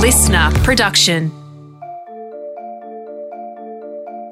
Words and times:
listener 0.00 0.50
production. 0.64 1.30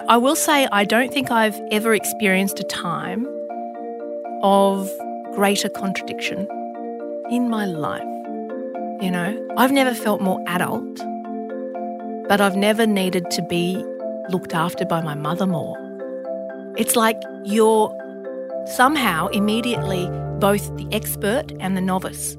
I 0.08 0.16
will 0.16 0.34
say, 0.34 0.66
I 0.72 0.86
don't 0.86 1.12
think 1.12 1.30
I've 1.30 1.60
ever 1.70 1.92
experienced 1.92 2.58
a 2.58 2.62
time 2.62 3.26
of 4.42 4.90
greater 5.34 5.68
contradiction 5.68 6.48
in 7.30 7.50
my 7.50 7.66
life. 7.66 8.00
You 9.02 9.10
know, 9.10 9.46
I've 9.58 9.70
never 9.70 9.92
felt 9.92 10.22
more 10.22 10.42
adult, 10.46 10.96
but 12.28 12.40
I've 12.40 12.56
never 12.56 12.86
needed 12.86 13.30
to 13.32 13.42
be 13.42 13.84
looked 14.30 14.54
after 14.54 14.86
by 14.86 15.02
my 15.02 15.14
mother 15.14 15.46
more. 15.46 15.76
It's 16.78 16.96
like 16.96 17.20
you're 17.44 17.94
somehow 18.74 19.26
immediately 19.28 20.08
both 20.38 20.74
the 20.78 20.88
expert 20.92 21.52
and 21.60 21.76
the 21.76 21.82
novice. 21.82 22.38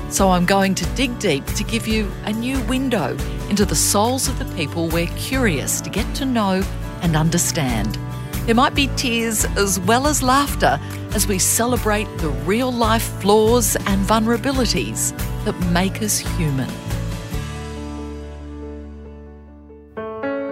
So 0.11 0.29
I'm 0.29 0.45
going 0.45 0.75
to 0.75 0.85
dig 0.87 1.17
deep 1.19 1.45
to 1.45 1.63
give 1.63 1.87
you 1.87 2.11
a 2.25 2.33
new 2.33 2.61
window 2.65 3.15
into 3.49 3.63
the 3.63 3.75
souls 3.75 4.27
of 4.27 4.37
the 4.39 4.45
people 4.55 4.89
we're 4.89 5.07
curious 5.15 5.79
to 5.79 5.89
get 5.89 6.13
to 6.15 6.25
know 6.25 6.61
and 7.01 7.15
understand. 7.15 7.97
There 8.45 8.53
might 8.53 8.75
be 8.75 8.89
tears 8.97 9.45
as 9.55 9.79
well 9.79 10.07
as 10.07 10.21
laughter 10.21 10.81
as 11.13 11.27
we 11.27 11.39
celebrate 11.39 12.05
the 12.17 12.29
real 12.45 12.73
life 12.73 13.03
flaws 13.21 13.77
and 13.87 14.05
vulnerabilities 14.05 15.17
that 15.45 15.57
make 15.71 16.01
us 16.01 16.19
human. 16.19 16.69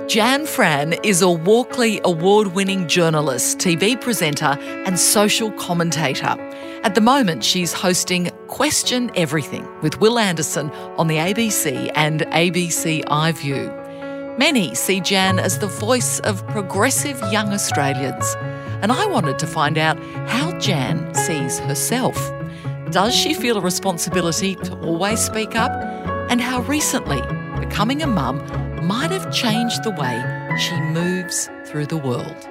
Jan 0.08 0.46
Fran 0.46 0.94
is 1.04 1.22
a 1.22 1.30
Walkley 1.30 2.00
award 2.06 2.48
winning 2.56 2.88
journalist, 2.88 3.58
TV 3.60 4.00
presenter, 4.00 4.58
and 4.86 4.98
social 4.98 5.52
commentator. 5.52 6.38
At 6.84 6.96
the 6.96 7.02
moment, 7.02 7.44
she's 7.44 7.74
hosting 7.74 8.32
Question 8.50 9.12
Everything 9.14 9.66
with 9.82 10.02
Wil 10.02 10.18
Anderson 10.18 10.72
on 10.98 11.08
the 11.08 11.18
ABC 11.18 11.92
and 11.94 12.22
ABC 12.22 13.06
iView. 13.06 14.38
Many 14.40 14.74
see 14.74 15.00
Jan 15.00 15.38
as 15.38 15.60
the 15.60 15.68
voice 15.68 16.20
of 16.22 16.46
progressive 16.48 17.20
young 17.32 17.54
Australians, 17.54 18.36
and 18.82 18.92
I 18.92 19.06
wanted 19.06 19.38
to 19.38 19.48
find 19.48 19.78
out 19.78 20.00
how 20.28 20.58
Jan 20.58 21.14
sees 21.14 21.60
herself. 21.60 22.18
Does 22.90 23.16
she 23.16 23.36
feel 23.36 23.56
a 23.56 23.62
responsibility 23.62 24.56
to 24.56 24.76
always 24.80 25.20
speak 25.20 25.56
up? 25.56 25.72
And 26.32 26.42
how 26.42 26.62
recently 26.64 27.22
becoming 27.60 28.02
a 28.02 28.08
mum 28.08 28.38
might 28.86 29.12
have 29.12 29.32
changed 29.32 29.84
the 29.84 29.92
way 29.92 30.18
she 30.58 30.76
moves 30.82 31.52
through 31.66 31.86
the 31.86 31.98
world. 31.98 32.50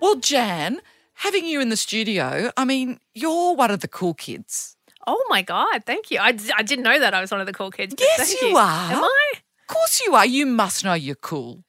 Well, 0.00 0.14
Jan, 0.16 0.80
having 1.16 1.46
you 1.46 1.60
in 1.60 1.68
the 1.68 1.76
studio, 1.76 2.50
I 2.56 2.64
mean, 2.64 2.98
you're 3.14 3.54
one 3.54 3.70
of 3.70 3.80
the 3.80 3.88
cool 3.88 4.14
kids. 4.14 4.76
Oh 5.06 5.24
my 5.28 5.42
God, 5.42 5.84
thank 5.84 6.10
you. 6.10 6.18
I, 6.18 6.36
I 6.56 6.62
didn't 6.62 6.82
know 6.82 6.98
that 6.98 7.14
I 7.14 7.20
was 7.20 7.30
one 7.30 7.40
of 7.40 7.46
the 7.46 7.52
cool 7.52 7.70
kids. 7.70 7.94
Yes, 7.98 8.28
thank 8.28 8.42
you 8.42 8.56
are. 8.56 8.92
Am 8.92 9.04
I? 9.04 9.32
Of 9.34 9.74
course 9.74 10.02
you 10.04 10.14
are. 10.14 10.26
You 10.26 10.46
must 10.46 10.84
know 10.84 10.94
you're 10.94 11.14
cool. 11.14 11.62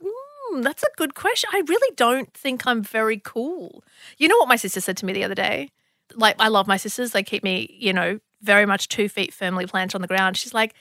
Hmm, 0.00 0.62
that's 0.62 0.82
a 0.82 0.88
good 0.96 1.14
question. 1.14 1.50
I 1.52 1.62
really 1.66 1.94
don't 1.96 2.32
think 2.32 2.66
I'm 2.66 2.82
very 2.82 3.20
cool. 3.22 3.82
You 4.18 4.28
know 4.28 4.38
what 4.38 4.48
my 4.48 4.56
sister 4.56 4.80
said 4.80 4.96
to 4.98 5.06
me 5.06 5.12
the 5.12 5.24
other 5.24 5.34
day? 5.34 5.70
Like, 6.14 6.36
I 6.38 6.48
love 6.48 6.66
my 6.66 6.76
sisters. 6.76 7.12
They 7.12 7.22
keep 7.22 7.44
me, 7.44 7.76
you 7.78 7.92
know, 7.92 8.20
very 8.42 8.66
much 8.66 8.88
two 8.88 9.08
feet 9.08 9.34
firmly 9.34 9.66
planted 9.66 9.96
on 9.96 10.02
the 10.02 10.08
ground. 10.08 10.36
She's 10.36 10.54
like, 10.54 10.74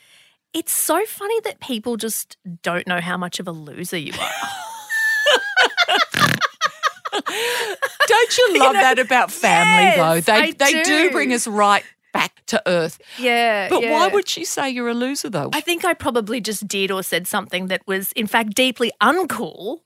it's 0.54 0.72
so 0.72 1.06
funny 1.06 1.40
that 1.42 1.60
people 1.60 1.98
just 1.98 2.38
don't 2.64 2.88
know 2.88 3.02
how 3.02 3.18
much 3.18 3.40
of 3.40 3.48
a 3.48 3.52
loser 3.52 3.98
you 3.98 4.14
are. 4.20 4.32
Don't 7.26 8.38
you 8.38 8.60
love 8.60 8.74
know, 8.74 8.82
that 8.82 9.00
about 9.00 9.32
family, 9.32 9.84
yes, 9.84 9.98
though? 9.98 10.22
They 10.22 10.40
I 10.40 10.52
they 10.52 10.72
do. 10.72 10.84
do. 10.84 11.12
bring 11.12 11.34
us 11.34 11.48
right 11.48 11.84
back 12.14 12.44
to 12.48 12.62
earth. 12.68 13.00
yeah. 13.20 13.70
But 13.70 13.84
why 13.84 14.08
would 14.08 14.28
she 14.28 14.44
say 14.46 14.70
you're 14.70 14.90
a 14.90 14.94
loser, 14.94 15.30
though? 15.30 15.50
I 15.54 15.62
think 15.62 15.86
I 15.86 15.94
probably 15.94 16.42
just 16.42 16.68
did 16.68 16.92
or 16.92 17.04
said 17.04 17.28
something 17.28 17.68
that 17.68 17.86
was, 17.86 18.12
in 18.14 18.26
fact, 18.28 18.56
deeply 18.56 18.92
uncool, 19.02 19.82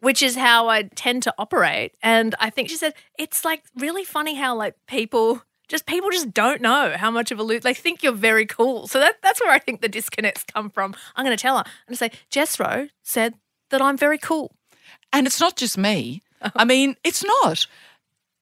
which 0.00 0.22
is 0.22 0.36
how 0.36 0.68
I 0.68 0.84
tend 0.84 1.22
to 1.24 1.34
operate. 1.38 1.94
And 2.02 2.34
I 2.38 2.50
think 2.50 2.68
she 2.68 2.76
said, 2.76 2.94
it's 3.18 3.44
like 3.44 3.64
really 3.76 4.04
funny 4.04 4.34
how, 4.34 4.54
like, 4.56 4.74
people. 4.86 5.42
Just 5.68 5.84
people 5.86 6.10
just 6.12 6.32
don't 6.32 6.60
know 6.62 6.94
how 6.96 7.10
much 7.10 7.32
of 7.32 7.40
a 7.40 7.42
loot 7.42 7.64
they 7.64 7.74
think 7.74 8.00
you're 8.00 8.12
very 8.12 8.46
cool. 8.46 8.86
So 8.86 9.00
that 9.00 9.16
that's 9.20 9.40
where 9.40 9.50
I 9.50 9.58
think 9.58 9.80
the 9.80 9.88
disconnects 9.88 10.44
come 10.44 10.70
from. 10.70 10.94
I'm 11.16 11.24
going 11.24 11.36
to 11.36 11.42
tell 11.42 11.56
her. 11.56 11.64
I'm 11.66 11.88
going 11.88 12.10
to 12.10 12.16
say 12.16 12.20
Jess 12.30 12.60
Rowe 12.60 12.86
said 13.02 13.34
that 13.70 13.82
I'm 13.82 13.98
very 13.98 14.16
cool. 14.16 14.54
And 15.12 15.26
it's 15.26 15.40
not 15.40 15.56
just 15.56 15.76
me. 15.76 16.22
I 16.54 16.64
mean, 16.64 16.96
it's 17.04 17.24
not. 17.24 17.66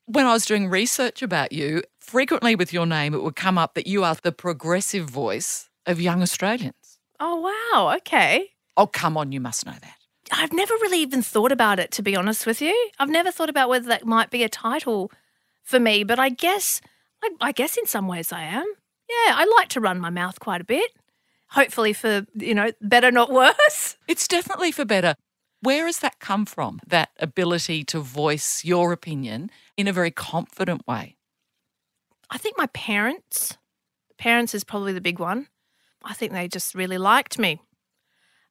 When 0.07 0.27
I 0.27 0.33
was 0.33 0.45
doing 0.45 0.69
research 0.69 1.23
about 1.23 1.53
you, 1.53 1.83
frequently 1.99 2.57
with 2.57 2.73
your 2.73 2.87
name, 2.87 3.15
it 3.15 3.23
would 3.23 3.37
come 3.37 3.57
up 3.57 3.75
that 3.75 3.87
you 3.87 4.05
are 4.05 4.15
the 4.23 4.33
progressive 4.33 5.09
voice 5.09 5.71
of 5.87 6.01
young 6.01 6.23
Australians. 6.23 6.99
Oh 7.21 7.37
wow, 7.75 7.97
okay. 7.97 8.51
Oh, 8.77 8.87
come 8.87 9.17
on, 9.17 9.33
you 9.33 9.41
must 9.41 9.65
know 9.65 9.73
that. 9.73 9.97
I've 10.33 10.53
never 10.53 10.75
really 10.75 11.01
even 11.01 11.23
thought 11.23 11.53
about 11.53 11.79
it, 11.79 11.91
to 11.93 12.03
be 12.03 12.17
honest 12.17 12.47
with 12.47 12.61
you. 12.61 12.91
I've 12.99 13.11
never 13.11 13.31
thought 13.31 13.49
about 13.49 13.69
whether 13.69 13.89
that 13.89 14.05
might 14.05 14.31
be 14.31 14.43
a 14.43 14.49
title 14.49 15.11
for 15.63 15.79
me, 15.79 16.05
but 16.05 16.19
I 16.19 16.29
guess, 16.29 16.81
I, 17.23 17.31
I 17.41 17.53
guess 17.53 17.77
in 17.77 17.87
some 17.87 18.09
ways 18.09 18.33
I 18.33 18.43
am. 18.43 18.67
Yeah, 19.09 19.35
I 19.37 19.45
like 19.59 19.69
to 19.71 19.81
run 19.81 20.01
my 20.01 20.11
mouth 20.11 20.41
quite 20.41 20.61
a 20.61 20.65
bit. 20.65 20.91
Hopefully 21.51 21.93
for, 21.93 22.27
you 22.35 22.55
know, 22.55 22.73
better, 22.81 23.11
not 23.11 23.31
worse. 23.31 23.97
It's 24.09 24.27
definitely 24.27 24.73
for 24.73 24.85
better. 24.85 25.15
Where 25.65 25.87
has 25.87 26.01
that 26.01 26.19
come 26.19 26.45
from? 26.45 26.81
That 26.87 27.11
ability 27.19 27.85
to 27.85 28.01
voice 28.01 28.65
your 28.65 28.93
opinion 28.93 29.51
in 29.79 29.89
a 29.89 29.93
very 29.95 30.11
confident 30.11 30.87
way? 30.87 31.17
I 32.29 32.37
think 32.37 32.59
my 32.59 32.67
parents, 32.67 33.57
parents 34.19 34.55
is 34.55 34.63
probably 34.63 34.93
the 34.93 35.01
big 35.01 35.19
one. 35.19 35.49
I 36.05 36.13
think 36.13 36.33
they 36.33 36.49
just 36.49 36.75
really 36.75 36.99
liked 36.99 37.39
me 37.39 37.63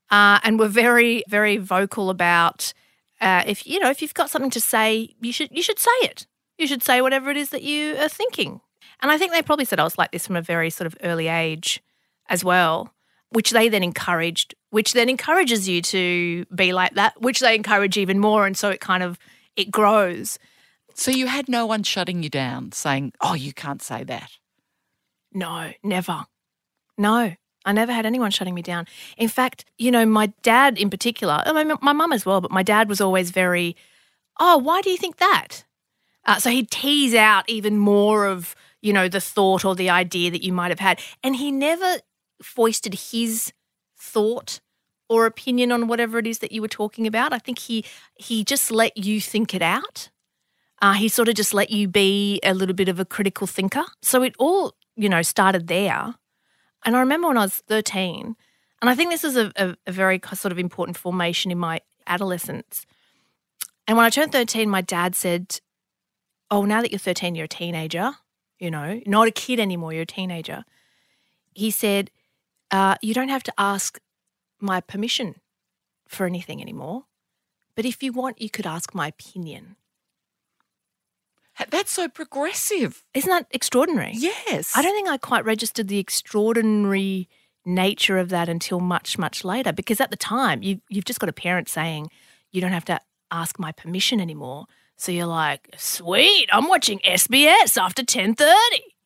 uh, 0.09 0.39
and 0.43 0.57
were 0.57 0.67
very, 0.67 1.23
very 1.29 1.57
vocal 1.57 2.09
about 2.09 2.73
uh, 3.21 3.43
if 3.45 3.67
you 3.67 3.79
know 3.79 3.91
if 3.91 4.01
you've 4.01 4.13
got 4.15 4.31
something 4.31 4.51
to 4.51 4.59
say, 4.59 5.13
you 5.21 5.31
should 5.31 5.49
you 5.51 5.61
should 5.61 5.79
say 5.79 5.97
it. 6.01 6.25
You 6.57 6.67
should 6.67 6.83
say 6.83 6.99
whatever 6.99 7.29
it 7.29 7.37
is 7.37 7.49
that 7.49 7.61
you 7.61 7.95
are 7.97 8.09
thinking. 8.09 8.59
And 9.01 9.11
I 9.11 9.17
think 9.17 9.31
they 9.31 9.41
probably 9.41 9.65
said 9.65 9.79
I 9.79 9.83
was 9.83 9.97
like 9.97 10.11
this 10.11 10.25
from 10.25 10.35
a 10.35 10.41
very 10.41 10.69
sort 10.69 10.87
of 10.87 10.97
early 11.03 11.27
age 11.27 11.81
as 12.27 12.43
well, 12.43 12.93
which 13.29 13.51
they 13.51 13.69
then 13.69 13.83
encouraged, 13.83 14.55
which 14.73 14.93
then 14.93 15.07
encourages 15.07 15.69
you 15.69 15.83
to 15.83 16.45
be 16.45 16.73
like 16.73 16.95
that, 16.95 17.21
which 17.21 17.41
they 17.41 17.53
encourage 17.53 17.95
even 17.95 18.17
more, 18.17 18.47
and 18.47 18.57
so 18.57 18.71
it 18.71 18.79
kind 18.81 19.03
of 19.03 19.19
it 19.55 19.69
grows. 19.69 20.39
So 20.95 21.11
you 21.11 21.27
had 21.27 21.47
no 21.47 21.67
one 21.67 21.83
shutting 21.83 22.23
you 22.23 22.29
down 22.29 22.71
saying, 22.71 23.13
oh, 23.21 23.35
you 23.35 23.53
can't 23.53 23.83
say 23.83 24.03
that. 24.05 24.31
No, 25.31 25.73
never. 25.83 26.25
No, 26.97 27.35
I 27.63 27.71
never 27.71 27.93
had 27.93 28.07
anyone 28.07 28.31
shutting 28.31 28.55
me 28.55 28.63
down. 28.63 28.87
In 29.15 29.29
fact, 29.29 29.63
you 29.77 29.91
know, 29.91 30.07
my 30.07 30.33
dad 30.41 30.79
in 30.79 30.89
particular, 30.89 31.43
I 31.45 31.53
mean, 31.53 31.77
my 31.83 31.93
mum 31.93 32.11
as 32.11 32.25
well, 32.25 32.41
but 32.41 32.49
my 32.49 32.63
dad 32.63 32.89
was 32.89 32.99
always 32.99 33.29
very, 33.29 33.75
oh, 34.39 34.57
why 34.57 34.81
do 34.81 34.89
you 34.89 34.97
think 34.97 35.17
that? 35.17 35.65
Uh, 36.25 36.39
so 36.39 36.49
he'd 36.49 36.71
tease 36.71 37.13
out 37.13 37.47
even 37.47 37.77
more 37.77 38.25
of, 38.25 38.55
you 38.81 38.91
know, 38.91 39.07
the 39.07 39.21
thought 39.21 39.65
or 39.65 39.75
the 39.75 39.91
idea 39.91 40.31
that 40.31 40.43
you 40.43 40.51
might 40.51 40.71
have 40.71 40.79
had. 40.79 40.99
And 41.21 41.35
he 41.35 41.51
never 41.51 41.97
foisted 42.41 42.95
his 43.11 43.53
thought 44.03 44.59
or 45.09 45.25
opinion 45.25 45.71
on 45.71 45.87
whatever 45.87 46.19
it 46.19 46.27
is 46.27 46.39
that 46.39 46.51
you 46.51 46.61
were 46.61 46.67
talking 46.67 47.07
about. 47.07 47.33
I 47.33 47.39
think 47.39 47.59
he 47.59 47.85
he 48.15 48.43
just 48.43 48.71
let 48.71 48.97
you 48.97 49.21
think 49.21 49.53
it 49.53 49.61
out. 49.61 50.09
Uh, 50.81 50.93
he 50.93 51.07
sort 51.07 51.29
of 51.29 51.35
just 51.35 51.53
let 51.53 51.69
you 51.69 51.87
be 51.87 52.39
a 52.43 52.53
little 52.53 52.75
bit 52.75 52.89
of 52.89 52.99
a 52.99 53.05
critical 53.05 53.47
thinker. 53.47 53.85
So 54.01 54.21
it 54.21 54.35
all, 54.37 54.73
you 54.97 55.07
know, 55.07 55.21
started 55.21 55.67
there. 55.67 56.15
And 56.83 56.97
I 56.97 56.99
remember 56.99 57.29
when 57.29 57.37
I 57.37 57.43
was 57.43 57.63
13, 57.67 58.35
and 58.81 58.89
I 58.89 58.95
think 58.95 59.09
this 59.09 59.23
is 59.23 59.37
a, 59.37 59.49
a, 59.55 59.77
a 59.87 59.91
very 59.93 60.19
sort 60.33 60.51
of 60.51 60.59
important 60.59 60.97
formation 60.97 61.51
in 61.51 61.57
my 61.57 61.79
adolescence. 62.05 62.85
And 63.87 63.95
when 63.95 64.05
I 64.05 64.09
turned 64.09 64.33
13, 64.33 64.69
my 64.69 64.81
dad 64.81 65.15
said, 65.15 65.61
Oh, 66.51 66.65
now 66.65 66.81
that 66.81 66.91
you're 66.91 66.99
13, 66.99 67.35
you're 67.35 67.45
a 67.45 67.47
teenager, 67.47 68.11
you 68.59 68.69
know, 68.69 69.01
not 69.05 69.27
a 69.27 69.31
kid 69.31 69.59
anymore, 69.59 69.93
you're 69.93 70.03
a 70.03 70.05
teenager. 70.05 70.65
He 71.53 71.71
said, 71.71 72.11
uh, 72.73 72.95
You 73.01 73.13
don't 73.13 73.29
have 73.29 73.43
to 73.43 73.53
ask 73.57 73.99
my 74.59 74.81
permission 74.81 75.35
for 76.07 76.25
anything 76.25 76.61
anymore. 76.61 77.05
But 77.75 77.85
if 77.85 78.03
you 78.03 78.11
want, 78.11 78.41
you 78.41 78.49
could 78.49 78.67
ask 78.67 78.93
my 78.93 79.07
opinion. 79.07 79.75
That's 81.69 81.91
so 81.91 82.07
progressive. 82.09 83.03
Isn't 83.13 83.29
that 83.29 83.47
extraordinary? 83.51 84.13
Yes. 84.15 84.73
I 84.75 84.81
don't 84.81 84.95
think 84.95 85.07
I 85.07 85.17
quite 85.17 85.45
registered 85.45 85.87
the 85.87 85.99
extraordinary 85.99 87.29
nature 87.65 88.17
of 88.17 88.29
that 88.29 88.49
until 88.49 88.79
much, 88.79 89.17
much 89.17 89.43
later. 89.45 89.71
Because 89.71 90.01
at 90.01 90.09
the 90.09 90.17
time, 90.17 90.63
you, 90.63 90.81
you've 90.89 91.05
just 91.05 91.19
got 91.19 91.29
a 91.29 91.33
parent 91.33 91.69
saying, 91.69 92.09
you 92.51 92.59
don't 92.61 92.71
have 92.71 92.85
to 92.85 92.99
ask 93.31 93.59
my 93.59 93.71
permission 93.71 94.19
anymore. 94.19 94.65
So 94.97 95.11
you're 95.11 95.25
like, 95.25 95.69
sweet, 95.77 96.47
I'm 96.51 96.67
watching 96.67 96.99
SBS 96.99 97.77
after 97.79 98.03
10.30. 98.03 98.45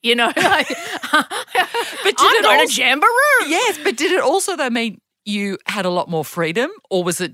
You 0.03 0.15
know, 0.15 0.27
like, 0.37 0.67
but 0.67 0.67
did 0.67 2.19
I'm 2.19 2.35
it 2.35 2.43
going 2.43 2.59
also, 2.59 2.73
to 2.73 2.81
Jamboree. 2.81 3.47
Yes, 3.47 3.79
but 3.83 3.97
did 3.97 4.11
it 4.11 4.21
also 4.21 4.55
though 4.55 4.69
mean 4.69 5.01
you 5.25 5.57
had 5.65 5.85
a 5.85 5.89
lot 5.89 6.09
more 6.09 6.23
freedom, 6.23 6.69
or 6.89 7.03
was 7.03 7.19
it 7.19 7.33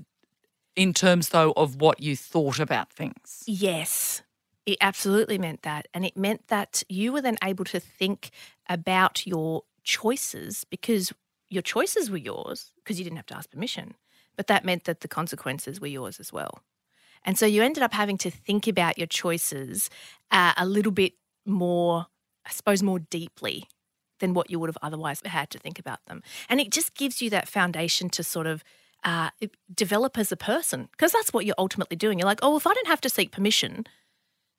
in 0.76 0.92
terms 0.94 1.28
though 1.28 1.52
of 1.56 1.76
what 1.76 2.00
you 2.00 2.16
thought 2.16 2.58
about 2.58 2.92
things? 2.92 3.42
Yes, 3.46 4.22
it 4.66 4.78
absolutely 4.80 5.38
meant 5.38 5.62
that. 5.62 5.88
And 5.92 6.04
it 6.04 6.16
meant 6.16 6.48
that 6.48 6.82
you 6.88 7.12
were 7.12 7.20
then 7.20 7.36
able 7.42 7.64
to 7.66 7.80
think 7.80 8.30
about 8.68 9.26
your 9.26 9.62
choices 9.82 10.64
because 10.64 11.12
your 11.48 11.62
choices 11.62 12.10
were 12.10 12.16
yours 12.16 12.72
because 12.76 12.98
you 12.98 13.04
didn't 13.04 13.16
have 13.16 13.26
to 13.26 13.36
ask 13.36 13.50
permission. 13.50 13.94
But 14.36 14.48
that 14.48 14.64
meant 14.64 14.84
that 14.84 15.00
the 15.00 15.08
consequences 15.08 15.80
were 15.80 15.86
yours 15.86 16.18
as 16.18 16.32
well. 16.32 16.60
And 17.24 17.38
so 17.38 17.46
you 17.46 17.62
ended 17.62 17.82
up 17.82 17.92
having 17.92 18.18
to 18.18 18.30
think 18.30 18.66
about 18.66 18.98
your 18.98 19.06
choices 19.06 19.88
uh, 20.30 20.52
a 20.56 20.66
little 20.66 20.92
bit 20.92 21.12
more, 21.46 22.06
I 22.46 22.50
suppose, 22.50 22.82
more 22.82 22.98
deeply 22.98 23.68
than 24.20 24.34
what 24.34 24.50
you 24.50 24.58
would 24.58 24.68
have 24.68 24.78
otherwise 24.82 25.20
had 25.24 25.50
to 25.50 25.58
think 25.58 25.78
about 25.78 26.04
them. 26.06 26.22
And 26.48 26.60
it 26.60 26.70
just 26.70 26.94
gives 26.94 27.20
you 27.20 27.30
that 27.30 27.48
foundation 27.48 28.08
to 28.10 28.22
sort 28.22 28.46
of 28.46 28.62
uh, 29.02 29.30
develop 29.74 30.16
as 30.16 30.32
a 30.32 30.36
person 30.36 30.88
because 30.92 31.12
that's 31.12 31.32
what 31.32 31.44
you're 31.44 31.54
ultimately 31.58 31.96
doing. 31.96 32.18
You're 32.18 32.26
like, 32.26 32.40
oh, 32.42 32.56
if 32.56 32.66
I 32.66 32.72
don't 32.72 32.86
have 32.86 33.00
to 33.02 33.08
seek 33.08 33.32
permission, 33.32 33.84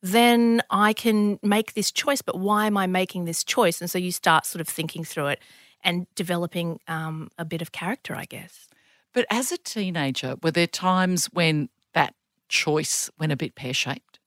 then 0.02 0.62
I 0.70 0.94
can 0.94 1.40
make 1.42 1.74
this 1.74 1.92
choice. 1.92 2.22
But 2.22 2.40
why 2.40 2.68
am 2.68 2.78
I 2.78 2.86
making 2.86 3.26
this 3.26 3.44
choice? 3.44 3.82
And 3.82 3.90
so 3.90 3.98
you 3.98 4.12
start 4.12 4.46
sort 4.46 4.62
of 4.62 4.68
thinking 4.68 5.04
through 5.04 5.28
it 5.28 5.40
and 5.84 6.06
developing 6.16 6.80
um, 6.88 7.30
a 7.38 7.46
bit 7.46 7.62
of 7.62 7.72
character, 7.72 8.16
I 8.16 8.26
guess. 8.26 8.68
But 9.14 9.26
as 9.30 9.52
a 9.52 9.58
teenager, 9.58 10.36
were 10.44 10.52
there 10.52 10.68
times 10.68 11.28
when 11.28 11.70
that 11.94 12.14
choice 12.50 13.10
went 13.18 13.32
a 13.32 13.38
bit 13.38 13.56
pear 13.56 13.74
shaped? 13.74 14.20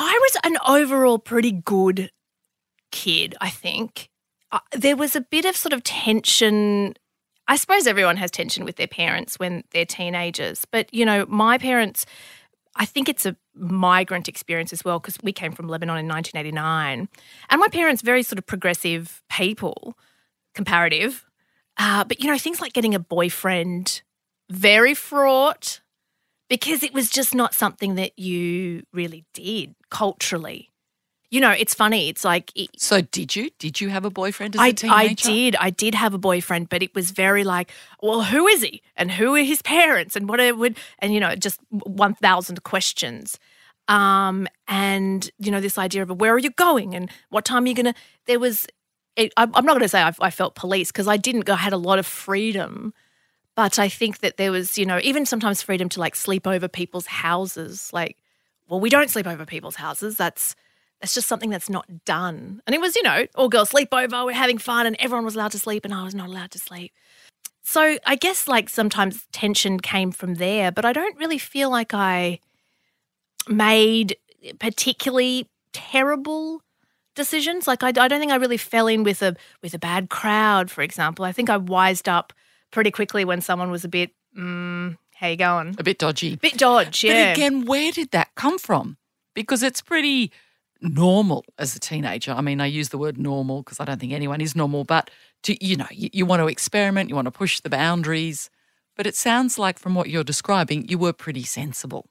I 0.00 0.18
was 0.22 0.36
an 0.44 0.56
overall 0.66 1.18
pretty 1.18 1.52
good 1.52 2.10
kid, 2.90 3.34
I 3.38 3.50
think. 3.50 4.08
Uh, 4.50 4.60
there 4.72 4.96
was 4.96 5.14
a 5.14 5.20
bit 5.20 5.44
of 5.44 5.54
sort 5.54 5.74
of 5.74 5.84
tension. 5.84 6.94
I 7.46 7.56
suppose 7.56 7.86
everyone 7.86 8.16
has 8.16 8.30
tension 8.30 8.64
with 8.64 8.76
their 8.76 8.86
parents 8.86 9.38
when 9.38 9.62
they're 9.72 9.84
teenagers, 9.84 10.64
but 10.64 10.92
you 10.94 11.04
know, 11.04 11.26
my 11.28 11.58
parents, 11.58 12.06
I 12.76 12.86
think 12.86 13.10
it's 13.10 13.26
a 13.26 13.36
migrant 13.54 14.26
experience 14.26 14.72
as 14.72 14.82
well 14.82 15.00
because 15.00 15.18
we 15.22 15.34
came 15.34 15.52
from 15.52 15.68
Lebanon 15.68 15.98
in 15.98 16.08
1989. 16.08 17.06
And 17.50 17.60
my 17.60 17.68
parents, 17.68 18.00
very 18.00 18.22
sort 18.22 18.38
of 18.38 18.46
progressive 18.46 19.22
people, 19.28 19.98
comparative. 20.54 21.26
Uh, 21.76 22.04
but, 22.04 22.20
you 22.20 22.26
know, 22.26 22.38
things 22.38 22.62
like 22.62 22.72
getting 22.72 22.94
a 22.94 22.98
boyfriend, 22.98 24.00
very 24.48 24.94
fraught 24.94 25.82
because 26.50 26.82
it 26.82 26.92
was 26.92 27.08
just 27.08 27.34
not 27.34 27.54
something 27.54 27.94
that 27.94 28.18
you 28.18 28.82
really 28.92 29.24
did 29.32 29.74
culturally. 29.88 30.68
You 31.30 31.40
know, 31.40 31.52
it's 31.52 31.74
funny. 31.74 32.08
It's 32.08 32.24
like 32.24 32.50
it, 32.56 32.70
So 32.76 33.02
did 33.02 33.36
you? 33.36 33.50
Did 33.60 33.80
you 33.80 33.88
have 33.88 34.04
a 34.04 34.10
boyfriend 34.10 34.56
as 34.56 34.60
a 34.60 34.64
I, 34.64 34.72
teenager? 34.72 34.96
I 34.96 35.14
did. 35.14 35.56
I 35.56 35.70
did 35.70 35.94
have 35.94 36.12
a 36.12 36.18
boyfriend, 36.18 36.68
but 36.68 36.82
it 36.82 36.92
was 36.92 37.12
very 37.12 37.44
like, 37.44 37.70
well, 38.02 38.24
who 38.24 38.48
is 38.48 38.62
he? 38.62 38.82
And 38.96 39.12
who 39.12 39.36
are 39.36 39.42
his 39.44 39.62
parents? 39.62 40.16
And 40.16 40.28
what 40.28 40.40
it 40.40 40.58
would, 40.58 40.76
and, 40.98 41.14
you 41.14 41.20
know, 41.20 41.36
just 41.36 41.60
1,000 41.70 42.64
questions. 42.64 43.38
Um, 43.86 44.48
and, 44.66 45.30
you 45.38 45.52
know, 45.52 45.60
this 45.60 45.78
idea 45.78 46.02
of 46.02 46.20
where 46.20 46.34
are 46.34 46.38
you 46.38 46.50
going 46.50 46.96
and 46.96 47.08
what 47.28 47.44
time 47.44 47.62
are 47.62 47.68
you 47.68 47.74
going 47.74 47.94
to, 47.94 47.94
there 48.26 48.40
was, 48.40 48.66
it, 49.14 49.32
I, 49.36 49.44
I'm 49.44 49.64
not 49.64 49.74
going 49.74 49.80
to 49.80 49.88
say 49.88 50.02
I, 50.02 50.12
I 50.20 50.30
felt 50.30 50.56
police 50.56 50.90
because 50.90 51.06
I 51.06 51.16
didn't 51.16 51.42
go, 51.42 51.52
I 51.52 51.58
had 51.58 51.72
a 51.72 51.76
lot 51.76 52.00
of 52.00 52.06
freedom. 52.06 52.92
But 53.56 53.78
I 53.78 53.88
think 53.88 54.18
that 54.20 54.36
there 54.36 54.52
was, 54.52 54.78
you 54.78 54.86
know, 54.86 55.00
even 55.02 55.26
sometimes 55.26 55.62
freedom 55.62 55.88
to 55.90 56.00
like 56.00 56.14
sleep 56.14 56.46
over 56.46 56.68
people's 56.68 57.06
houses. 57.06 57.90
Like, 57.92 58.16
well, 58.68 58.80
we 58.80 58.88
don't 58.88 59.10
sleep 59.10 59.26
over 59.26 59.44
people's 59.44 59.76
houses. 59.76 60.16
That's, 60.16 60.54
that's 61.00 61.14
just 61.14 61.28
something 61.28 61.50
that's 61.50 61.68
not 61.68 62.04
done. 62.04 62.62
And 62.66 62.74
it 62.74 62.80
was, 62.80 62.94
you 62.94 63.02
know, 63.02 63.26
all 63.34 63.48
girls 63.48 63.70
sleepover, 63.70 64.24
we're 64.24 64.32
having 64.32 64.58
fun, 64.58 64.86
and 64.86 64.96
everyone 64.98 65.24
was 65.24 65.34
allowed 65.34 65.52
to 65.52 65.58
sleep, 65.58 65.84
and 65.84 65.92
I 65.92 66.04
was 66.04 66.14
not 66.14 66.28
allowed 66.28 66.52
to 66.52 66.58
sleep. 66.58 66.92
So 67.62 67.98
I 68.06 68.16
guess 68.16 68.48
like 68.48 68.68
sometimes 68.68 69.26
tension 69.32 69.80
came 69.80 70.12
from 70.12 70.34
there, 70.34 70.72
but 70.72 70.84
I 70.84 70.92
don't 70.92 71.16
really 71.18 71.38
feel 71.38 71.70
like 71.70 71.94
I 71.94 72.40
made 73.48 74.16
particularly 74.58 75.48
terrible 75.72 76.62
decisions. 77.14 77.66
Like 77.66 77.82
I, 77.82 77.88
I 77.88 78.08
don't 78.08 78.20
think 78.20 78.32
I 78.32 78.36
really 78.36 78.56
fell 78.56 78.86
in 78.86 79.02
with 79.04 79.22
a 79.22 79.36
with 79.62 79.74
a 79.74 79.78
bad 79.78 80.10
crowd, 80.10 80.70
for 80.70 80.82
example. 80.82 81.24
I 81.24 81.32
think 81.32 81.50
I 81.50 81.56
wised 81.56 82.08
up 82.08 82.32
pretty 82.70 82.90
quickly 82.90 83.24
when 83.24 83.40
someone 83.40 83.70
was 83.70 83.84
a 83.84 83.88
bit, 83.88 84.10
mm, 84.36 84.96
how 85.14 85.28
you 85.28 85.36
going? 85.36 85.76
A 85.78 85.82
bit 85.82 85.98
dodgy. 85.98 86.34
A 86.34 86.36
Bit 86.36 86.58
dodge, 86.58 87.04
yeah. 87.04 87.32
But 87.32 87.38
again, 87.38 87.64
where 87.66 87.92
did 87.92 88.10
that 88.12 88.34
come 88.34 88.58
from? 88.58 88.96
Because 89.34 89.62
it's 89.62 89.82
pretty 89.82 90.32
normal 90.80 91.44
as 91.58 91.76
a 91.76 91.80
teenager. 91.80 92.32
I 92.32 92.40
mean, 92.40 92.60
I 92.60 92.66
use 92.66 92.88
the 92.88 92.98
word 92.98 93.18
normal 93.18 93.62
because 93.62 93.80
I 93.80 93.84
don't 93.84 94.00
think 94.00 94.12
anyone 94.12 94.40
is 94.40 94.56
normal, 94.56 94.84
but 94.84 95.10
to, 95.42 95.64
you 95.64 95.76
know, 95.76 95.86
you, 95.90 96.08
you 96.12 96.26
want 96.26 96.40
to 96.40 96.48
experiment, 96.48 97.10
you 97.10 97.14
want 97.14 97.26
to 97.26 97.32
push 97.32 97.60
the 97.60 97.70
boundaries. 97.70 98.50
But 98.96 99.06
it 99.06 99.14
sounds 99.14 99.58
like 99.58 99.78
from 99.78 99.94
what 99.94 100.10
you're 100.10 100.24
describing, 100.24 100.88
you 100.88 100.98
were 100.98 101.12
pretty 101.12 101.42
sensible. 101.42 102.06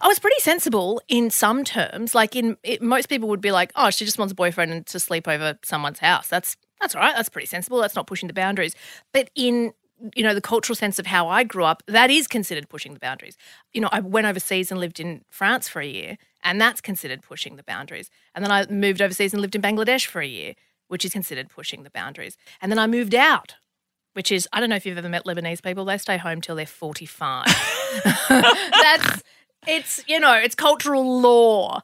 I 0.00 0.08
was 0.08 0.18
pretty 0.18 0.40
sensible 0.40 1.00
in 1.08 1.30
some 1.30 1.64
terms. 1.64 2.14
Like 2.14 2.36
in 2.36 2.56
it, 2.62 2.82
most 2.82 3.08
people 3.08 3.28
would 3.28 3.40
be 3.40 3.52
like, 3.52 3.72
"Oh, 3.76 3.90
she 3.90 4.04
just 4.04 4.18
wants 4.18 4.32
a 4.32 4.34
boyfriend 4.34 4.72
and 4.72 4.86
to 4.86 5.00
sleep 5.00 5.28
over 5.28 5.58
someone's 5.64 5.98
house." 5.98 6.28
That's 6.28 6.56
that's 6.82 6.94
all 6.94 7.00
right. 7.00 7.14
That's 7.16 7.30
pretty 7.30 7.46
sensible. 7.46 7.80
That's 7.80 7.96
not 7.96 8.06
pushing 8.06 8.26
the 8.26 8.34
boundaries. 8.34 8.74
But 9.12 9.30
in 9.34 9.72
you 10.16 10.24
know 10.24 10.34
the 10.34 10.40
cultural 10.40 10.74
sense 10.74 10.98
of 10.98 11.06
how 11.06 11.28
I 11.28 11.44
grew 11.44 11.64
up, 11.64 11.82
that 11.86 12.10
is 12.10 12.26
considered 12.26 12.68
pushing 12.68 12.92
the 12.92 13.00
boundaries. 13.00 13.36
You 13.72 13.80
know, 13.80 13.88
I 13.92 14.00
went 14.00 14.26
overseas 14.26 14.70
and 14.70 14.80
lived 14.80 15.00
in 15.00 15.24
France 15.30 15.68
for 15.68 15.80
a 15.80 15.86
year, 15.86 16.18
and 16.42 16.60
that's 16.60 16.80
considered 16.80 17.22
pushing 17.22 17.56
the 17.56 17.62
boundaries. 17.62 18.10
And 18.34 18.44
then 18.44 18.50
I 18.50 18.66
moved 18.66 19.00
overseas 19.00 19.32
and 19.32 19.40
lived 19.40 19.54
in 19.54 19.62
Bangladesh 19.62 20.06
for 20.06 20.20
a 20.20 20.26
year, 20.26 20.54
which 20.88 21.04
is 21.04 21.12
considered 21.12 21.48
pushing 21.48 21.84
the 21.84 21.90
boundaries. 21.90 22.36
And 22.60 22.70
then 22.70 22.80
I 22.80 22.88
moved 22.88 23.14
out, 23.14 23.54
which 24.14 24.32
is 24.32 24.48
I 24.52 24.60
don't 24.60 24.70
know 24.70 24.76
if 24.76 24.84
you've 24.84 24.98
ever 24.98 25.08
met 25.08 25.24
Lebanese 25.24 25.62
people. 25.62 25.84
They 25.84 25.98
stay 25.98 26.16
home 26.18 26.40
till 26.40 26.56
they're 26.56 26.66
forty 26.66 27.06
five. 27.06 27.46
that's 28.28 29.22
it's 29.68 30.04
you 30.08 30.18
know 30.18 30.34
it's 30.34 30.56
cultural 30.56 31.20
law 31.20 31.80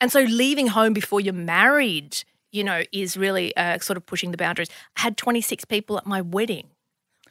and 0.00 0.12
so 0.12 0.20
leaving 0.20 0.66
home 0.66 0.92
before 0.92 1.20
you're 1.20 1.32
married 1.32 2.24
you 2.54 2.64
know 2.64 2.82
is 2.92 3.16
really 3.16 3.54
uh, 3.56 3.78
sort 3.80 3.96
of 3.96 4.06
pushing 4.06 4.30
the 4.30 4.36
boundaries. 4.36 4.68
I 4.96 5.02
had 5.02 5.16
26 5.16 5.64
people 5.66 5.98
at 5.98 6.06
my 6.06 6.20
wedding 6.20 6.68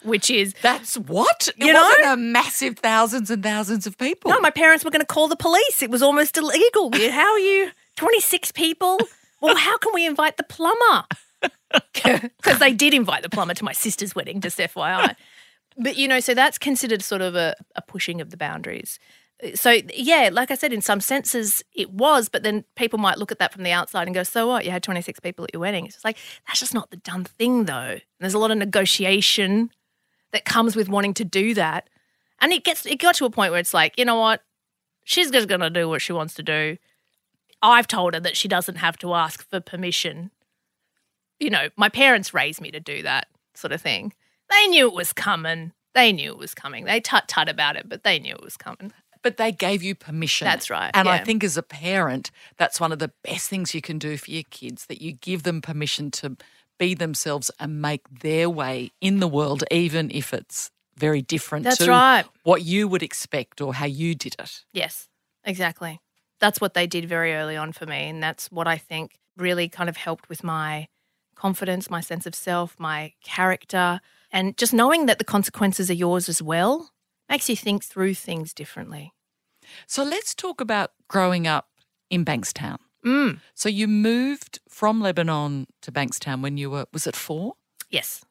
which 0.03 0.29
is 0.29 0.53
That's 0.61 0.95
what? 0.97 1.47
It 1.57 1.65
You 1.65 1.71
know? 1.71 1.81
wasn't 1.81 2.07
a 2.07 2.17
massive 2.17 2.77
thousands 2.77 3.31
and 3.31 3.41
thousands 3.41 3.87
of 3.87 3.97
people. 3.97 4.31
no 4.31 4.39
my 4.41 4.49
parents 4.49 4.83
were 4.83 4.91
going 4.91 4.99
to 4.99 5.05
call 5.05 5.29
the 5.29 5.37
police. 5.37 5.81
It 5.81 5.89
was 5.89 6.01
almost 6.01 6.37
illegal. 6.37 6.91
How 7.09 7.31
are 7.31 7.39
you? 7.39 7.71
26 7.95 8.51
people? 8.51 8.99
Well 9.39 9.55
how 9.55 9.77
can 9.77 9.93
we 9.93 10.05
invite 10.05 10.35
the 10.37 10.43
plumber? 10.43 11.05
Because 12.03 12.59
they 12.59 12.73
did 12.73 12.93
invite 12.93 13.23
the 13.23 13.29
plumber 13.29 13.53
to 13.55 13.63
my 13.63 13.73
sister's 13.73 14.13
wedding 14.15 14.41
just 14.41 14.57
fyi 14.59 15.15
but 15.77 15.95
you 15.97 16.07
know 16.07 16.19
so 16.19 16.33
that's 16.33 16.57
considered 16.57 17.01
sort 17.01 17.21
of 17.21 17.35
a, 17.35 17.55
a 17.75 17.81
pushing 17.81 18.21
of 18.21 18.29
the 18.29 18.37
boundaries 18.37 18.99
so 19.55 19.77
yeah, 19.93 20.29
like 20.31 20.51
I 20.51 20.55
said, 20.55 20.73
in 20.73 20.81
some 20.81 21.01
senses 21.01 21.63
it 21.73 21.91
was, 21.91 22.29
but 22.29 22.43
then 22.43 22.63
people 22.75 22.99
might 22.99 23.17
look 23.17 23.31
at 23.31 23.39
that 23.39 23.53
from 23.53 23.63
the 23.63 23.71
outside 23.71 24.07
and 24.07 24.15
go, 24.15 24.23
"So 24.23 24.47
what? 24.47 24.65
You 24.65 24.71
had 24.71 24.83
twenty 24.83 25.01
six 25.01 25.19
people 25.19 25.43
at 25.43 25.53
your 25.53 25.61
wedding." 25.61 25.85
It's 25.85 25.95
just 25.95 26.05
like 26.05 26.17
that's 26.47 26.59
just 26.59 26.73
not 26.73 26.91
the 26.91 26.97
done 26.97 27.25
thing, 27.25 27.65
though. 27.65 27.73
And 27.73 28.01
there's 28.19 28.33
a 28.33 28.39
lot 28.39 28.51
of 28.51 28.57
negotiation 28.57 29.71
that 30.31 30.45
comes 30.45 30.75
with 30.75 30.89
wanting 30.89 31.13
to 31.15 31.25
do 31.25 31.53
that, 31.55 31.89
and 32.39 32.53
it 32.53 32.63
gets 32.63 32.85
it 32.85 32.99
got 32.99 33.15
to 33.15 33.25
a 33.25 33.29
point 33.29 33.51
where 33.51 33.59
it's 33.59 33.73
like, 33.73 33.97
you 33.97 34.05
know 34.05 34.19
what, 34.19 34.41
she's 35.03 35.31
just 35.31 35.47
gonna 35.47 35.69
do 35.69 35.89
what 35.89 36.01
she 36.01 36.13
wants 36.13 36.33
to 36.35 36.43
do. 36.43 36.77
I've 37.61 37.87
told 37.87 38.13
her 38.13 38.19
that 38.19 38.37
she 38.37 38.47
doesn't 38.47 38.75
have 38.75 38.97
to 38.99 39.13
ask 39.13 39.47
for 39.49 39.59
permission. 39.59 40.31
You 41.39 41.49
know, 41.49 41.69
my 41.77 41.89
parents 41.89 42.33
raised 42.33 42.61
me 42.61 42.71
to 42.71 42.79
do 42.79 43.03
that 43.03 43.27
sort 43.55 43.71
of 43.71 43.81
thing. 43.81 44.13
They 44.49 44.67
knew 44.67 44.87
it 44.87 44.93
was 44.93 45.13
coming. 45.13 45.71
They 45.93 46.11
knew 46.11 46.31
it 46.31 46.37
was 46.37 46.53
coming. 46.53 46.85
They 46.85 46.99
tut 46.99 47.27
tut 47.27 47.49
about 47.49 47.75
it, 47.75 47.87
but 47.87 48.03
they 48.03 48.19
knew 48.19 48.35
it 48.35 48.43
was 48.43 48.57
coming. 48.57 48.91
But 49.23 49.37
they 49.37 49.51
gave 49.51 49.81
you 49.81 49.95
permission. 49.95 50.45
That's 50.45 50.69
right, 50.69 50.91
And 50.93 51.09
I 51.09 51.19
think 51.19 51.43
as 51.43 51.57
a 51.57 51.63
parent, 51.63 52.29
that's 52.57 52.79
one 52.79 52.91
of 52.91 52.99
the 52.99 53.11
best 53.23 53.49
things 53.49 53.73
you 53.73 53.81
can 53.81 53.97
do 53.97 54.17
for 54.17 54.29
your 54.29 54.43
kids 54.51 54.85
that 54.87 55.01
you 55.01 55.13
give 55.13 55.43
them 55.43 55.61
permission 55.61 56.11
to 56.11 56.37
be 56.77 56.93
themselves 56.93 57.49
and 57.59 57.81
make 57.81 58.01
their 58.21 58.49
way 58.49 58.91
in 58.99 59.19
the 59.19 59.27
world, 59.27 59.63
even 59.71 60.11
if 60.11 60.33
it's 60.33 60.69
very 60.97 61.21
different 61.21 61.63
That's 61.65 61.77
to 61.77 61.89
right. 61.89 62.25
what 62.43 62.63
you 62.63 62.87
would 62.87 63.01
expect 63.01 63.61
or 63.61 63.73
how 63.73 63.85
you 63.85 64.13
did 64.13 64.35
it. 64.37 64.63
Yes, 64.73 65.07
exactly. 65.43 65.99
That's 66.39 66.59
what 66.59 66.73
they 66.73 66.87
did 66.87 67.05
very 67.05 67.33
early 67.33 67.55
on 67.55 67.71
for 67.71 67.85
me. 67.85 68.09
And 68.09 68.21
that's 68.21 68.51
what 68.51 68.67
I 68.67 68.77
think 68.77 69.17
really 69.37 69.69
kind 69.69 69.89
of 69.89 69.97
helped 69.97 70.29
with 70.29 70.43
my 70.43 70.87
confidence, 71.35 71.89
my 71.89 72.01
sense 72.01 72.25
of 72.25 72.35
self, 72.35 72.75
my 72.79 73.13
character. 73.23 74.01
And 74.31 74.57
just 74.57 74.73
knowing 74.73 75.05
that 75.07 75.17
the 75.19 75.23
consequences 75.23 75.89
are 75.89 75.95
yours 75.95 76.29
as 76.29 76.41
well 76.41 76.92
makes 77.29 77.49
you 77.49 77.55
think 77.55 77.83
through 77.83 78.15
things 78.15 78.53
differently. 78.53 79.13
So 79.87 80.03
let's 80.03 80.35
talk 80.35 80.61
about 80.61 80.91
growing 81.07 81.47
up 81.47 81.69
in 82.09 82.25
Bankstown. 82.25 82.77
Mm. 83.05 83.39
So 83.53 83.69
you 83.69 83.87
moved 83.87 84.59
from 84.69 85.01
Lebanon 85.01 85.67
to 85.81 85.91
Bankstown 85.91 86.41
when 86.41 86.57
you 86.57 86.69
were, 86.69 86.85
was 86.93 87.07
it 87.07 87.15
four? 87.15 87.53
Yes. 87.89 88.23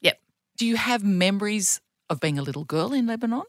Yep. 0.00 0.18
Do 0.56 0.66
you 0.66 0.76
have 0.76 1.04
memories 1.04 1.80
of 2.08 2.20
being 2.20 2.38
a 2.38 2.42
little 2.42 2.64
girl 2.64 2.92
in 2.92 3.06
Lebanon? 3.06 3.42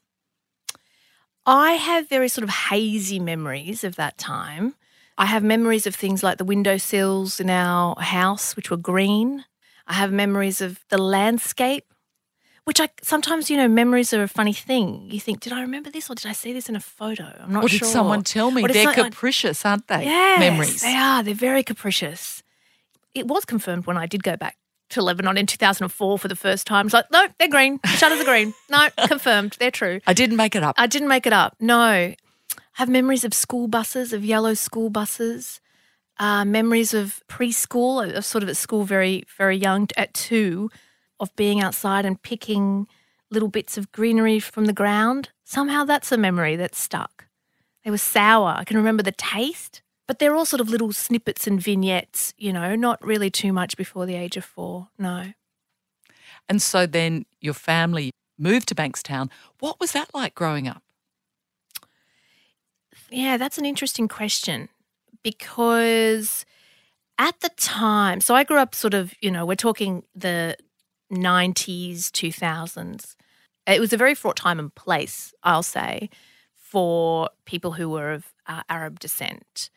I 1.46 1.74
have 1.74 2.08
very 2.08 2.30
sort 2.30 2.44
of 2.44 2.50
hazy 2.50 3.20
memories 3.20 3.84
of 3.84 3.96
that 3.96 4.18
time. 4.18 4.76
I 5.18 5.26
have 5.26 5.44
memories 5.44 5.88
of 5.88 5.96
things 5.96 6.24
like 6.24 6.38
the 6.38 6.46
windowsills 6.46 7.40
in 7.40 7.50
our 7.50 8.00
house, 8.00 8.56
which 8.56 8.70
were 8.70 8.78
green. 8.78 9.46
I 9.88 9.94
have 9.94 10.12
memories 10.12 10.62
of 10.62 10.86
the 10.90 10.98
landscape, 10.98 11.91
which 12.66 12.80
I 12.80 12.90
sometimes, 13.02 13.50
you 13.50 13.58
know, 13.58 13.68
memories 13.68 14.14
are 14.14 14.24
a 14.24 14.28
funny 14.28 14.54
thing. 14.54 15.08
You 15.10 15.20
think, 15.20 15.40
did 15.40 15.54
I 15.54 15.62
remember 15.62 15.90
this 15.90 16.10
or 16.10 16.16
did 16.16 16.28
I 16.28 16.34
see 16.34 16.54
this 16.54 16.70
in 16.70 16.76
a 16.76 16.80
photo? 16.80 17.36
I'm 17.42 17.52
not 17.52 17.64
or 17.64 17.70
sure. 17.70 17.78
Or 17.78 17.80
did 17.80 17.86
someone 17.88 18.24
tell 18.24 18.52
me? 18.52 18.66
They're 18.66 18.94
capricious, 18.94 19.66
aren't 19.66 19.88
they? 19.88 20.04
Yes, 20.06 20.40
Memories. 20.40 20.82
They 20.82 20.96
are. 20.96 21.24
They're 21.24 21.34
very 21.34 21.64
capricious. 21.64 22.44
It 23.14 23.28
was 23.28 23.46
confirmed 23.46 23.88
when 23.88 23.98
I 23.98 24.06
did 24.06 24.24
go 24.24 24.38
back 24.38 24.58
to 24.92 25.02
Lebanon 25.02 25.38
in 25.38 25.46
2004 25.46 26.20
for 26.20 26.28
the 26.28 26.36
first 26.36 26.68
time. 26.68 26.88
It's 26.88 26.94
like, 26.94 27.10
no, 27.12 27.28
they're 27.40 27.48
green. 27.48 27.80
Shutters 27.86 28.20
are 28.20 28.26
green. 28.26 28.54
No, 28.70 28.90
confirmed. 29.08 29.58
They're 29.60 29.72
true. 29.72 30.00
I 30.06 30.14
didn't 30.14 30.38
make 30.38 30.56
it 30.56 30.64
up. 30.64 30.76
I 30.78 30.88
didn't 30.88 31.08
make 31.08 31.26
it 31.26 31.34
up. 31.34 31.56
No. 31.60 31.80
I 31.80 32.16
have 32.74 32.90
memories 32.90 33.24
of 33.24 33.34
school 33.34 33.68
buses, 33.68 34.14
of 34.14 34.24
yellow 34.24 34.54
school 34.54 34.90
buses, 34.90 35.60
uh, 36.20 36.46
memories 36.46 36.94
of 36.94 37.24
preschool, 37.28 38.04
I 38.04 38.16
was 38.16 38.28
sort 38.28 38.44
of 38.44 38.50
at 38.50 38.58
school 38.58 38.84
very, 38.84 39.24
very 39.38 39.58
young, 39.58 39.88
at 39.98 40.14
two, 40.14 40.70
of 41.22 41.34
being 41.38 41.62
outside 41.62 42.06
and 42.06 42.22
picking 42.22 42.88
little 43.30 43.48
bits 43.48 43.78
of 43.78 43.92
greenery 43.94 44.40
from 44.40 44.66
the 44.66 44.74
ground. 44.74 45.30
Somehow 45.46 45.86
that's 45.86 46.12
a 46.12 46.18
memory 46.18 46.58
that's 46.58 46.78
stuck. 46.78 47.28
They 47.86 47.92
were 47.92 47.98
sour. 47.98 48.56
I 48.58 48.66
can 48.66 48.76
remember 48.76 49.04
the 49.04 49.14
taste, 49.14 49.82
but 50.08 50.20
they're 50.20 50.36
all 50.36 50.46
sort 50.46 50.60
of 50.60 50.70
little 50.70 50.92
snippets 50.92 51.48
and 51.48 51.62
vignettes, 51.62 52.34
you 52.38 52.52
know, 52.52 52.76
not 52.76 53.02
really 53.06 53.30
too 53.30 53.54
much 53.54 53.78
before 53.78 54.06
the 54.06 54.16
age 54.16 54.36
of 54.36 54.44
four. 54.44 54.90
No. 54.98 55.32
and 56.50 56.62
so 56.62 56.86
then 56.86 57.26
your 57.40 57.54
family 57.54 58.12
moved 58.38 58.68
to 58.68 58.76
Bankstown. 58.76 59.30
What 59.60 59.80
was 59.80 59.94
that 59.94 60.14
like 60.14 60.36
growing 60.36 60.68
up? 60.68 60.84
Yeah, 63.10 63.38
that's 63.38 63.58
an 63.58 63.66
interesting 63.66 64.08
question 64.08 64.70
because 65.24 66.46
at 67.18 67.40
the 67.42 67.50
time, 67.50 68.22
so 68.22 68.36
I 68.36 68.44
grew 68.44 68.58
up 68.58 68.74
sort 68.74 68.94
of, 68.94 69.14
you 69.22 69.32
know, 69.32 69.46
we're 69.46 69.56
talking 69.56 70.04
the 70.16 70.56
90s, 71.12 72.10
2000s. 72.12 73.16
It 73.68 73.80
was 73.80 73.94
a 73.94 73.98
very 73.98 74.16
fraught 74.16 74.38
time 74.38 74.60
and 74.60 74.74
place, 74.74 75.34
I'll 75.44 75.64
say, 75.64 76.10
for 76.56 77.30
people 77.46 77.74
who 77.74 77.90
were 77.90 78.12
of 78.12 78.34
uh, 78.48 78.64
Arab 78.70 79.00
descent 79.00 79.70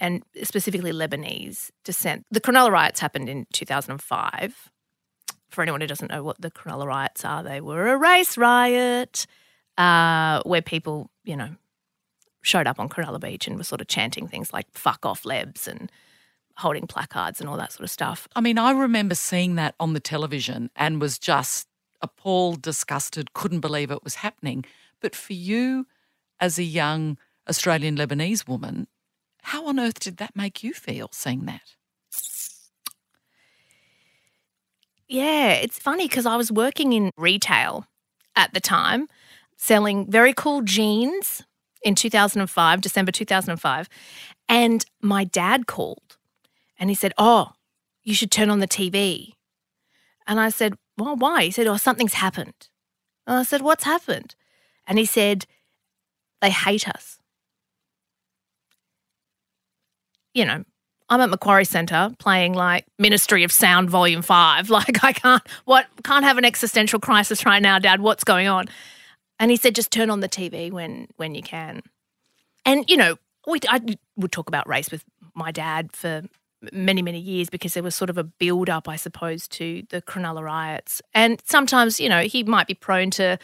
and 0.00 0.22
specifically 0.42 0.92
Lebanese 0.92 1.70
descent. 1.84 2.24
The 2.30 2.40
Cronulla 2.40 2.70
riots 2.70 3.00
happened 3.00 3.28
in 3.28 3.46
2005. 3.52 4.70
For 5.50 5.62
anyone 5.62 5.80
who 5.80 5.86
doesn't 5.86 6.10
know 6.10 6.22
what 6.22 6.40
the 6.40 6.50
Cronulla 6.50 6.86
riots 6.86 7.24
are, 7.24 7.42
they 7.42 7.60
were 7.60 7.88
a 7.88 7.96
race 7.96 8.36
riot 8.36 9.26
uh, 9.78 10.42
where 10.44 10.60
people, 10.62 11.10
you 11.24 11.36
know, 11.36 11.56
showed 12.42 12.66
up 12.66 12.78
on 12.78 12.88
Cronulla 12.88 13.20
Beach 13.20 13.46
and 13.46 13.56
were 13.56 13.64
sort 13.64 13.80
of 13.80 13.88
chanting 13.88 14.28
things 14.28 14.52
like 14.52 14.66
"fuck 14.72 15.06
off, 15.06 15.24
Lebs" 15.24 15.66
and 15.66 15.90
holding 16.58 16.86
placards 16.86 17.40
and 17.40 17.48
all 17.48 17.56
that 17.56 17.72
sort 17.72 17.84
of 17.84 17.90
stuff. 17.90 18.26
I 18.34 18.40
mean, 18.40 18.58
I 18.58 18.72
remember 18.72 19.14
seeing 19.14 19.54
that 19.54 19.74
on 19.78 19.92
the 19.92 20.00
television 20.00 20.70
and 20.74 21.00
was 21.00 21.18
just 21.18 21.68
appalled, 22.02 22.62
disgusted, 22.62 23.32
couldn't 23.32 23.60
believe 23.60 23.90
it 23.90 24.02
was 24.04 24.16
happening. 24.16 24.64
But 25.00 25.14
for 25.14 25.34
you, 25.34 25.86
as 26.40 26.58
a 26.58 26.64
young 26.64 27.16
Australian 27.48 27.96
Lebanese 27.96 28.48
woman, 28.48 28.88
how 29.42 29.66
on 29.66 29.78
earth 29.78 30.00
did 30.00 30.16
that 30.16 30.34
make 30.34 30.64
you 30.64 30.72
feel 30.74 31.08
seeing 31.12 31.46
that? 31.46 31.62
Yeah, 35.08 35.52
it's 35.52 35.78
funny 35.78 36.08
because 36.08 36.26
I 36.26 36.36
was 36.36 36.52
working 36.52 36.92
in 36.92 37.12
retail 37.16 37.86
at 38.36 38.52
the 38.52 38.60
time, 38.60 39.06
selling 39.56 40.10
very 40.10 40.34
cool 40.34 40.62
jeans 40.62 41.44
in 41.82 41.94
2005, 41.94 42.80
December 42.80 43.12
2005. 43.12 43.88
And 44.48 44.84
my 45.00 45.24
dad 45.24 45.66
called 45.66 46.07
and 46.78 46.90
he 46.90 46.94
said, 46.94 47.12
Oh, 47.18 47.52
you 48.02 48.14
should 48.14 48.30
turn 48.30 48.50
on 48.50 48.60
the 48.60 48.68
TV. 48.68 49.32
And 50.26 50.40
I 50.40 50.50
said, 50.50 50.74
Well, 50.96 51.16
why? 51.16 51.44
He 51.44 51.50
said, 51.50 51.66
Oh, 51.66 51.76
something's 51.76 52.14
happened. 52.14 52.68
And 53.26 53.38
I 53.38 53.42
said, 53.42 53.62
What's 53.62 53.84
happened? 53.84 54.34
And 54.86 54.98
he 54.98 55.04
said, 55.04 55.46
They 56.40 56.50
hate 56.50 56.88
us. 56.88 57.18
You 60.34 60.44
know, 60.44 60.64
I'm 61.08 61.20
at 61.20 61.30
Macquarie 61.30 61.64
Centre 61.64 62.14
playing 62.18 62.52
like 62.52 62.84
Ministry 62.98 63.42
of 63.42 63.50
Sound 63.50 63.90
Volume 63.90 64.22
5. 64.22 64.70
Like, 64.78 65.02
I 65.02 65.12
can't, 65.12 65.42
what, 65.64 65.86
can't 66.04 66.24
have 66.24 66.38
an 66.38 66.44
existential 66.44 67.00
crisis 67.00 67.44
right 67.44 67.62
now, 67.62 67.78
Dad. 67.78 68.00
What's 68.00 68.24
going 68.24 68.46
on? 68.46 68.66
And 69.40 69.50
he 69.50 69.56
said, 69.56 69.74
just 69.74 69.90
turn 69.90 70.10
on 70.10 70.20
the 70.20 70.28
TV 70.28 70.70
when, 70.70 71.08
when 71.16 71.34
you 71.34 71.42
can. 71.42 71.82
And, 72.64 72.88
you 72.88 72.96
know, 72.96 73.16
we, 73.46 73.60
I 73.68 73.80
would 74.16 74.32
talk 74.32 74.48
about 74.48 74.68
race 74.68 74.90
with 74.90 75.04
my 75.34 75.50
dad 75.50 75.92
for 75.92 76.22
many, 76.72 77.02
many 77.02 77.18
years 77.18 77.50
because 77.50 77.74
there 77.74 77.82
was 77.82 77.94
sort 77.94 78.10
of 78.10 78.18
a 78.18 78.24
build 78.24 78.68
up, 78.68 78.88
I 78.88 78.96
suppose, 78.96 79.46
to 79.48 79.82
the 79.90 80.02
Cronulla 80.02 80.42
riots. 80.42 81.00
And 81.14 81.40
sometimes, 81.44 82.00
you 82.00 82.08
know, 82.08 82.22
he 82.22 82.42
might 82.44 82.66
be 82.66 82.74
prone 82.74 83.10
to 83.12 83.38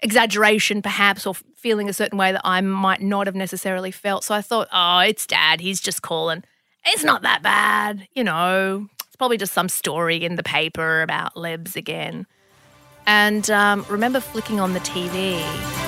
exaggeration 0.00 0.82
perhaps 0.82 1.26
or 1.26 1.34
feeling 1.56 1.88
a 1.88 1.92
certain 1.92 2.18
way 2.18 2.32
that 2.32 2.42
I 2.44 2.60
might 2.60 3.02
not 3.02 3.26
have 3.26 3.36
necessarily 3.36 3.90
felt. 3.90 4.24
So 4.24 4.34
I 4.34 4.42
thought, 4.42 4.68
oh, 4.72 5.00
it's 5.00 5.26
dad. 5.26 5.60
He's 5.60 5.80
just 5.80 6.02
calling. 6.02 6.42
It's 6.86 7.04
not 7.04 7.22
that 7.22 7.42
bad. 7.42 8.08
You 8.14 8.24
know, 8.24 8.88
it's 9.06 9.16
probably 9.16 9.36
just 9.36 9.52
some 9.52 9.68
story 9.68 10.24
in 10.24 10.36
the 10.36 10.42
paper 10.42 11.02
about 11.02 11.36
Lebs 11.36 11.76
again. 11.76 12.26
And 13.06 13.50
um, 13.50 13.84
remember 13.88 14.20
flicking 14.20 14.60
on 14.60 14.72
the 14.72 14.80
TV. 14.80 15.79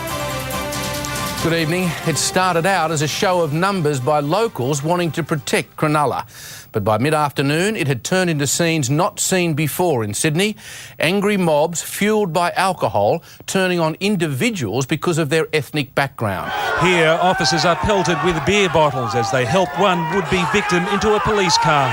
Good 1.43 1.55
evening. 1.55 1.91
It 2.07 2.19
started 2.19 2.67
out 2.67 2.93
as 2.93 3.03
a 3.03 3.09
show 3.09 3.41
of 3.41 3.53
numbers 3.53 3.99
by 3.99 4.21
locals 4.21 4.85
wanting 4.85 5.11
to 5.11 5.25
protect 5.25 5.77
Cronulla. 5.77 6.25
But 6.71 6.85
by 6.85 6.99
mid 6.99 7.15
afternoon, 7.15 7.75
it 7.75 7.89
had 7.89 8.05
turned 8.05 8.31
into 8.31 8.47
scenes 8.47 8.89
not 8.89 9.19
seen 9.19 9.55
before 9.55 10.05
in 10.05 10.15
Sydney. 10.15 10.55
Angry 11.01 11.37
mobs 11.37 11.83
fueled 11.83 12.33
by 12.33 12.53
alcohol 12.53 13.25
turning 13.47 13.81
on 13.81 13.97
individuals 13.99 14.87
because 14.87 15.19
of 15.19 15.31
their 15.31 15.49
ethnic 15.53 15.97
background. 15.97 16.53
Here, 16.81 17.19
officers 17.21 17.65
are 17.65 17.75
pelted 17.75 18.19
with 18.25 18.47
beer 18.47 18.69
bottles 18.69 19.17
as 19.17 19.33
they 19.33 19.45
help 19.45 19.69
one 19.81 20.15
would 20.15 20.31
be 20.31 20.45
victim 20.53 20.87
into 20.93 21.17
a 21.17 21.21
police 21.21 21.59
car. 21.59 21.89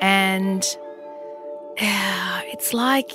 And 0.00 0.64
yeah, 1.78 2.40
it's 2.46 2.72
like 2.72 3.12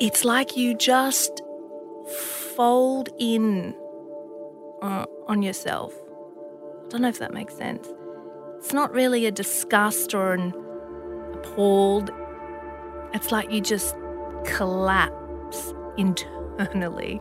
it's 0.00 0.24
like 0.24 0.56
you 0.56 0.74
just 0.74 1.42
fold 2.10 3.08
in 3.18 3.74
uh, 4.82 5.06
on 5.26 5.42
yourself. 5.42 5.92
I 6.84 6.88
don't 6.88 7.02
know 7.02 7.08
if 7.08 7.18
that 7.18 7.32
makes 7.32 7.54
sense. 7.54 7.88
It's 8.58 8.72
not 8.72 8.92
really 8.92 9.26
a 9.26 9.30
disgust 9.30 10.14
or 10.14 10.34
an 10.34 10.52
appalled. 11.34 12.10
It's 13.14 13.32
like 13.32 13.50
you 13.50 13.60
just 13.60 13.94
collapse 14.44 15.72
internally. 15.96 17.20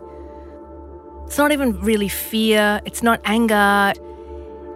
It's 1.25 1.38
not 1.38 1.51
even 1.51 1.79
really 1.81 2.10
fear. 2.10 2.81
It's 2.86 3.03
not 3.03 3.22
anger. 3.24 3.93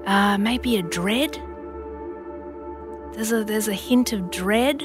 Uh, 0.05 0.37
maybe 0.37 0.77
a 0.77 0.83
dread. 0.83 1.41
There's 3.13 3.31
a 3.31 3.43
there's 3.43 3.67
a 3.67 3.73
hint 3.73 4.13
of 4.13 4.29
dread. 4.29 4.83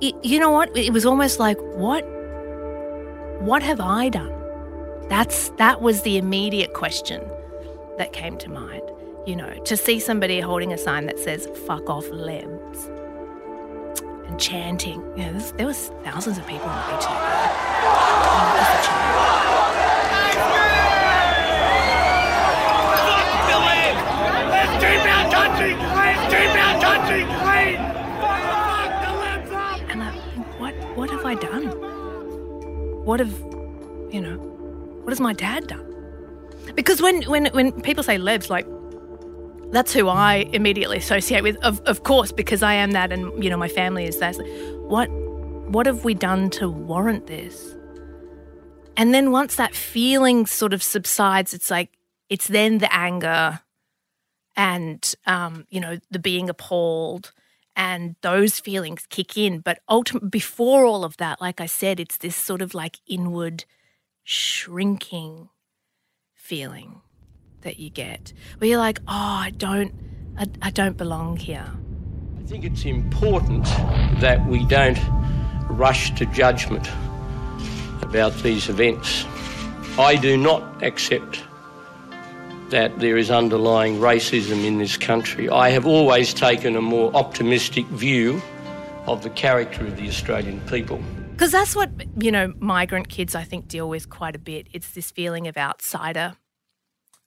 It, 0.00 0.14
you 0.22 0.40
know 0.40 0.50
what? 0.50 0.76
It 0.76 0.92
was 0.92 1.04
almost 1.06 1.38
like 1.38 1.58
what 1.76 2.04
what 3.44 3.62
have 3.62 3.78
I 3.78 4.08
done? 4.08 4.32
That's 5.10 5.50
that 5.58 5.82
was 5.82 6.00
the 6.00 6.16
immediate 6.16 6.72
question 6.72 7.20
that 7.98 8.14
came 8.14 8.38
to 8.38 8.48
mind. 8.48 8.80
You 9.26 9.36
know, 9.36 9.52
to 9.64 9.76
see 9.76 10.00
somebody 10.00 10.40
holding 10.40 10.72
a 10.72 10.78
sign 10.78 11.04
that 11.06 11.18
says 11.18 11.46
"fuck 11.66 11.90
off, 11.90 12.08
lebs" 12.10 12.88
and 14.26 14.40
chanting. 14.40 15.02
You 15.14 15.32
know, 15.32 15.38
there 15.58 15.66
was 15.66 15.92
thousands 16.04 16.38
of 16.38 16.46
people 16.46 16.68
on 16.68 16.90
the 16.90 16.96
beach. 16.96 17.04
And 29.90 30.02
I 30.02 30.10
think, 30.34 30.46
what 30.58 30.74
what 30.96 31.10
have 31.10 31.26
I 31.26 31.34
done? 31.34 31.73
What 33.04 33.20
have 33.20 33.32
you 34.12 34.20
know? 34.20 34.36
What 35.02 35.10
has 35.10 35.20
my 35.20 35.32
dad 35.32 35.66
done? 35.66 35.84
Because 36.74 37.02
when 37.02 37.22
when 37.24 37.46
when 37.46 37.72
people 37.82 38.02
say 38.02 38.18
lebs, 38.18 38.50
like 38.50 38.66
that's 39.70 39.92
who 39.92 40.08
I 40.08 40.48
immediately 40.52 40.98
associate 40.98 41.42
with. 41.42 41.56
Of 41.56 41.80
of 41.80 42.02
course, 42.02 42.32
because 42.32 42.62
I 42.62 42.74
am 42.74 42.92
that, 42.92 43.12
and 43.12 43.42
you 43.42 43.50
know 43.50 43.56
my 43.56 43.68
family 43.68 44.06
is 44.06 44.18
that. 44.18 44.36
What 44.88 45.08
what 45.70 45.86
have 45.86 46.04
we 46.04 46.14
done 46.14 46.50
to 46.50 46.70
warrant 46.70 47.26
this? 47.26 47.74
And 48.96 49.12
then 49.12 49.32
once 49.32 49.56
that 49.56 49.74
feeling 49.74 50.46
sort 50.46 50.72
of 50.72 50.82
subsides, 50.82 51.52
it's 51.52 51.70
like, 51.70 51.90
it's 52.28 52.46
then 52.46 52.78
the 52.78 52.94
anger 52.94 53.60
and, 54.56 55.14
um, 55.26 55.66
you 55.68 55.80
know, 55.80 55.98
the 56.10 56.18
being 56.18 56.48
appalled 56.48 57.32
and 57.76 58.16
those 58.22 58.60
feelings 58.60 59.06
kick 59.08 59.36
in. 59.36 59.60
But 59.60 59.80
ultimately, 59.88 60.28
before 60.28 60.84
all 60.84 61.04
of 61.04 61.16
that, 61.18 61.40
like 61.40 61.60
I 61.60 61.66
said, 61.66 62.00
it's 62.00 62.16
this 62.18 62.36
sort 62.36 62.62
of 62.62 62.74
like 62.74 62.98
inward 63.06 63.64
shrinking 64.22 65.48
feeling 66.34 67.00
that 67.62 67.78
you 67.78 67.90
get 67.90 68.32
where 68.58 68.70
you're 68.70 68.78
like, 68.78 69.00
oh, 69.08 69.38
I 69.46 69.52
don't, 69.56 69.92
I, 70.38 70.46
I 70.62 70.70
don't 70.70 70.96
belong 70.96 71.36
here. 71.36 71.66
I 72.38 72.46
think 72.46 72.64
it's 72.64 72.84
important 72.84 73.64
that 74.20 74.46
we 74.46 74.64
don't 74.66 74.98
rush 75.70 76.14
to 76.16 76.26
judgment 76.26 76.88
about 78.02 78.34
these 78.42 78.68
events. 78.68 79.24
I 79.98 80.16
do 80.16 80.36
not 80.36 80.82
accept 80.82 81.42
that 82.74 82.98
there 82.98 83.16
is 83.16 83.30
underlying 83.30 84.00
racism 84.00 84.64
in 84.64 84.78
this 84.78 84.96
country. 84.96 85.48
I 85.48 85.70
have 85.70 85.86
always 85.86 86.34
taken 86.34 86.74
a 86.74 86.82
more 86.82 87.14
optimistic 87.14 87.86
view 87.86 88.42
of 89.06 89.22
the 89.22 89.30
character 89.30 89.86
of 89.86 89.96
the 89.96 90.08
Australian 90.08 90.60
people. 90.62 91.00
Because 91.30 91.52
that's 91.52 91.76
what, 91.76 91.90
you 92.20 92.32
know, 92.32 92.52
migrant 92.58 93.08
kids, 93.08 93.36
I 93.36 93.44
think, 93.44 93.68
deal 93.68 93.88
with 93.88 94.10
quite 94.10 94.34
a 94.34 94.40
bit. 94.40 94.66
It's 94.72 94.90
this 94.90 95.12
feeling 95.12 95.46
of 95.46 95.56
outsider. 95.56 96.34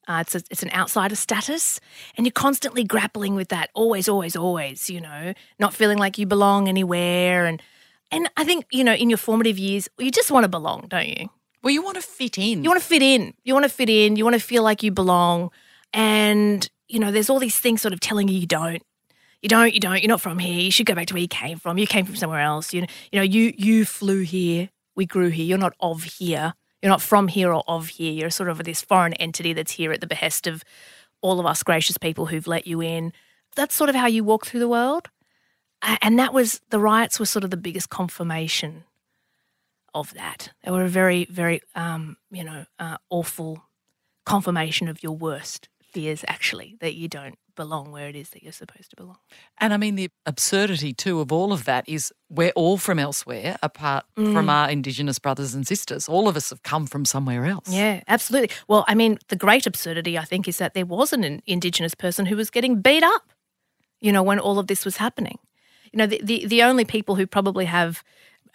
Uh, 0.06 0.20
it's, 0.20 0.36
a, 0.36 0.42
it's 0.51 0.63
an 0.63 0.72
outsider 0.74 1.16
status. 1.16 1.80
And 2.18 2.25
you're 2.25 2.34
constantly 2.34 2.84
grappling 2.84 3.36
with 3.36 3.48
that, 3.48 3.70
always, 3.74 4.10
always, 4.10 4.36
always, 4.36 4.89
you 4.89 5.00
know, 5.00 5.34
not 5.60 5.74
feeling 5.74 5.98
like 5.98 6.18
you 6.18 6.25
belong 6.25 6.68
anywhere. 6.68 7.46
And, 7.46 7.63
and 8.12 8.30
I 8.36 8.44
think, 8.44 8.66
you 8.70 8.84
know, 8.84 8.94
in 8.94 9.10
your 9.10 9.18
formative 9.18 9.58
years, 9.58 9.88
you 9.98 10.12
just 10.12 10.30
want 10.30 10.44
to 10.44 10.50
belong, 10.50 10.88
don't 10.89 11.08
you? 11.08 11.30
Well, 11.68 11.74
you 11.74 11.82
want 11.82 11.96
to 11.98 12.02
fit 12.02 12.38
in. 12.38 12.64
You 12.64 12.70
want 12.70 12.82
to 12.82 12.88
fit 12.88 13.02
in. 13.02 13.34
You 13.44 13.54
want 13.54 13.66
to 13.66 13.70
fit 13.70 13.90
in. 13.90 14.16
You 14.16 14.24
want 14.24 14.36
to 14.36 14.40
feel 14.40 14.64
like 14.64 14.84
you 14.84 14.90
belong. 14.90 15.52
And, 15.92 16.66
you 16.88 16.98
know, 16.98 17.12
there's 17.12 17.30
all 17.30 17.40
these 17.40 17.60
things 17.60 17.82
sort 17.82 17.94
of 17.94 18.00
telling 18.00 18.30
you 18.30 18.40
you 18.40 18.48
don't. 18.48 18.82
You 19.42 19.50
don't, 19.50 19.74
you 19.74 19.82
don't, 19.82 20.02
you're 20.02 20.08
not 20.08 20.22
from 20.22 20.40
here. 20.40 20.62
You 20.62 20.72
should 20.72 20.86
go 20.86 20.96
back 20.96 21.08
to 21.08 21.14
where 21.14 21.20
you 21.20 21.28
came 21.28 21.58
from. 21.58 21.78
You 21.78 21.86
came 21.86 22.06
from 22.06 22.16
somewhere 22.16 22.40
else. 22.40 22.74
You 22.74 22.84
know, 22.84 22.88
you 23.12 23.20
know, 23.20 23.24
you 23.24 23.54
you 23.58 23.84
flew 23.84 24.22
here. 24.22 24.70
We 24.96 25.06
grew 25.06 25.28
here. 25.28 25.44
You're 25.44 25.58
not 25.58 25.74
of 25.82 26.04
here. 26.04 26.54
You're 26.82 26.90
not 26.90 27.02
from 27.02 27.28
here 27.28 27.52
or 27.52 27.66
of 27.68 27.90
here. 27.90 28.14
You're 28.14 28.30
sort 28.30 28.48
of 28.48 28.64
this 28.64 28.82
foreign 28.82 29.12
entity 29.16 29.52
that's 29.52 29.74
here 29.74 29.92
at 29.92 30.00
the 30.00 30.08
behest 30.08 30.48
of 30.48 30.64
all 31.20 31.38
of 31.38 31.46
us 31.46 31.64
gracious 31.64 31.98
people 31.98 32.28
who've 32.28 32.48
let 32.48 32.66
you 32.66 32.80
in. 32.82 33.12
That's 33.58 33.76
sort 33.76 33.90
of 33.90 33.96
how 33.98 34.08
you 34.08 34.24
walk 34.24 34.46
through 34.46 34.62
the 34.62 34.70
world. 34.70 35.10
And 35.82 36.18
that 36.18 36.34
was 36.34 36.62
the 36.70 36.80
riots 36.80 37.20
were 37.20 37.26
sort 37.26 37.44
of 37.44 37.50
the 37.50 37.58
biggest 37.58 37.90
confirmation 37.90 38.86
of 40.00 40.13
that. 40.13 40.51
They 40.63 40.72
were 40.72 40.84
a 40.86 40.89
very, 40.89 41.25
very, 41.25 41.62
um, 41.75 42.18
you 42.32 42.44
know, 42.44 42.66
uh, 42.80 42.98
awful 43.10 43.63
confirmation 44.25 44.88
of 44.88 45.01
your 45.04 45.13
worst 45.16 45.70
fears, 45.82 46.24
actually, 46.27 46.75
that 46.82 46.96
you 46.96 47.08
don't 47.08 47.38
belong 47.56 47.92
where 47.92 48.08
it 48.08 48.16
is 48.16 48.30
that 48.30 48.44
you're 48.44 48.51
supposed 48.51 48.89
to 48.92 48.96
belong. 48.96 49.18
And 49.58 49.74
I 49.74 49.77
mean, 49.77 49.96
the 49.96 50.10
absurdity 50.27 50.94
too 50.94 51.20
of 51.22 51.32
all 51.32 51.51
of 51.51 51.66
that 51.66 51.89
is 51.89 52.13
we're 52.30 52.51
all 52.51 52.77
from 52.77 53.00
elsewhere, 53.00 53.58
apart 53.63 54.06
Mm. 54.16 54.34
from 54.34 54.48
our 54.50 54.70
Indigenous 54.70 55.18
brothers 55.18 55.56
and 55.56 55.66
sisters. 55.66 56.08
All 56.08 56.27
of 56.27 56.36
us 56.36 56.50
have 56.51 56.62
come 56.62 56.86
from 56.86 57.04
somewhere 57.06 57.46
else. 57.46 57.70
Yeah, 57.70 58.01
absolutely. 58.08 58.51
Well, 58.68 58.86
I 58.88 58.94
mean, 58.94 59.18
the 59.30 59.36
great 59.36 59.66
absurdity, 59.66 60.20
I 60.20 60.24
think, 60.25 60.48
is 60.48 60.58
that 60.60 60.74
there 60.75 60.86
wasn't 60.86 61.25
an 61.25 61.42
Indigenous 61.48 61.96
person 61.96 62.27
who 62.27 62.36
was 62.36 62.51
getting 62.51 62.80
beat 62.82 63.04
up, 63.04 63.24
you 64.01 64.12
know, 64.12 64.22
when 64.22 64.39
all 64.39 64.60
of 64.60 64.68
this 64.68 64.86
was 64.86 64.98
happening. 64.98 65.39
You 65.92 65.98
know, 65.98 66.06
the, 66.06 66.22
the, 66.24 66.46
the 66.46 66.62
only 66.63 66.86
people 66.86 67.16
who 67.16 67.25
probably 67.25 67.66
have 67.66 68.04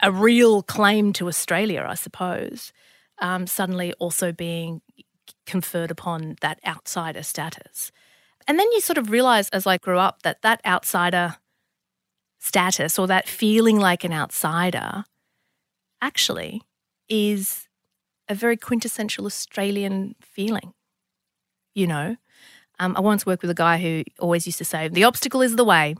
a 0.03 0.11
real 0.11 0.63
claim 0.63 1.13
to 1.15 1.29
Australia, 1.29 1.87
I 1.89 1.95
suppose, 1.95 2.73
um, 3.19 3.47
suddenly 3.47 3.93
also 3.95 4.33
being 4.33 4.83
conferred 5.47 5.91
upon 5.91 6.37
that 6.41 6.59
outsider 6.67 7.23
status. 7.23 7.93
And 8.49 8.59
then 8.59 8.71
you 8.73 8.81
sort 8.81 8.99
of 8.99 9.11
realize 9.11 9.49
as 9.51 9.67
I 9.67 9.79
grew 9.79 9.99
up 9.99 10.23
that 10.23 10.43
that 10.43 10.61
outsider 10.67 11.37
status 12.41 12.99
or 12.99 13.07
that 13.07 13.29
feeling 13.29 13.79
like 13.79 14.03
an 14.03 14.13
outsider 14.13 15.05
actually 16.01 16.63
is 17.09 17.69
a 18.29 18.35
very 18.35 18.57
quintessential 18.57 19.27
Australian 19.27 20.17
feeling. 20.21 20.73
You 21.75 21.87
know, 21.87 22.17
um, 22.81 22.97
I 22.97 23.01
once 23.01 23.25
worked 23.25 23.43
with 23.43 23.51
a 23.51 23.55
guy 23.55 23.79
who 23.79 24.03
always 24.19 24.47
used 24.47 24.59
to 24.59 24.65
say, 24.65 24.89
"The 24.89 25.05
obstacle 25.05 25.41
is 25.41 25.57
the 25.57 25.65
way," 25.65 25.95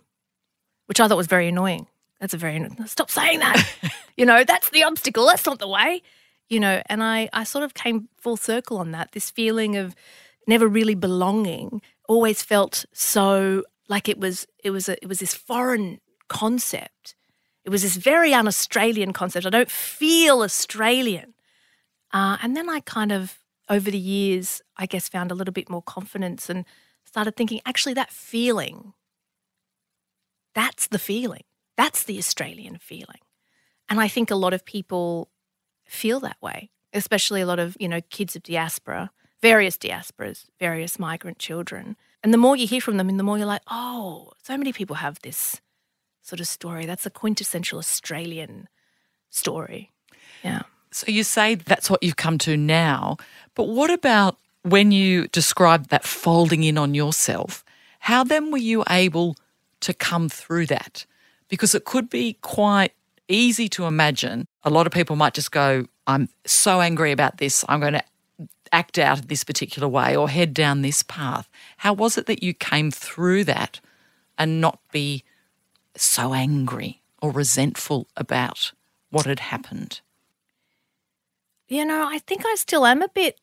which 0.87 0.99
I 0.99 1.07
thought 1.07 1.17
was 1.17 1.29
very 1.29 1.49
annoying. 1.49 1.87
That's 2.23 2.35
a 2.35 2.37
very 2.39 2.65
stop 2.87 3.11
saying 3.11 3.41
that. 3.41 3.69
you 4.17 4.25
know, 4.25 4.45
that's 4.45 4.71
the 4.71 4.85
obstacle. 4.85 5.27
That's 5.27 5.45
not 5.45 5.59
the 5.59 5.67
way. 5.67 6.03
You 6.49 6.61
know, 6.61 6.81
and 6.87 7.03
I 7.03 7.29
I 7.33 7.43
sort 7.43 7.65
of 7.65 7.75
came 7.75 8.09
full 8.17 8.37
circle 8.37 8.79
on 8.79 8.93
that. 8.93 9.11
This 9.11 9.29
feeling 9.29 9.77
of 9.77 9.97
never 10.47 10.69
really 10.69 10.95
belonging 10.95 11.83
always 12.09 12.41
felt 12.41 12.85
so 12.93 13.65
like 13.89 14.09
it 14.09 14.21
was 14.21 14.47
it 14.63 14.71
was 14.71 14.89
a, 14.89 15.03
it 15.03 15.09
was 15.09 15.19
this 15.19 15.35
foreign 15.35 15.99
concept. 16.29 17.17
It 17.65 17.71
was 17.71 17.83
this 17.83 17.97
very 17.97 18.33
un-Australian 18.33 19.13
concept. 19.13 19.45
I 19.45 19.51
don't 19.51 19.71
feel 19.71 20.43
Australian. 20.43 21.35
Uh, 22.13 22.37
and 22.41 22.57
then 22.57 22.69
I 22.69 22.81
kind 22.81 23.13
of, 23.13 23.39
over 23.69 23.91
the 23.91 23.99
years, 23.99 24.61
I 24.77 24.87
guess, 24.87 25.09
found 25.09 25.31
a 25.31 25.35
little 25.35 25.53
bit 25.53 25.71
more 25.71 25.83
confidence 25.83 26.51
and 26.51 26.65
started 27.05 27.37
thinking, 27.37 27.61
actually, 27.65 27.95
that 27.95 28.11
feeling, 28.11 28.95
that's 30.55 30.89
the 30.89 30.99
feeling. 30.99 31.45
That's 31.77 32.05
the 32.05 32.19
Australian 32.19 32.79
feeling. 32.79 33.21
And 33.89 34.01
I 34.01 34.09
think 34.09 34.31
a 34.31 34.37
lot 34.37 34.55
of 34.55 34.65
people 34.65 35.29
feel 35.85 36.21
that 36.21 36.37
way, 36.41 36.71
especially 36.93 37.41
a 37.41 37.47
lot 37.47 37.59
of, 37.59 37.77
you 37.81 37.89
know, 37.89 38.01
kids 38.11 38.37
of 38.37 38.43
diaspora, 38.43 39.11
various 39.41 39.77
diasporas, 39.77 40.47
various 40.59 40.99
migrant 40.99 41.39
children. 41.39 41.97
And 42.23 42.33
the 42.33 42.39
more 42.39 42.57
you 42.57 42.67
hear 42.67 42.81
from 42.81 42.97
them, 42.97 43.09
and 43.09 43.19
the 43.19 43.25
more 43.25 43.37
you're 43.37 43.47
like, 43.47 43.63
oh, 43.71 44.33
so 44.43 44.57
many 44.57 44.73
people 44.73 44.97
have 44.97 45.21
this 45.23 45.61
sort 46.23 46.41
of 46.41 46.47
story. 46.47 46.87
That's 46.87 47.07
a 47.07 47.11
quintessential 47.11 47.79
Australian 47.79 48.69
story. 49.29 49.91
Yeah. 50.45 50.63
So 50.93 51.11
you 51.11 51.25
say 51.25 51.57
that's 51.57 51.91
what 51.91 52.03
you've 52.03 52.17
come 52.17 52.39
to 52.39 52.57
now, 52.57 53.17
but 53.55 53.65
what 53.65 53.91
about 53.91 54.39
when 54.63 54.93
you 54.93 55.27
described 55.29 55.91
that 55.91 56.05
folding 56.05 56.63
in 56.63 56.79
on 56.79 56.95
yourself? 56.95 57.65
How 58.01 58.25
then 58.25 58.51
were 58.51 58.59
you 58.59 58.85
able 58.89 59.37
to 59.81 59.95
come 59.95 60.29
through 60.29 60.67
that? 60.67 61.07
Because 61.53 61.75
it 61.75 61.85
could 61.85 62.09
be 62.09 62.39
quite 62.41 62.93
easy 63.29 63.69
to 63.69 63.85
imagine. 63.85 64.47
A 64.63 64.71
lot 64.71 64.87
of 64.87 64.93
people 64.93 65.17
might 65.17 65.35
just 65.35 65.53
go, 65.53 65.85
I'm 66.07 66.31
so 66.47 66.81
angry 66.81 67.13
about 67.13 67.37
this, 67.37 67.63
I'm 67.69 67.81
going 67.81 67.93
to 67.93 68.05
act 68.73 68.99
out 68.99 69.29
this 69.29 69.45
particular 69.45 69.87
way 69.87 70.17
or 70.17 70.31
head 70.31 70.55
down 70.55 70.81
this 70.81 71.03
path. 71.03 71.51
How 71.77 71.93
was 71.93 72.17
it 72.17 72.25
that 72.25 72.43
you 72.43 72.55
came 72.55 72.91
through 72.91 73.45
that 73.45 73.81
and 74.39 74.63
not 74.63 74.81
be 74.93 75.25
so 75.95 76.33
angry 76.33 77.03
or 77.21 77.31
resentful 77.31 78.09
about 78.17 78.73
what 79.11 79.27
had 79.27 79.41
happened? 79.41 80.01
You 81.69 81.85
know, 81.85 82.09
I 82.09 82.19
think 82.19 82.47
I 82.47 82.55
still 82.55 82.87
am 82.87 83.03
a 83.03 83.09
bit 83.09 83.39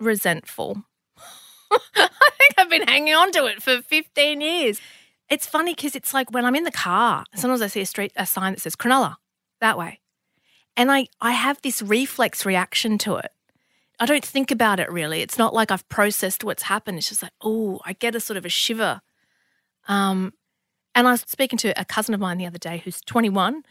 resentful. 0.00 0.82
I 1.70 2.08
think 2.38 2.54
I've 2.58 2.70
been 2.70 2.88
hanging 2.88 3.14
on 3.14 3.30
to 3.32 3.46
it 3.46 3.62
for 3.62 3.82
15 3.82 4.40
years. 4.40 4.80
It's 5.28 5.46
funny 5.46 5.74
because 5.74 5.96
it's 5.96 6.14
like 6.14 6.30
when 6.30 6.44
I'm 6.44 6.54
in 6.54 6.64
the 6.64 6.70
car, 6.70 7.24
sometimes 7.34 7.62
I 7.62 7.66
see 7.66 7.80
a 7.80 7.86
street 7.86 8.12
a 8.16 8.26
sign 8.26 8.52
that 8.54 8.60
says 8.60 8.76
Cronulla 8.76 9.16
that 9.60 9.78
way. 9.78 10.00
And 10.76 10.92
I, 10.92 11.08
I 11.20 11.32
have 11.32 11.60
this 11.62 11.82
reflex 11.82 12.44
reaction 12.44 12.98
to 12.98 13.16
it. 13.16 13.32
I 13.98 14.06
don't 14.06 14.24
think 14.24 14.50
about 14.50 14.78
it 14.78 14.92
really. 14.92 15.22
It's 15.22 15.38
not 15.38 15.54
like 15.54 15.70
I've 15.70 15.88
processed 15.88 16.44
what's 16.44 16.64
happened. 16.64 16.98
It's 16.98 17.08
just 17.08 17.22
like, 17.22 17.32
oh, 17.40 17.80
I 17.84 17.94
get 17.94 18.14
a 18.14 18.20
sort 18.20 18.36
of 18.36 18.44
a 18.44 18.50
shiver. 18.50 19.00
Um, 19.88 20.34
and 20.94 21.08
I 21.08 21.12
was 21.12 21.24
speaking 21.26 21.58
to 21.58 21.80
a 21.80 21.84
cousin 21.84 22.14
of 22.14 22.20
mine 22.20 22.38
the 22.38 22.46
other 22.46 22.58
day 22.58 22.82
who's 22.84 23.00
21. 23.02 23.62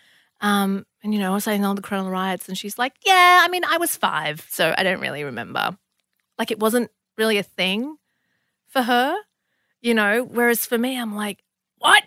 Um, 0.42 0.86
and, 1.04 1.14
you 1.14 1.20
know, 1.20 1.32
I 1.32 1.36
was 1.36 1.44
saying, 1.44 1.66
oh, 1.66 1.74
the 1.74 1.82
Cronulla 1.82 2.12
riots. 2.12 2.48
And 2.48 2.58
she's 2.58 2.78
like, 2.78 2.94
yeah, 3.06 3.42
I 3.44 3.48
mean, 3.50 3.64
I 3.66 3.78
was 3.78 3.96
five, 3.96 4.46
so 4.50 4.74
I 4.78 4.84
don't 4.84 5.00
really 5.00 5.24
remember. 5.24 5.78
Like, 6.38 6.52
it 6.52 6.60
wasn't 6.60 6.92
really 7.18 7.38
a 7.38 7.44
thing 7.44 7.98
for 8.68 8.82
her, 8.82 9.16
you 9.82 9.94
know? 9.94 10.24
Whereas 10.24 10.66
for 10.66 10.78
me, 10.78 11.00
I'm 11.00 11.16
like, 11.16 11.44
what? 11.86 12.04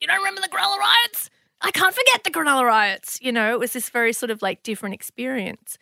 You 0.00 0.08
don't 0.08 0.18
remember 0.18 0.40
the 0.40 0.48
Cronulla 0.48 0.78
riots? 0.78 1.30
I 1.60 1.70
can't 1.70 1.94
forget 1.94 2.24
the 2.24 2.30
Cronulla 2.30 2.64
riots. 2.64 3.18
You 3.22 3.32
know, 3.32 3.52
it 3.52 3.58
was 3.58 3.72
this 3.72 3.88
very 3.88 4.12
sort 4.12 4.30
of 4.30 4.42
like 4.42 4.62
different 4.62 4.94
experience. 4.94 5.78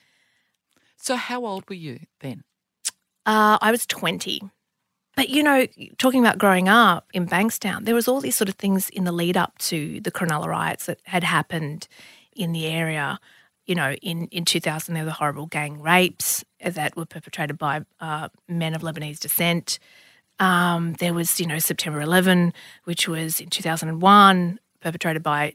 So, 0.97 1.17
how 1.17 1.45
old 1.45 1.69
were 1.69 1.75
you 1.75 2.01
then? 2.21 2.45
Uh, 3.27 3.59
I 3.61 3.71
was 3.71 3.87
20. 3.87 4.43
But, 5.17 5.29
you 5.29 5.43
know, 5.43 5.67
talking 5.99 6.21
about 6.21 6.39
growing 6.39 6.69
up 6.69 7.09
in 7.13 7.27
Bankstown, 7.27 7.85
there 7.85 7.95
was 7.95 8.07
all 8.07 8.21
these 8.21 8.37
sort 8.37 8.49
of 8.49 8.55
things 8.55 8.89
in 8.91 9.05
the 9.05 9.13
lead 9.13 9.37
up 9.37 9.59
to 9.59 10.01
the 10.01 10.11
Cronulla 10.11 10.47
riots 10.47 10.87
that 10.87 11.01
had 11.05 11.25
happened 11.25 11.89
in 12.35 12.53
the 12.53 12.67
area. 12.67 13.19
You 13.67 13.75
know, 13.75 13.93
in, 13.95 14.27
in 14.29 14.45
2000, 14.45 14.95
there 14.95 15.05
were 15.05 15.11
horrible 15.11 15.47
gang 15.47 15.81
rapes 15.81 16.45
that 16.65 16.97
were 16.97 17.07
perpetrated 17.07 17.59
by 17.59 17.83
uh, 17.99 18.29
men 18.49 18.75
of 18.75 18.83
Lebanese 18.83 19.19
descent. 19.19 19.79
Um, 20.41 20.95
there 20.95 21.15
was, 21.15 21.39
you 21.39 21.47
know, 21.47 21.59
September 21.59 22.01
11, 22.01 22.53
which 22.85 23.07
was 23.07 23.41
in 23.41 23.51
2001, 23.51 24.59
perpetrated 24.81 25.23
by 25.23 25.55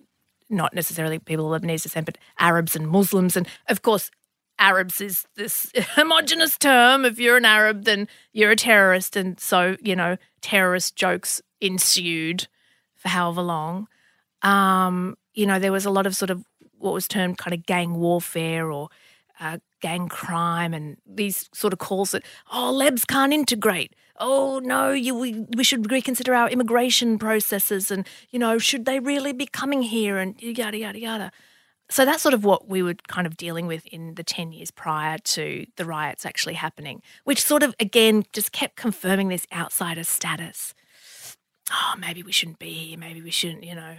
not 0.50 0.74
necessarily 0.74 1.20
people 1.20 1.52
of 1.52 1.62
Lebanese 1.62 1.84
descent, 1.84 2.06
but 2.06 2.18
Arabs 2.40 2.76
and 2.76 2.88
Muslims. 2.88 3.36
And 3.36 3.48
of 3.68 3.82
course, 3.82 4.12
Arabs 4.60 5.02
is 5.02 5.26
this 5.36 5.72
homogenous 5.96 6.58
term. 6.58 7.04
If 7.04 7.20
you're 7.20 7.38
an 7.38 7.46
Arab, 7.46 7.86
then 7.86 8.08
you're 8.32 8.52
a 8.52 8.56
terrorist. 8.56 9.16
And 9.16 9.40
so, 9.40 9.76
you 9.82 9.96
know, 9.96 10.18
terrorist 10.42 10.96
jokes 10.96 11.42
ensued 11.60 12.48
for 12.94 13.10
however 13.10 13.42
long. 13.42 13.88
Um, 14.44 15.18
you 15.34 15.48
know, 15.48 15.60
there 15.60 15.72
was 15.72 15.86
a 15.86 15.90
lot 15.90 16.06
of 16.06 16.16
sort 16.16 16.30
of 16.30 16.46
what 16.78 16.94
was 16.94 17.08
termed 17.08 17.40
kind 17.40 17.54
of 17.54 17.66
gang 17.66 17.96
warfare 17.96 18.72
or 18.72 18.90
uh, 19.40 19.58
gang 19.82 20.08
crime 20.08 20.74
and 20.74 20.98
these 21.06 21.50
sort 21.54 21.74
of 21.74 21.80
calls 21.80 22.12
that, 22.12 22.24
oh, 22.54 22.72
Lebs 22.72 23.06
can't 23.06 23.34
integrate. 23.34 23.96
Oh, 24.18 24.60
no, 24.60 24.92
you, 24.92 25.14
we, 25.14 25.46
we 25.56 25.64
should 25.64 25.92
reconsider 25.92 26.34
our 26.34 26.50
immigration 26.50 27.20
processes 27.20 27.92
and, 27.92 28.08
you 28.30 28.40
know, 28.40 28.58
should 28.58 28.86
they 28.86 29.00
really 29.00 29.34
be 29.34 29.46
coming 29.46 29.82
here 29.82 30.18
and 30.18 30.42
yada, 30.42 30.78
yada, 30.78 31.00
yada. 31.00 31.32
So 31.90 32.06
that's 32.06 32.24
sort 32.24 32.34
of 32.34 32.44
what 32.44 32.68
we 32.68 32.82
were 32.82 32.96
kind 33.08 33.28
of 33.28 33.38
dealing 33.38 33.68
with 33.68 33.86
in 33.88 34.16
the 34.16 34.24
10 34.24 34.54
years 34.54 34.72
prior 34.72 35.18
to 35.20 35.66
the 35.76 35.86
riots 35.86 36.26
actually 36.26 36.56
happening, 36.56 37.02
which 37.26 37.44
sort 37.44 37.62
of, 37.62 37.76
again, 37.80 38.24
just 38.34 38.52
kept 38.52 38.76
confirming 38.76 39.28
this 39.28 39.46
outsider 39.54 40.04
status. 40.04 40.74
Oh, 41.72 41.94
maybe 42.00 42.24
we 42.24 42.32
shouldn't 42.32 42.60
be 42.60 42.72
here. 42.74 42.98
Maybe 42.98 43.22
we 43.22 43.32
shouldn't, 43.32 43.64
you 43.64 43.76
know, 43.76 43.98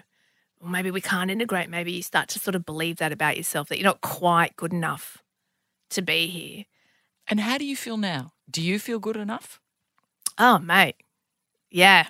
maybe 0.65 0.91
we 0.91 1.01
can't 1.01 1.31
integrate. 1.31 1.69
Maybe 1.69 1.93
you 1.93 2.03
start 2.03 2.29
to 2.31 2.39
sort 2.39 2.55
of 2.55 2.65
believe 2.65 2.97
that 2.97 3.13
about 3.13 3.37
yourself, 3.37 3.69
that 3.69 3.79
you're 3.79 3.85
not 3.85 4.01
quite 4.01 4.57
good 4.57 4.73
enough 4.73 5.23
to 5.91 6.03
be 6.03 6.27
here. 6.27 6.65
And 7.29 7.41
how 7.41 7.59
do 7.59 7.65
you 7.65 7.77
feel 7.77 7.97
now? 7.97 8.33
Do 8.51 8.63
you 8.63 8.79
feel 8.79 8.99
good 8.99 9.17
enough? 9.17 9.61
Oh, 10.39 10.59
mate. 10.59 10.97
Yeah. 11.71 12.07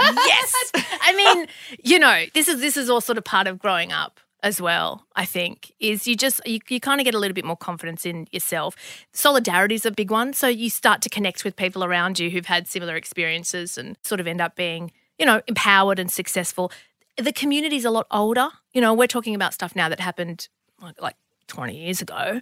yes. 0.00 0.70
I 1.02 1.14
mean, 1.14 1.46
you 1.82 1.98
know, 1.98 2.24
this 2.34 2.48
is 2.48 2.60
this 2.60 2.76
is 2.76 2.88
all 2.88 3.00
sort 3.00 3.18
of 3.18 3.24
part 3.24 3.46
of 3.46 3.58
growing 3.58 3.92
up 3.92 4.20
as 4.42 4.60
well, 4.60 5.06
I 5.14 5.24
think, 5.24 5.72
is 5.78 6.06
you 6.06 6.16
just 6.16 6.40
you, 6.46 6.58
you 6.68 6.80
kind 6.80 7.00
of 7.00 7.04
get 7.04 7.14
a 7.14 7.18
little 7.18 7.34
bit 7.34 7.44
more 7.44 7.56
confidence 7.56 8.04
in 8.04 8.26
yourself. 8.32 8.76
Solidarity 9.12 9.76
is 9.76 9.86
a 9.86 9.90
big 9.90 10.10
one. 10.10 10.32
So 10.32 10.48
you 10.48 10.68
start 10.68 11.00
to 11.02 11.08
connect 11.08 11.44
with 11.44 11.56
people 11.56 11.84
around 11.84 12.18
you 12.18 12.30
who've 12.30 12.46
had 12.46 12.66
similar 12.66 12.96
experiences 12.96 13.78
and 13.78 13.96
sort 14.02 14.20
of 14.20 14.26
end 14.26 14.40
up 14.40 14.56
being, 14.56 14.90
you 15.18 15.26
know, 15.26 15.40
empowered 15.46 15.98
and 15.98 16.10
successful. 16.10 16.72
The 17.16 17.32
community's 17.32 17.84
a 17.84 17.90
lot 17.90 18.06
older. 18.10 18.48
You 18.72 18.80
know, 18.80 18.94
we're 18.94 19.06
talking 19.06 19.34
about 19.34 19.54
stuff 19.54 19.76
now 19.76 19.88
that 19.88 20.00
happened 20.00 20.48
like, 20.80 21.00
like 21.00 21.16
20 21.52 21.76
years 21.76 22.00
ago, 22.00 22.40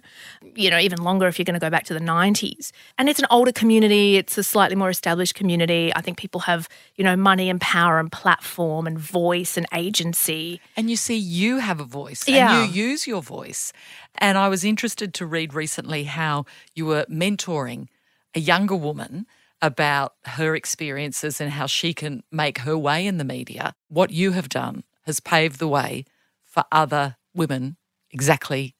you 0.55 0.69
know, 0.69 0.79
even 0.79 1.01
longer 1.03 1.27
if 1.27 1.37
you're 1.37 1.43
going 1.43 1.59
to 1.59 1.59
go 1.59 1.69
back 1.69 1.83
to 1.85 1.93
the 1.93 1.99
90s. 1.99 2.71
And 2.97 3.09
it's 3.09 3.19
an 3.19 3.25
older 3.29 3.51
community, 3.51 4.15
it's 4.15 4.37
a 4.37 4.43
slightly 4.43 4.77
more 4.77 4.89
established 4.89 5.35
community. 5.35 5.91
I 5.93 6.01
think 6.01 6.17
people 6.17 6.41
have, 6.41 6.69
you 6.95 7.03
know, 7.03 7.17
money 7.17 7.49
and 7.49 7.59
power 7.59 7.99
and 7.99 8.09
platform 8.09 8.87
and 8.87 8.97
voice 8.97 9.57
and 9.57 9.65
agency. 9.73 10.61
And 10.77 10.89
you 10.89 10.95
see, 10.95 11.17
you 11.17 11.57
have 11.59 11.79
a 11.81 11.83
voice 11.83 12.25
Yeah. 12.27 12.63
and 12.63 12.73
you 12.73 12.83
use 12.89 13.05
your 13.05 13.21
voice. 13.21 13.73
And 14.17 14.37
I 14.37 14.47
was 14.47 14.63
interested 14.63 15.13
to 15.15 15.25
read 15.25 15.53
recently 15.53 16.05
how 16.05 16.45
you 16.73 16.85
were 16.85 17.05
mentoring 17.09 17.87
a 18.33 18.39
younger 18.39 18.75
woman 18.75 19.25
about 19.61 20.13
her 20.25 20.55
experiences 20.55 21.41
and 21.41 21.51
how 21.51 21.67
she 21.67 21.93
can 21.93 22.23
make 22.31 22.59
her 22.59 22.77
way 22.77 23.05
in 23.05 23.17
the 23.17 23.25
media. 23.25 23.73
What 23.89 24.11
you 24.11 24.31
have 24.31 24.47
done 24.49 24.83
has 25.05 25.19
paved 25.19 25.59
the 25.59 25.67
way 25.67 26.05
for 26.45 26.63
other 26.71 27.17
women 27.33 27.75
exactly 28.11 28.75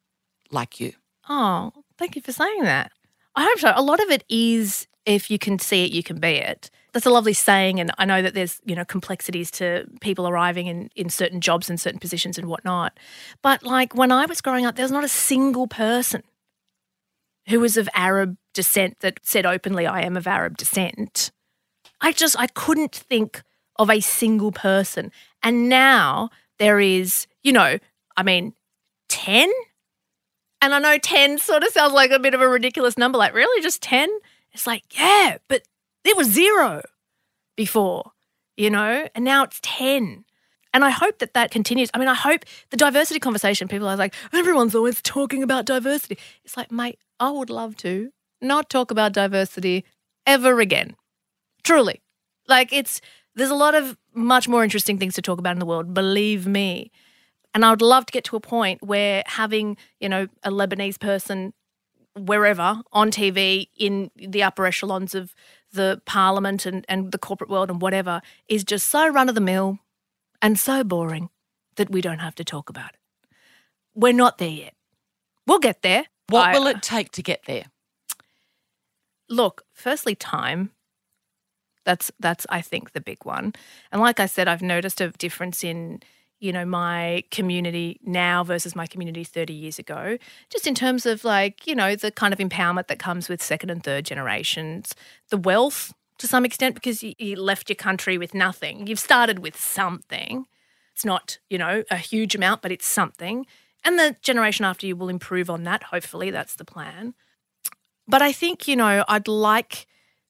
like 0.51 0.79
you. 0.79 0.93
Oh, 1.29 1.71
thank 1.97 2.15
you 2.15 2.21
for 2.21 2.31
saying 2.31 2.63
that. 2.63 2.91
I 3.35 3.45
hope 3.45 3.59
so. 3.59 3.73
A 3.75 3.81
lot 3.81 4.01
of 4.01 4.09
it 4.09 4.23
is 4.29 4.87
if 5.05 5.31
you 5.31 5.39
can 5.39 5.59
see 5.59 5.85
it, 5.85 5.91
you 5.91 6.03
can 6.03 6.19
be 6.19 6.35
it. 6.35 6.69
That's 6.93 7.05
a 7.05 7.09
lovely 7.09 7.33
saying, 7.33 7.79
and 7.79 7.91
I 7.97 8.05
know 8.05 8.21
that 8.21 8.33
there's 8.33 8.59
you 8.65 8.75
know 8.75 8.83
complexities 8.83 9.49
to 9.51 9.87
people 10.01 10.27
arriving 10.27 10.67
in 10.67 10.89
in 10.95 11.09
certain 11.09 11.39
jobs 11.39 11.69
and 11.69 11.79
certain 11.79 11.99
positions 11.99 12.37
and 12.37 12.47
whatnot. 12.47 12.99
But 13.41 13.63
like 13.63 13.95
when 13.95 14.11
I 14.11 14.25
was 14.25 14.41
growing 14.41 14.65
up, 14.65 14.75
there 14.75 14.83
was 14.83 14.91
not 14.91 15.05
a 15.05 15.09
single 15.09 15.67
person 15.67 16.23
who 17.47 17.59
was 17.59 17.77
of 17.77 17.87
Arab 17.93 18.37
descent 18.53 18.99
that 18.99 19.19
said 19.23 19.45
openly, 19.45 19.87
"I 19.87 20.01
am 20.01 20.17
of 20.17 20.27
Arab 20.27 20.57
descent." 20.57 21.31
I 22.01 22.11
just 22.11 22.37
I 22.37 22.47
couldn't 22.47 22.95
think 22.95 23.41
of 23.77 23.89
a 23.89 24.01
single 24.01 24.51
person, 24.51 25.11
and 25.41 25.69
now 25.69 26.29
there 26.59 26.79
is, 26.79 27.25
you 27.41 27.53
know, 27.53 27.77
I 28.17 28.23
mean, 28.23 28.53
ten. 29.07 29.49
And 30.61 30.75
I 30.75 30.79
know 30.79 30.97
10 30.97 31.39
sort 31.39 31.63
of 31.63 31.69
sounds 31.69 31.93
like 31.93 32.11
a 32.11 32.19
bit 32.19 32.33
of 32.33 32.41
a 32.41 32.47
ridiculous 32.47 32.97
number. 32.97 33.17
Like, 33.17 33.33
really? 33.33 33.61
Just 33.61 33.81
10? 33.81 34.09
It's 34.53 34.67
like, 34.67 34.83
yeah, 34.97 35.37
but 35.47 35.63
it 36.03 36.15
was 36.15 36.27
zero 36.27 36.83
before, 37.55 38.11
you 38.55 38.69
know? 38.69 39.07
And 39.15 39.25
now 39.25 39.43
it's 39.43 39.59
10. 39.63 40.23
And 40.73 40.85
I 40.85 40.89
hope 40.89 41.19
that 41.19 41.33
that 41.33 41.51
continues. 41.51 41.89
I 41.93 41.99
mean, 41.99 42.07
I 42.07 42.13
hope 42.13 42.45
the 42.69 42.77
diversity 42.77 43.19
conversation, 43.19 43.67
people 43.67 43.87
are 43.87 43.97
like, 43.97 44.13
everyone's 44.31 44.75
always 44.75 45.01
talking 45.01 45.43
about 45.43 45.65
diversity. 45.65 46.17
It's 46.45 46.55
like, 46.55 46.71
mate, 46.71 46.99
I 47.19 47.31
would 47.31 47.49
love 47.49 47.75
to 47.77 48.11
not 48.39 48.69
talk 48.69 48.91
about 48.91 49.13
diversity 49.13 49.83
ever 50.25 50.59
again. 50.59 50.95
Truly. 51.63 52.01
Like, 52.47 52.71
it's, 52.71 53.01
there's 53.35 53.49
a 53.49 53.55
lot 53.55 53.75
of 53.75 53.97
much 54.13 54.47
more 54.47 54.63
interesting 54.63 54.97
things 54.97 55.15
to 55.15 55.21
talk 55.21 55.39
about 55.39 55.53
in 55.53 55.59
the 55.59 55.65
world, 55.65 55.93
believe 55.93 56.47
me. 56.47 56.91
And 57.53 57.65
I 57.65 57.69
would 57.69 57.81
love 57.81 58.05
to 58.05 58.11
get 58.11 58.23
to 58.25 58.35
a 58.35 58.39
point 58.39 58.81
where 58.81 59.23
having, 59.25 59.77
you 59.99 60.07
know, 60.07 60.27
a 60.43 60.51
Lebanese 60.51 60.99
person 60.99 61.53
wherever 62.17 62.81
on 62.91 63.11
TV 63.11 63.67
in 63.77 64.11
the 64.15 64.43
upper 64.43 64.65
echelons 64.65 65.15
of 65.15 65.33
the 65.71 66.01
parliament 66.05 66.65
and, 66.65 66.85
and 66.89 67.11
the 67.11 67.17
corporate 67.17 67.49
world 67.49 67.69
and 67.69 67.81
whatever 67.81 68.21
is 68.49 68.63
just 68.63 68.87
so 68.87 69.07
run 69.07 69.29
of 69.29 69.35
the 69.35 69.41
mill 69.41 69.79
and 70.41 70.59
so 70.59 70.83
boring 70.83 71.29
that 71.77 71.89
we 71.89 72.01
don't 72.01 72.19
have 72.19 72.35
to 72.35 72.43
talk 72.43 72.69
about 72.69 72.89
it. 72.89 72.99
We're 73.95 74.13
not 74.13 74.37
there 74.37 74.49
yet. 74.49 74.73
We'll 75.47 75.59
get 75.59 75.81
there. 75.81 76.05
What 76.27 76.49
I- 76.49 76.53
will 76.53 76.67
it 76.67 76.81
take 76.81 77.11
to 77.13 77.23
get 77.23 77.43
there? 77.45 77.65
look, 79.31 79.63
firstly, 79.73 80.13
time. 80.13 80.71
That's 81.83 82.11
that's 82.19 82.45
I 82.49 82.61
think 82.61 82.91
the 82.91 83.01
big 83.01 83.25
one. 83.25 83.53
And 83.91 84.01
like 84.01 84.19
I 84.19 84.27
said, 84.27 84.47
I've 84.47 84.61
noticed 84.61 85.01
a 85.01 85.09
difference 85.09 85.63
in 85.63 86.01
you 86.41 86.51
know 86.51 86.65
my 86.65 87.23
community 87.31 87.99
now 88.03 88.43
versus 88.43 88.75
my 88.75 88.85
community 88.85 89.23
30 89.23 89.53
years 89.53 89.79
ago 89.79 90.17
just 90.49 90.67
in 90.67 90.75
terms 90.75 91.05
of 91.05 91.23
like 91.23 91.65
you 91.65 91.75
know 91.75 91.95
the 91.95 92.11
kind 92.11 92.33
of 92.33 92.39
empowerment 92.39 92.87
that 92.87 92.99
comes 92.99 93.29
with 93.29 93.41
second 93.41 93.69
and 93.69 93.83
third 93.83 94.03
generations 94.03 94.93
the 95.29 95.37
wealth 95.37 95.93
to 96.17 96.27
some 96.27 96.45
extent 96.45 96.75
because 96.75 97.01
you, 97.01 97.13
you 97.17 97.35
left 97.35 97.67
your 97.67 97.75
country 97.75 98.15
with 98.19 98.35
nothing. 98.35 98.85
You've 98.85 98.99
started 98.99 99.39
with 99.39 99.59
something. 99.59 100.45
It's 100.93 101.03
not 101.05 101.39
you 101.49 101.57
know 101.57 101.83
a 101.89 101.97
huge 101.97 102.35
amount 102.35 102.61
but 102.61 102.71
it's 102.71 102.85
something. 102.85 103.45
And 103.83 103.97
the 103.97 104.15
generation 104.21 104.65
after 104.65 104.85
you 104.85 104.95
will 104.95 105.09
improve 105.09 105.49
on 105.49 105.63
that 105.63 105.83
hopefully. 105.83 106.29
That's 106.29 106.55
the 106.55 106.65
plan. 106.65 107.15
But 108.07 108.21
I 108.21 108.31
think, 108.31 108.67
you 108.67 108.75
know, 108.75 109.05
I'd 109.07 109.27
like 109.27 109.87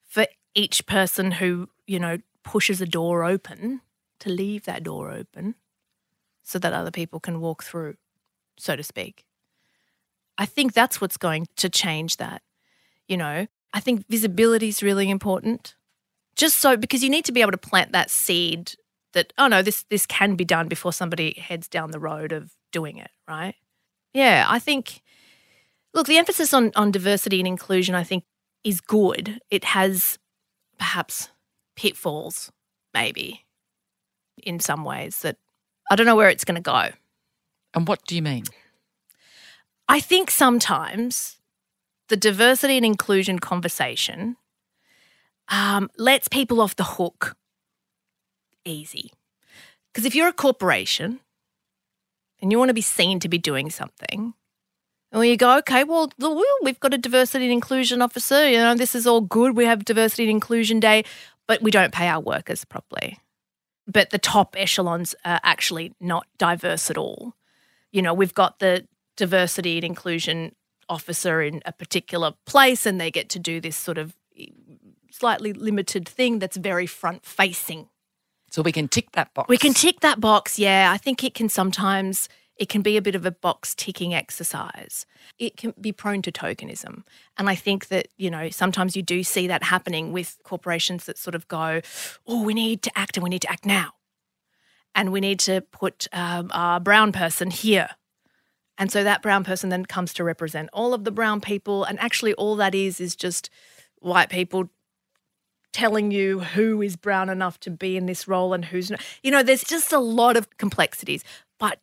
for 0.08 0.26
each 0.54 0.86
person 0.86 1.32
who, 1.32 1.69
you 1.88 2.00
know, 2.00 2.19
pushes 2.43 2.80
a 2.80 2.86
door 2.86 3.24
open 3.24 3.82
to 4.19 4.30
leave 4.30 4.65
that 4.65 4.84
door 4.84 5.12
open 5.12 5.56
so 6.43 6.60
that 6.60 6.73
other 6.73 6.91
people 6.91 7.19
can 7.19 7.39
walk 7.39 7.63
through, 7.63 7.95
so 8.58 8.75
to 8.75 8.84
speak. 8.84 9.25
I 10.38 10.45
think 10.45 10.73
that's 10.73 10.99
what's 10.99 11.17
going 11.17 11.47
to 11.58 11.69
change 11.69 12.17
that. 12.17 12.41
You 13.08 13.17
know, 13.17 13.47
I 13.73 13.80
think 13.80 14.08
visibility 14.08 14.69
is 14.69 14.82
really 14.82 15.10
important. 15.10 15.75
Just 16.36 16.58
so 16.58 16.77
because 16.77 17.04
you 17.04 17.10
need 17.10 17.25
to 17.25 17.32
be 17.32 17.41
able 17.41 17.51
to 17.51 17.58
plant 17.58 17.91
that 17.91 18.10
seed 18.10 18.73
that 19.13 19.34
oh 19.38 19.47
no, 19.47 19.62
this 19.62 19.84
this 19.89 20.06
can 20.06 20.36
be 20.36 20.45
done 20.45 20.67
before 20.67 20.93
somebody 20.93 21.34
heads 21.34 21.67
down 21.67 21.91
the 21.91 21.99
road 21.99 22.32
of 22.32 22.54
doing 22.71 22.97
it, 22.97 23.12
right? 23.27 23.56
Yeah, 24.13 24.45
I 24.47 24.60
think 24.60 25.01
Look, 25.93 26.08
the 26.08 26.17
emphasis 26.17 26.54
on, 26.54 26.71
on 26.75 26.91
diversity 26.91 27.39
and 27.39 27.47
inclusion, 27.47 27.95
I 27.95 28.04
think, 28.04 28.23
is 28.63 28.80
good. 28.80 29.41
It 29.49 29.65
has 29.65 30.17
perhaps 30.77 31.30
pitfalls, 31.75 32.51
maybe, 32.93 33.45
in 34.41 34.60
some 34.60 34.86
ways 34.86 35.21
that 35.21 35.38
I 35.91 35.95
don't 35.97 36.06
know 36.06 36.15
where 36.15 36.30
it's 36.30 36.45
going 36.45 36.56
to 36.56 36.62
go. 36.62 36.88
And 37.73 37.86
what 37.86 38.06
do 38.06 38.15
you 38.15 38.21
mean? 38.21 38.45
I 39.89 39.99
think 39.99 40.32
sometimes 40.32 41.38
the 42.08 42.15
diversity 42.15 42.77
and 42.77 42.86
inclusion 42.86 43.39
conversation 43.39 44.38
um, 45.49 45.89
lets 45.97 46.30
people 46.30 46.62
off 46.62 46.77
the 46.77 46.86
hook 46.86 47.36
easy. 48.63 49.12
Because 49.91 50.06
if 50.06 50.15
you're 50.15 50.30
a 50.30 50.34
corporation 50.34 51.19
and 52.41 52.54
you 52.54 52.58
want 52.58 52.69
to 52.69 52.73
be 52.73 52.80
seen 52.80 53.19
to 53.19 53.27
be 53.27 53.38
doing 53.38 53.69
something, 53.69 54.34
and 55.12 55.25
you 55.25 55.36
go, 55.36 55.58
okay, 55.58 55.84
well, 55.84 56.10
well, 56.17 56.41
we've 56.63 56.80
got 56.80 56.93
a 56.93 56.97
diversity 56.97 57.43
and 57.43 57.51
inclusion 57.51 58.01
officer. 58.01 58.47
You 58.47 58.60
know, 58.60 58.75
this 58.75 58.95
is 58.95 59.06
all 59.06 59.19
good. 59.19 59.58
We 59.58 59.65
have 59.65 59.84
diversity 59.84 60.23
and 60.23 60.32
inclusion 60.32 60.80
day, 60.80 61.04
but 61.49 61.62
we 61.62 61.69
don't 61.69 61.93
pay 61.93 62.08
our 62.08 62.21
workers 62.21 62.63
properly. 62.63 63.19
But 63.91 64.12
the 64.12 64.19
top 64.19 64.56
echelons 64.58 65.15
are 65.25 65.39
actually 65.43 65.93
not 65.99 66.25
diverse 66.38 66.89
at 66.89 66.97
all. 66.97 67.34
You 67.91 68.01
know, 68.01 68.13
we've 68.13 68.34
got 68.34 68.60
the 68.60 68.88
diversity 69.17 69.77
and 69.77 69.84
inclusion 69.84 70.56
officer 70.88 71.41
in 71.41 71.62
a 71.65 71.71
particular 71.71 72.34
place, 72.45 72.86
and 72.86 73.01
they 73.01 73.12
get 73.12 73.27
to 73.30 73.39
do 73.39 73.60
this 73.60 73.75
sort 73.75 73.97
of 73.97 74.13
slightly 75.12 75.51
limited 75.51 76.08
thing 76.08 76.39
that's 76.39 76.58
very 76.58 76.86
front 76.86 77.25
facing. 77.25 77.89
So 78.49 78.62
we 78.62 78.71
can 78.71 78.88
tick 78.88 79.12
that 79.13 79.34
box. 79.34 79.49
We 79.49 79.58
can 79.58 79.73
tick 79.73 80.01
that 80.01 80.19
box. 80.19 80.60
Yeah, 80.60 80.91
I 80.93 80.97
think 80.97 81.23
it 81.23 81.34
can 81.34 81.49
sometimes 81.49 82.30
It 82.62 82.69
can 82.69 82.84
be 82.84 82.95
a 82.95 83.02
bit 83.02 83.15
of 83.15 83.26
a 83.26 83.32
box 83.32 83.74
ticking 83.74 84.13
exercise. 84.13 85.08
It 85.39 85.58
can 85.58 85.74
be 85.82 85.91
prone 85.91 86.21
to 86.21 86.32
tokenism. 86.32 87.02
And 87.36 87.50
I 87.50 87.56
think 87.56 87.88
that, 87.88 88.10
you 88.17 88.30
know, 88.30 88.52
sometimes 88.52 88.95
you 88.95 89.02
do 89.02 89.24
see 89.24 89.47
that 89.47 89.63
happening 89.63 90.12
with 90.12 90.38
corporations 90.43 91.06
that 91.06 91.17
sort 91.17 91.34
of 91.34 91.47
go, 91.47 91.82
oh, 92.28 92.43
we 92.43 92.54
need 92.54 92.84
to 92.84 92.91
act 92.95 93.17
and 93.17 93.24
we 93.24 93.32
need 93.32 93.41
to 93.41 93.52
act 93.52 93.65
now. 93.65 93.93
And 94.93 95.12
we 95.12 95.19
need 95.19 95.39
to 95.39 95.62
put 95.62 96.08
um, 96.13 96.52
a 96.54 96.80
brown 96.80 97.12
person 97.12 97.50
here. 97.50 97.89
And 98.78 98.91
so 98.91 99.04
that 99.04 99.24
brown 99.24 99.43
person 99.43 99.69
then 99.69 99.88
comes 99.88 100.13
to 100.13 100.24
represent 100.24 100.69
all 100.71 100.93
of 100.93 101.04
the 101.04 101.12
brown 101.12 101.41
people. 101.41 101.84
And 101.84 102.00
actually, 102.00 102.36
all 102.36 102.56
that 102.58 102.76
is 102.76 103.02
is 103.02 103.15
just 103.15 103.50
white 104.02 104.30
people 104.30 104.69
telling 105.74 106.12
you 106.12 106.41
who 106.41 106.84
is 106.84 106.95
brown 106.95 107.28
enough 107.28 107.60
to 107.62 107.71
be 107.71 107.97
in 107.97 108.06
this 108.06 108.28
role 108.28 108.54
and 108.54 108.65
who's 108.65 108.91
not. 108.91 109.02
You 109.24 109.32
know, 109.32 109.41
there's 109.41 109.63
just 109.63 109.91
a 109.91 110.00
lot 110.00 110.38
of 110.38 110.60
complexities, 110.60 111.24
but 111.58 111.80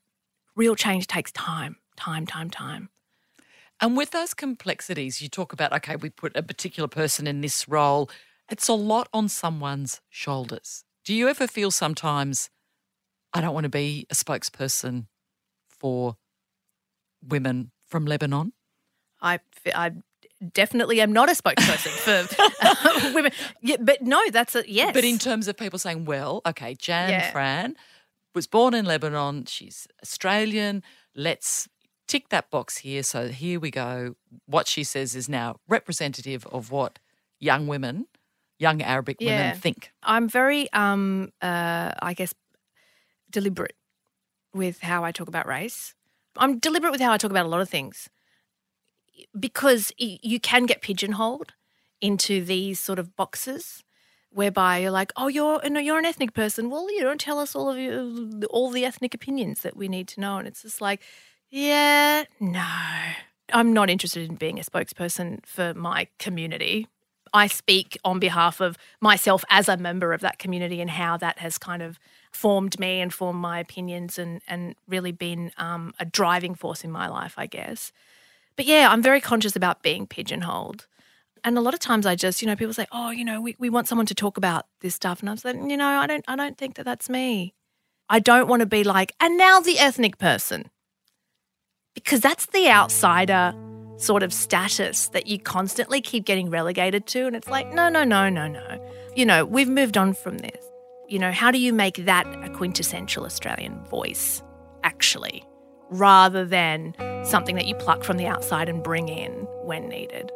real 0.58 0.74
change 0.74 1.06
takes 1.06 1.32
time, 1.32 1.76
time, 1.96 2.26
time, 2.26 2.50
time. 2.50 2.90
And 3.80 3.96
with 3.96 4.10
those 4.10 4.34
complexities, 4.34 5.22
you 5.22 5.28
talk 5.28 5.52
about, 5.52 5.72
okay, 5.72 5.94
we 5.94 6.10
put 6.10 6.36
a 6.36 6.42
particular 6.42 6.88
person 6.88 7.28
in 7.28 7.40
this 7.40 7.68
role. 7.68 8.10
It's 8.50 8.66
a 8.66 8.72
lot 8.72 9.08
on 9.12 9.28
someone's 9.28 10.00
shoulders. 10.10 10.84
Do 11.04 11.14
you 11.14 11.28
ever 11.28 11.46
feel 11.46 11.70
sometimes, 11.70 12.50
I 13.32 13.40
don't 13.40 13.54
want 13.54 13.64
to 13.64 13.70
be 13.70 14.06
a 14.10 14.14
spokesperson 14.14 15.06
for 15.68 16.16
women 17.26 17.70
from 17.86 18.04
Lebanon? 18.04 18.52
I, 19.22 19.38
I 19.74 19.92
definitely 20.52 21.00
am 21.00 21.12
not 21.12 21.28
a 21.28 21.34
spokesperson 21.34 22.26
for 22.26 22.44
uh, 22.60 23.10
women. 23.14 23.30
Yeah, 23.62 23.76
but 23.80 24.02
no, 24.02 24.20
that's 24.30 24.56
a 24.56 24.64
yes. 24.68 24.92
But 24.92 25.04
in 25.04 25.18
terms 25.18 25.46
of 25.46 25.56
people 25.56 25.78
saying, 25.78 26.04
well, 26.04 26.42
okay, 26.44 26.74
Jan 26.74 27.10
Yeah. 27.10 27.30
Fran 27.30 27.76
was 28.34 28.46
born 28.46 28.74
in 28.74 28.84
Lebanon, 28.84 29.44
she's 29.46 29.86
Australian, 30.02 30.82
let's 31.14 31.68
tick 32.06 32.28
that 32.30 32.50
box 32.50 32.78
here. 32.78 33.02
So 33.02 33.28
here 33.28 33.60
we 33.60 33.70
go. 33.70 34.14
What 34.46 34.66
she 34.66 34.84
says 34.84 35.14
is 35.14 35.28
now 35.28 35.56
representative 35.68 36.46
of 36.46 36.70
what 36.70 36.98
young 37.38 37.66
women, 37.66 38.06
young 38.58 38.82
Arabic 38.82 39.18
Yeah. 39.20 39.28
women 39.28 39.58
think. 39.58 39.90
I'm 40.02 40.28
very, 40.28 40.72
um, 40.72 41.32
uh, 41.42 41.92
I 42.00 42.14
guess, 42.14 42.34
deliberate 43.30 43.76
with 44.54 44.80
how 44.80 45.04
I 45.04 45.12
talk 45.12 45.28
about 45.28 45.46
race. 45.46 45.94
I'm 46.36 46.58
deliberate 46.58 46.92
with 46.92 47.00
how 47.00 47.12
I 47.12 47.18
talk 47.18 47.30
about 47.30 47.46
a 47.46 47.48
lot 47.48 47.60
of 47.60 47.68
things 47.68 48.08
because 49.38 49.92
you 49.98 50.38
can 50.40 50.66
get 50.66 50.80
pigeonholed 50.80 51.52
into 52.00 52.44
these 52.44 52.78
sort 52.78 52.98
of 52.98 53.16
boxes 53.16 53.82
whereby 54.30 54.78
you're 54.78 54.90
like, 54.90 55.12
oh, 55.16 55.28
you're 55.28 55.60
you 55.64 55.70
know, 55.70 55.80
you're 55.80 55.98
an 55.98 56.04
ethnic 56.04 56.34
person. 56.34 56.70
Well, 56.70 56.90
you 56.92 57.02
don't 57.02 57.20
tell 57.20 57.38
us 57.38 57.54
all 57.54 57.70
of 57.70 57.78
you 57.78 58.42
all 58.50 58.70
the 58.70 58.84
ethnic 58.84 59.14
opinions 59.14 59.60
that 59.62 59.76
we 59.76 59.88
need 59.88 60.08
to 60.08 60.20
know, 60.20 60.38
and 60.38 60.46
it's 60.46 60.62
just 60.62 60.80
like, 60.80 61.00
yeah, 61.50 62.24
no, 62.40 62.66
I'm 63.52 63.72
not 63.72 63.90
interested 63.90 64.28
in 64.28 64.36
being 64.36 64.58
a 64.58 64.62
spokesperson 64.62 65.44
for 65.46 65.74
my 65.74 66.08
community. 66.18 66.86
I 67.32 67.46
speak 67.46 67.98
on 68.04 68.18
behalf 68.18 68.60
of 68.60 68.78
myself 69.00 69.44
as 69.50 69.68
a 69.68 69.76
member 69.76 70.12
of 70.12 70.22
that 70.22 70.38
community 70.38 70.80
and 70.80 70.90
how 70.90 71.16
that 71.18 71.38
has 71.38 71.58
kind 71.58 71.82
of 71.82 71.98
formed 72.32 72.78
me 72.78 73.00
and 73.00 73.12
formed 73.12 73.40
my 73.40 73.58
opinions 73.58 74.18
and 74.18 74.40
and 74.48 74.74
really 74.86 75.12
been 75.12 75.52
um, 75.58 75.94
a 75.98 76.04
driving 76.04 76.54
force 76.54 76.84
in 76.84 76.90
my 76.90 77.08
life, 77.08 77.34
I 77.36 77.46
guess. 77.46 77.92
But 78.56 78.66
yeah, 78.66 78.88
I'm 78.90 79.02
very 79.02 79.20
conscious 79.20 79.56
about 79.56 79.82
being 79.82 80.06
pigeonholed. 80.06 80.86
And 81.44 81.56
a 81.56 81.60
lot 81.60 81.74
of 81.74 81.80
times 81.80 82.06
I 82.06 82.14
just, 82.14 82.42
you 82.42 82.46
know, 82.48 82.56
people 82.56 82.74
say, 82.74 82.86
"Oh, 82.92 83.10
you 83.10 83.24
know, 83.24 83.40
we, 83.40 83.56
we 83.58 83.70
want 83.70 83.88
someone 83.88 84.06
to 84.06 84.14
talk 84.14 84.36
about 84.36 84.66
this 84.80 84.94
stuff," 84.94 85.20
and 85.20 85.30
I'm 85.30 85.36
saying, 85.36 85.70
you 85.70 85.76
know, 85.76 85.86
I 85.86 86.06
don't, 86.06 86.24
I 86.28 86.36
don't 86.36 86.56
think 86.56 86.76
that 86.76 86.84
that's 86.84 87.08
me. 87.08 87.54
I 88.08 88.20
don't 88.20 88.48
want 88.48 88.60
to 88.60 88.66
be 88.66 88.84
like, 88.84 89.12
and 89.20 89.36
now 89.36 89.60
the 89.60 89.78
ethnic 89.78 90.18
person, 90.18 90.70
because 91.94 92.20
that's 92.20 92.46
the 92.46 92.68
outsider 92.68 93.54
sort 93.98 94.22
of 94.22 94.32
status 94.32 95.08
that 95.08 95.26
you 95.26 95.38
constantly 95.38 96.00
keep 96.00 96.24
getting 96.24 96.50
relegated 96.50 97.06
to, 97.08 97.26
and 97.26 97.36
it's 97.36 97.48
like, 97.48 97.72
no, 97.72 97.88
no, 97.88 98.04
no, 98.04 98.28
no, 98.28 98.48
no. 98.48 98.92
You 99.14 99.26
know, 99.26 99.44
we've 99.44 99.68
moved 99.68 99.98
on 99.98 100.14
from 100.14 100.38
this. 100.38 100.64
You 101.08 101.18
know, 101.18 101.32
how 101.32 101.50
do 101.50 101.58
you 101.58 101.72
make 101.72 102.04
that 102.04 102.26
a 102.44 102.50
quintessential 102.50 103.24
Australian 103.24 103.82
voice, 103.86 104.42
actually, 104.84 105.44
rather 105.90 106.44
than 106.44 106.94
something 107.24 107.56
that 107.56 107.66
you 107.66 107.74
pluck 107.74 108.04
from 108.04 108.16
the 108.18 108.26
outside 108.26 108.68
and 108.68 108.82
bring 108.82 109.08
in 109.08 109.32
when 109.64 109.88
needed? 109.88 110.30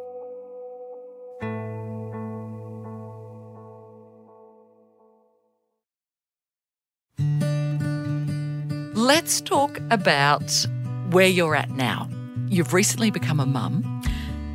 Let's 9.03 9.41
talk 9.41 9.81
about 9.89 10.65
where 11.09 11.27
you're 11.27 11.57
at 11.57 11.71
now. 11.71 12.09
You've 12.47 12.73
recently 12.73 13.11
become 13.11 13.41
a 13.41 13.45
mum. 13.45 14.01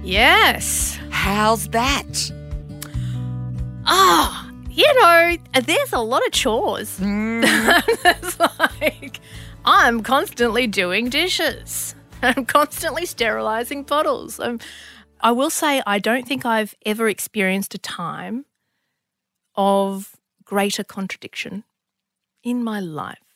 Yes. 0.03 0.99
How's 1.11 1.69
that? 1.69 2.33
Ah, 3.85 4.51
you 4.71 4.91
know, 5.03 5.37
there's 5.53 5.93
a 5.93 5.99
lot 5.99 6.25
of 6.25 6.33
chores. 6.33 6.99
it's 7.03 8.41
like 8.41 9.21
I'm 9.67 10.03
constantly 10.03 10.67
doing 10.67 11.11
dishes. 11.11 11.95
I'm 12.23 12.47
constantly 12.47 13.05
sterilizing 13.05 13.83
bottles. 13.83 14.41
i 14.41 14.57
I 15.21 15.33
will 15.33 15.51
say 15.51 15.83
I 15.87 15.99
don't 15.99 16.27
think 16.27 16.47
I've 16.47 16.75
ever 16.87 17.07
experienced 17.11 17.75
a 17.75 17.79
time 17.79 18.47
of 19.57 20.17
greater 20.43 20.85
contradiction 20.85 21.65
in 22.43 22.65
my 22.65 22.81
life. 22.81 23.28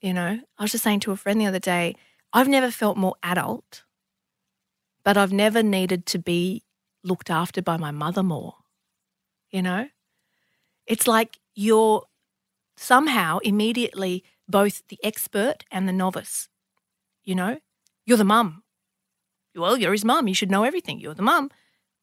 You 0.00 0.12
know, 0.12 0.40
I 0.58 0.62
was 0.62 0.72
just 0.72 0.84
saying 0.84 1.00
to 1.00 1.12
a 1.12 1.16
friend 1.16 1.40
the 1.40 1.46
other 1.46 1.58
day, 1.58 1.96
I've 2.32 2.48
never 2.48 2.70
felt 2.70 2.96
more 2.96 3.16
adult, 3.22 3.84
but 5.04 5.16
I've 5.16 5.32
never 5.32 5.62
needed 5.62 6.06
to 6.06 6.18
be 6.18 6.62
looked 7.02 7.30
after 7.30 7.62
by 7.62 7.76
my 7.76 7.90
mother 7.90 8.22
more 8.22 8.56
you 9.50 9.62
know? 9.62 9.88
It's 10.86 11.06
like 11.06 11.38
you're 11.54 12.04
somehow 12.76 13.38
immediately 13.38 14.24
both 14.48 14.82
the 14.88 14.98
expert 15.02 15.64
and 15.70 15.88
the 15.88 15.92
novice, 15.92 16.48
you 17.24 17.34
know? 17.34 17.58
You're 18.04 18.18
the 18.18 18.24
mum. 18.24 18.62
Well, 19.54 19.76
you're 19.76 19.92
his 19.92 20.04
mum. 20.04 20.28
You 20.28 20.34
should 20.34 20.50
know 20.50 20.64
everything. 20.64 21.00
You're 21.00 21.14
the 21.14 21.22
mum. 21.22 21.50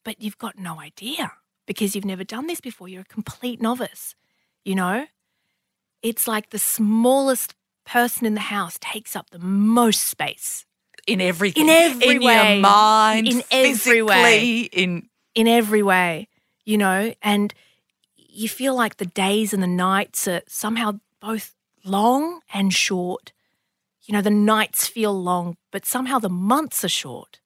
But 0.03 0.21
you've 0.21 0.38
got 0.38 0.58
no 0.58 0.82
idea 0.82 1.32
because 1.65 1.95
you've 1.95 2.06
never 2.06 2.23
done 2.23 2.47
this 2.47 2.60
before. 2.60 2.89
You're 2.89 3.03
a 3.03 3.06
complete 3.06 3.62
novice, 3.62 4.15
you 4.65 4.75
know? 4.75 5.06
It's 6.01 6.27
like 6.27 6.49
the 6.49 6.60
smallest 6.60 7.53
person 7.86 8.26
in 8.26 8.34
the 8.34 8.41
house 8.41 8.78
takes 8.82 9.15
up 9.15 9.30
the 9.30 9.39
most 9.39 10.02
space 10.02 10.65
In 11.08 11.19
everything. 11.22 11.63
In 11.63 11.69
every 11.69 12.15
in 12.15 12.24
way. 12.24 12.54
your 12.54 12.62
mind. 12.62 13.28
In 13.28 13.43
every 13.52 14.02
way. 14.02 14.62
In 14.72 15.10
in 15.36 15.48
every 15.48 15.82
way, 15.82 16.28
you 16.63 16.78
know, 16.78 17.13
and 17.22 17.54
you 18.15 18.48
feel 18.48 18.76
like 18.76 18.98
the 18.98 19.06
days 19.06 19.54
and 19.54 19.63
the 19.63 19.67
nights 19.67 20.28
are 20.28 20.41
somehow 20.48 21.00
both 21.19 21.56
long 21.84 22.41
and 22.54 22.74
short. 22.74 23.32
You 24.04 24.13
know, 24.13 24.22
the 24.22 24.30
nights 24.30 24.88
feel 24.88 25.13
long, 25.13 25.58
but 25.72 25.86
somehow 25.86 26.19
the 26.19 26.30
months 26.30 26.84
are 26.84 26.89
short. 26.89 27.39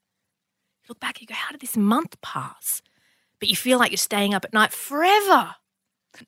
You 0.83 0.87
look 0.89 0.99
back 0.99 1.15
and 1.17 1.21
you 1.21 1.27
go, 1.27 1.35
how 1.35 1.51
did 1.51 1.61
this 1.61 1.77
month 1.77 2.19
pass? 2.21 2.81
But 3.39 3.49
you 3.49 3.55
feel 3.55 3.77
like 3.77 3.91
you're 3.91 3.97
staying 3.97 4.33
up 4.33 4.43
at 4.43 4.53
night 4.53 4.71
forever. 4.73 5.55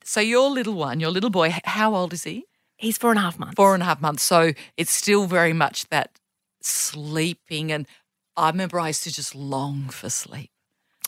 so 0.04 0.20
your 0.20 0.50
little 0.50 0.74
one, 0.74 1.00
your 1.00 1.10
little 1.10 1.30
boy, 1.30 1.54
how 1.64 1.94
old 1.94 2.12
is 2.12 2.24
he? 2.24 2.44
He's 2.80 2.96
four 2.96 3.10
and 3.10 3.18
a 3.18 3.22
half 3.22 3.38
months. 3.38 3.54
Four 3.56 3.74
and 3.74 3.82
a 3.82 3.86
half 3.86 4.00
months. 4.00 4.22
So 4.22 4.52
it's 4.76 4.90
still 4.90 5.26
very 5.26 5.52
much 5.52 5.86
that 5.88 6.18
sleeping. 6.62 7.70
And 7.70 7.86
I 8.36 8.48
remember 8.48 8.80
I 8.80 8.88
used 8.88 9.04
to 9.04 9.12
just 9.12 9.34
long 9.34 9.90
for 9.90 10.08
sleep. 10.08 10.50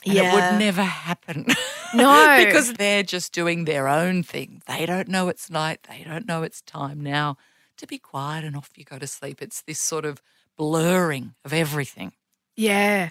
And 0.04 0.18
it 0.18 0.34
would 0.34 0.58
never 0.58 0.82
happen. 0.82 1.46
No. 1.94 2.42
because 2.42 2.72
they're 2.72 3.02
just 3.02 3.34
doing 3.34 3.66
their 3.66 3.86
own 3.86 4.22
thing. 4.22 4.62
They 4.66 4.86
don't 4.86 5.08
know 5.08 5.28
it's 5.28 5.50
night. 5.50 5.86
They 5.88 6.04
don't 6.04 6.26
know 6.26 6.42
it's 6.42 6.62
time 6.62 7.02
now 7.02 7.36
to 7.76 7.86
be 7.86 7.98
quiet 7.98 8.44
and 8.44 8.56
off 8.56 8.70
you 8.76 8.84
go 8.84 8.98
to 8.98 9.06
sleep. 9.06 9.42
It's 9.42 9.60
this 9.60 9.78
sort 9.78 10.06
of 10.06 10.22
blurring 10.56 11.34
of 11.44 11.52
everything. 11.52 12.12
Yeah. 12.56 13.10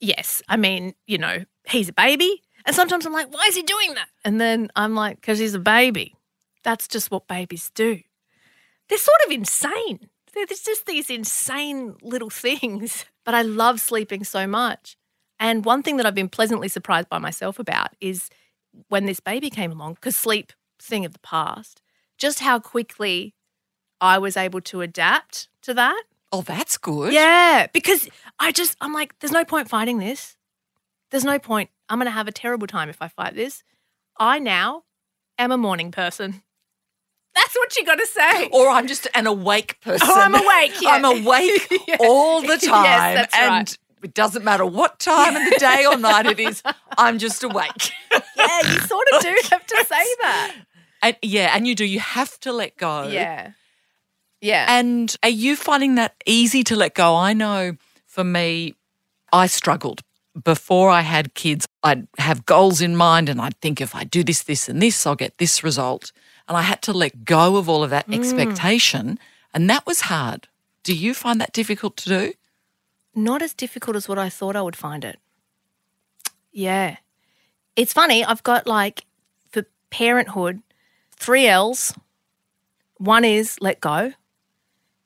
Yes. 0.00 0.40
I 0.48 0.56
mean, 0.56 0.94
you 1.06 1.18
know, 1.18 1.44
he's 1.68 1.88
a 1.88 1.92
baby. 1.92 2.42
And 2.64 2.76
sometimes 2.76 3.06
I'm 3.06 3.12
like, 3.12 3.34
why 3.34 3.44
is 3.48 3.56
he 3.56 3.62
doing 3.62 3.94
that? 3.94 4.08
And 4.24 4.40
then 4.40 4.70
I'm 4.76 4.94
like, 4.94 5.20
because 5.20 5.40
he's 5.40 5.54
a 5.54 5.58
baby. 5.58 6.14
That's 6.62 6.88
just 6.88 7.10
what 7.10 7.28
babies 7.28 7.70
do. 7.74 8.00
They're 8.88 8.98
sort 8.98 9.18
of 9.26 9.32
insane. 9.32 10.08
They're 10.34 10.46
there's 10.46 10.62
just 10.62 10.86
these 10.86 11.10
insane 11.10 11.96
little 12.02 12.30
things. 12.30 13.04
But 13.24 13.36
I 13.36 13.42
love 13.42 13.80
sleeping 13.80 14.24
so 14.24 14.48
much. 14.48 14.96
And 15.38 15.64
one 15.64 15.84
thing 15.84 15.96
that 15.98 16.06
I've 16.06 16.14
been 16.14 16.28
pleasantly 16.28 16.66
surprised 16.66 17.08
by 17.08 17.18
myself 17.18 17.60
about 17.60 17.90
is 18.00 18.28
when 18.88 19.06
this 19.06 19.20
baby 19.20 19.48
came 19.48 19.70
along, 19.70 19.94
because 19.94 20.16
sleep, 20.16 20.52
thing 20.80 21.04
of 21.04 21.12
the 21.12 21.20
past, 21.20 21.80
just 22.18 22.40
how 22.40 22.58
quickly 22.58 23.36
I 24.00 24.18
was 24.18 24.36
able 24.36 24.60
to 24.62 24.80
adapt 24.80 25.48
to 25.62 25.72
that. 25.74 26.02
Oh, 26.32 26.42
that's 26.42 26.76
good. 26.78 27.12
Yeah, 27.12 27.68
because 27.72 28.08
I 28.40 28.50
just 28.50 28.76
I'm 28.80 28.92
like, 28.92 29.16
there's 29.20 29.32
no 29.32 29.44
point 29.44 29.68
fighting 29.68 29.98
this. 29.98 30.36
There's 31.12 31.24
no 31.24 31.38
point. 31.38 31.70
I'm 31.88 31.98
gonna 31.98 32.10
have 32.10 32.26
a 32.26 32.32
terrible 32.32 32.66
time 32.66 32.88
if 32.88 33.00
I 33.00 33.06
fight 33.08 33.36
this. 33.36 33.62
I 34.18 34.40
now 34.40 34.82
am 35.38 35.52
a 35.52 35.56
morning 35.56 35.92
person. 35.92 36.42
That's 37.34 37.54
what 37.56 37.74
you 37.76 37.84
got 37.84 37.96
to 37.96 38.06
say. 38.06 38.48
or 38.52 38.68
I'm 38.68 38.86
just 38.86 39.08
an 39.14 39.26
awake 39.26 39.80
person. 39.80 40.06
Oh, 40.10 40.20
I'm 40.20 40.34
awake, 40.34 40.80
yeah. 40.82 40.90
I'm 40.90 41.04
awake 41.04 41.68
Yeah. 41.88 41.96
all 42.00 42.40
the 42.42 42.48
Yes, 42.60 42.64
time. 42.66 43.14
that's 43.14 43.34
and 43.34 43.50
right. 43.50 43.78
it 44.02 44.14
doesn't 44.14 44.44
matter 44.44 44.66
what 44.66 44.98
time 44.98 45.34
of 45.36 45.42
the 45.50 45.56
day 45.58 45.86
or 45.86 45.96
night 45.96 46.26
it 46.26 46.38
is, 46.38 46.62
I'm 46.98 47.18
just 47.18 47.42
awake. 47.42 47.90
yeah, 48.36 48.60
you 48.70 48.78
sort 48.80 49.06
of 49.14 49.22
do 49.22 49.34
have 49.50 49.66
to 49.66 49.76
say 49.88 50.04
that. 50.20 50.54
And 51.02 51.16
yeah, 51.22 51.56
and 51.56 51.66
you 51.66 51.74
do. 51.74 51.84
You 51.84 52.00
have 52.00 52.38
to 52.40 52.52
let 52.52 52.76
go. 52.76 53.08
Yeah. 53.08 53.52
Yeah. 54.40 54.66
And 54.68 55.14
are 55.22 55.28
you 55.28 55.56
finding 55.56 55.94
that 55.96 56.14
easy 56.26 56.62
to 56.64 56.76
let 56.76 56.94
go? 56.94 57.16
I 57.16 57.32
know 57.32 57.76
for 58.06 58.24
me, 58.24 58.74
I 59.32 59.46
struggled. 59.46 60.02
Before 60.44 60.90
I 60.90 61.00
had 61.02 61.34
kids, 61.34 61.66
I'd 61.82 62.06
have 62.18 62.46
goals 62.46 62.80
in 62.80 62.96
mind 62.96 63.28
and 63.28 63.40
I'd 63.40 63.56
think 63.60 63.80
if 63.80 63.94
I 63.94 64.04
do 64.04 64.22
this, 64.24 64.42
this, 64.42 64.68
and 64.68 64.80
this, 64.82 65.06
I'll 65.06 65.14
get 65.16 65.38
this 65.38 65.62
result. 65.62 66.10
And 66.52 66.58
I 66.58 66.62
had 66.62 66.82
to 66.82 66.92
let 66.92 67.24
go 67.24 67.56
of 67.56 67.66
all 67.66 67.82
of 67.82 67.88
that 67.88 68.12
expectation. 68.12 69.18
And 69.54 69.70
that 69.70 69.86
was 69.86 70.02
hard. 70.02 70.48
Do 70.82 70.94
you 70.94 71.14
find 71.14 71.40
that 71.40 71.54
difficult 71.54 71.96
to 71.98 72.08
do? 72.08 72.32
not 73.14 73.42
as 73.42 73.54
difficult 73.54 73.96
as 73.96 74.08
what 74.08 74.18
I 74.18 74.28
thought 74.28 74.56
I 74.56 74.62
would 74.62 74.76
find 74.76 75.04
it. 75.04 75.18
Yeah. 76.52 76.96
It's 77.76 77.92
funny, 77.92 78.24
I've 78.24 78.42
got 78.42 78.66
like 78.66 79.04
for 79.50 79.64
parenthood, 79.90 80.62
three 81.14 81.46
L's. 81.46 81.94
One 82.98 83.24
is 83.24 83.58
let 83.60 83.80
go. 83.80 84.12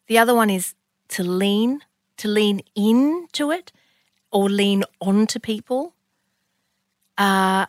The 0.08 0.18
other 0.18 0.34
one 0.34 0.50
is 0.50 0.74
to 1.10 1.22
lean, 1.22 1.80
to 2.18 2.28
lean 2.28 2.60
into 2.74 3.50
it 3.50 3.72
or 4.30 4.48
lean 4.48 4.84
onto 5.00 5.38
people. 5.38 5.94
Uh 7.18 7.66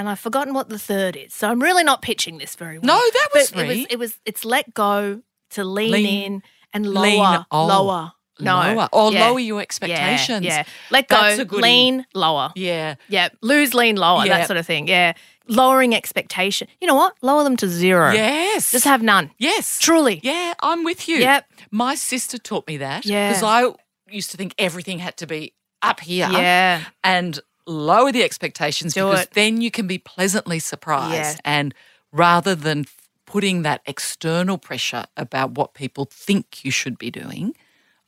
and 0.00 0.08
I've 0.08 0.18
forgotten 0.18 0.54
what 0.54 0.70
the 0.70 0.78
third 0.78 1.14
is. 1.14 1.34
So 1.34 1.46
I'm 1.50 1.62
really 1.62 1.84
not 1.84 2.00
pitching 2.00 2.38
this 2.38 2.56
very 2.56 2.78
well. 2.78 2.86
No, 2.86 2.98
that 3.12 3.28
was 3.34 3.50
but 3.50 3.66
it 3.66 3.68
was 3.68 3.86
it 3.90 3.98
was 3.98 4.18
it's 4.24 4.44
let 4.46 4.72
go, 4.72 5.20
to 5.50 5.64
lean, 5.64 5.92
Lean- 5.92 6.24
in 6.24 6.42
and 6.72 6.86
lower. 6.86 7.02
lean- 7.04 7.46
oh, 7.50 7.66
lower. 7.66 8.12
No. 8.40 8.54
lower. 8.54 8.88
Or 8.94 9.12
yeah. 9.12 9.28
lower 9.28 9.38
your 9.38 9.60
expectations. 9.60 10.46
Yeah, 10.46 10.58
yeah. 10.60 10.64
Let 10.90 11.08
go, 11.08 11.16
That's 11.20 11.52
a 11.52 11.54
lean, 11.54 12.06
lower. 12.14 12.50
Yeah. 12.56 12.94
Yeah, 13.10 13.28
lose, 13.42 13.74
lean, 13.74 13.96
lower, 13.96 14.24
Yeah. 14.24 14.38
that 14.38 14.46
sort 14.46 14.56
of 14.56 14.64
thing. 14.64 14.88
Yeah. 14.88 15.12
Lowering 15.46 15.94
expectation. 15.94 16.66
You 16.80 16.86
know 16.86 16.94
what? 16.94 17.16
Lower 17.20 17.44
them 17.44 17.58
to 17.58 17.68
zero. 17.68 18.12
Yes. 18.12 18.70
Just 18.72 18.86
have 18.86 19.02
none. 19.02 19.32
Yes. 19.36 19.78
Truly. 19.80 20.20
Yeah, 20.22 20.54
I'm 20.60 20.84
with 20.84 21.06
you. 21.08 21.16
Yep. 21.18 21.44
My 21.70 21.94
sister 21.94 22.38
taught 22.38 22.66
me 22.66 22.78
that. 22.78 23.04
Yeah. 23.04 23.28
Because 23.28 23.42
I 23.42 23.74
used 24.08 24.30
to 24.30 24.38
think 24.38 24.54
everything 24.56 25.00
had 25.00 25.18
to 25.18 25.26
be 25.26 25.52
up 25.82 26.00
here. 26.00 26.28
Yeah. 26.30 26.84
And 27.04 27.38
lower 27.66 28.12
the 28.12 28.22
expectations 28.22 28.94
Do 28.94 29.04
because 29.04 29.24
it. 29.24 29.32
then 29.32 29.60
you 29.60 29.70
can 29.70 29.86
be 29.86 29.98
pleasantly 29.98 30.58
surprised. 30.58 31.40
Yeah. 31.44 31.52
And 31.56 31.74
rather 32.12 32.54
than 32.54 32.86
putting 33.26 33.62
that 33.62 33.80
external 33.86 34.58
pressure 34.58 35.06
about 35.16 35.52
what 35.52 35.74
people 35.74 36.04
think 36.10 36.64
you 36.64 36.70
should 36.70 36.98
be 36.98 37.10
doing, 37.10 37.54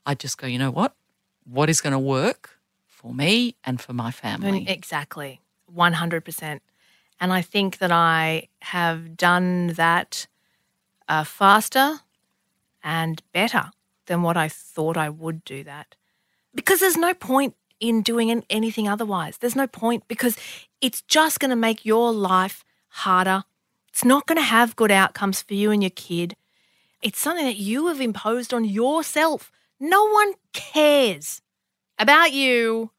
I 0.04 0.14
just 0.14 0.38
go, 0.38 0.46
you 0.46 0.58
know 0.58 0.70
what? 0.70 0.94
What 1.44 1.70
is 1.70 1.80
going 1.80 1.92
to 1.92 1.98
work 1.98 2.58
for 2.86 3.14
me 3.14 3.56
and 3.64 3.80
for 3.80 3.92
my 3.92 4.10
family? 4.10 4.64
Exactly. 4.68 5.40
100%. 5.74 6.60
And 7.20 7.32
I 7.32 7.40
think 7.40 7.78
that 7.78 7.92
I 7.92 8.48
have 8.62 9.16
done 9.16 9.68
that 9.74 10.26
uh, 11.08 11.24
faster 11.24 12.00
and 12.82 13.22
better 13.32 13.70
than 14.06 14.22
what 14.22 14.36
I 14.36 14.48
thought 14.48 14.96
I 14.96 15.08
would 15.08 15.44
do 15.44 15.62
that. 15.64 15.94
Because 16.54 16.80
there's 16.80 16.96
no 16.96 17.14
point 17.14 17.54
in 17.82 18.00
doing 18.00 18.44
anything 18.48 18.88
otherwise. 18.88 19.36
There's 19.36 19.56
no 19.56 19.66
point 19.66 20.06
because 20.06 20.36
it's 20.80 21.02
just 21.02 21.40
going 21.40 21.50
to 21.50 21.56
make 21.56 21.84
your 21.84 22.12
life 22.12 22.64
harder. 22.88 23.42
It's 23.88 24.04
not 24.04 24.26
going 24.26 24.38
to 24.38 24.44
have 24.44 24.76
good 24.76 24.92
outcomes 24.92 25.42
for 25.42 25.54
you 25.54 25.72
and 25.72 25.82
your 25.82 25.90
kid. 25.90 26.36
It's 27.02 27.18
something 27.18 27.44
that 27.44 27.56
you 27.56 27.88
have 27.88 28.00
imposed 28.00 28.54
on 28.54 28.64
yourself. 28.64 29.50
No 29.80 30.08
one 30.08 30.34
cares 30.52 31.42
about 31.98 32.32
you 32.32 32.92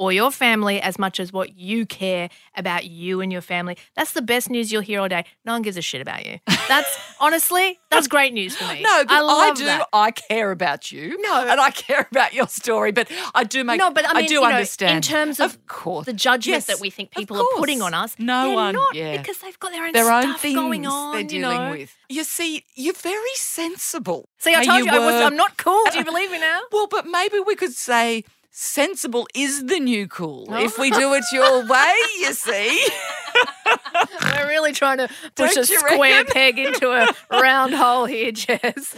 or 0.00 0.12
your 0.12 0.30
family 0.30 0.80
as 0.80 0.98
much 0.98 1.20
as 1.20 1.30
what 1.30 1.58
you 1.58 1.84
care 1.84 2.30
about 2.56 2.86
you 2.86 3.20
and 3.20 3.30
your 3.30 3.42
family. 3.42 3.76
That's 3.94 4.12
the 4.12 4.22
best 4.22 4.48
news 4.48 4.72
you'll 4.72 4.80
hear 4.80 4.98
all 4.98 5.08
day. 5.08 5.26
No 5.44 5.52
one 5.52 5.60
gives 5.60 5.76
a 5.76 5.82
shit 5.82 6.00
about 6.00 6.24
you. 6.24 6.38
That's 6.68 6.98
honestly, 7.20 7.78
that's 7.90 8.08
great 8.08 8.32
news 8.32 8.56
for 8.56 8.64
me. 8.72 8.80
No, 8.80 9.04
but 9.04 9.12
I 9.12 9.50
I, 9.50 9.52
do. 9.52 9.64
that. 9.66 9.86
I 9.92 10.10
care 10.10 10.52
about 10.52 10.90
you. 10.90 11.20
No. 11.20 11.46
and 11.46 11.60
I 11.60 11.70
care 11.70 12.08
about 12.10 12.32
your 12.32 12.48
story. 12.48 12.92
But 12.92 13.12
I 13.34 13.44
do 13.44 13.62
make. 13.62 13.78
No, 13.78 13.90
but 13.90 14.08
I 14.08 14.14
mean, 14.14 14.26
do 14.26 14.34
you 14.34 14.40
know, 14.40 14.46
understand 14.46 14.96
in 14.96 15.02
terms 15.02 15.38
of, 15.38 15.50
of 15.54 15.66
course, 15.66 16.06
the 16.06 16.14
judgment 16.14 16.54
Yes, 16.54 16.66
that 16.68 16.80
we 16.80 16.88
think 16.88 17.10
people 17.10 17.36
are 17.36 17.44
putting 17.58 17.82
on 17.82 17.92
us. 17.92 18.16
No 18.18 18.52
one, 18.52 18.74
not 18.74 18.94
yeah. 18.94 19.18
because 19.18 19.36
they've 19.38 19.58
got 19.60 19.70
their 19.70 19.84
own 19.84 19.92
their 19.92 20.04
stuff 20.04 20.24
own 20.24 20.34
things 20.38 20.54
going 20.54 20.86
on. 20.86 21.26
they're 21.26 21.36
you 21.36 21.42
know. 21.42 21.72
with. 21.72 21.94
You 22.08 22.24
see, 22.24 22.64
you're 22.74 22.94
very 22.94 23.34
sensible. 23.34 24.30
See, 24.38 24.54
I 24.54 24.64
told 24.64 24.82
you, 24.86 24.90
I 24.90 24.98
was. 24.98 25.14
I'm 25.14 25.36
not 25.36 25.58
cool. 25.58 25.82
Do 25.92 25.98
you 25.98 26.04
believe 26.06 26.30
me 26.30 26.40
now? 26.40 26.62
Well, 26.72 26.86
but 26.86 27.06
maybe 27.06 27.38
we 27.40 27.54
could 27.54 27.74
say 27.74 28.24
sensible 28.50 29.26
is 29.34 29.66
the 29.66 29.78
new 29.78 30.06
cool 30.08 30.46
Oh. 30.50 30.64
if 30.64 30.78
we 30.78 30.90
do 30.90 31.14
it 31.14 31.24
your 31.32 31.66
way. 31.68 31.94
You 32.18 32.32
see, 32.32 32.86
We're 34.22 34.48
really 34.48 34.72
trying 34.72 34.98
to 34.98 35.08
push 35.34 35.54
Don't 35.54 35.58
a 35.58 35.66
square 35.66 36.24
reckon? 36.24 36.32
peg 36.32 36.58
into 36.58 36.90
a 36.90 37.08
round 37.40 37.74
hole 37.74 38.04
here, 38.06 38.32
Jess. 38.32 38.94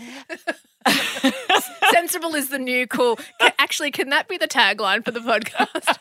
Sensible 1.92 2.34
is 2.34 2.48
the 2.48 2.58
new 2.58 2.86
cool. 2.86 3.18
Actually, 3.58 3.90
can 3.90 4.08
that 4.10 4.28
be 4.28 4.38
the 4.38 4.48
tagline 4.48 5.04
for 5.04 5.10
the 5.10 5.20
podcast? 5.20 5.98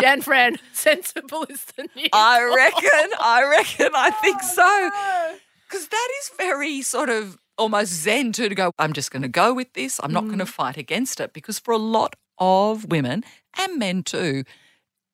Jan 0.00 0.22
Fran, 0.22 0.56
sensible 0.72 1.44
is 1.50 1.64
the 1.76 1.88
new 1.94 2.08
I 2.12 2.42
reckon. 2.42 3.10
I 3.20 3.44
reckon. 3.44 3.90
I 3.94 4.10
think 4.10 4.38
oh, 4.42 4.54
so. 4.54 5.38
Because 5.68 5.88
that 5.88 6.08
is 6.22 6.30
very 6.36 6.80
sort 6.82 7.10
of 7.10 7.38
almost 7.58 7.92
zen 7.92 8.32
too 8.32 8.48
to 8.48 8.54
go, 8.54 8.72
I'm 8.78 8.92
just 8.92 9.10
going 9.10 9.22
to 9.22 9.28
go 9.28 9.52
with 9.52 9.72
this. 9.74 10.00
I'm 10.02 10.12
not 10.12 10.24
going 10.26 10.38
to 10.38 10.44
mm. 10.44 10.48
fight 10.48 10.76
against 10.78 11.20
it. 11.20 11.32
Because 11.32 11.58
for 11.58 11.72
a 11.72 11.78
lot 11.78 12.16
of 12.40 12.86
women 12.86 13.24
and 13.54 13.78
men 13.78 14.02
too, 14.02 14.44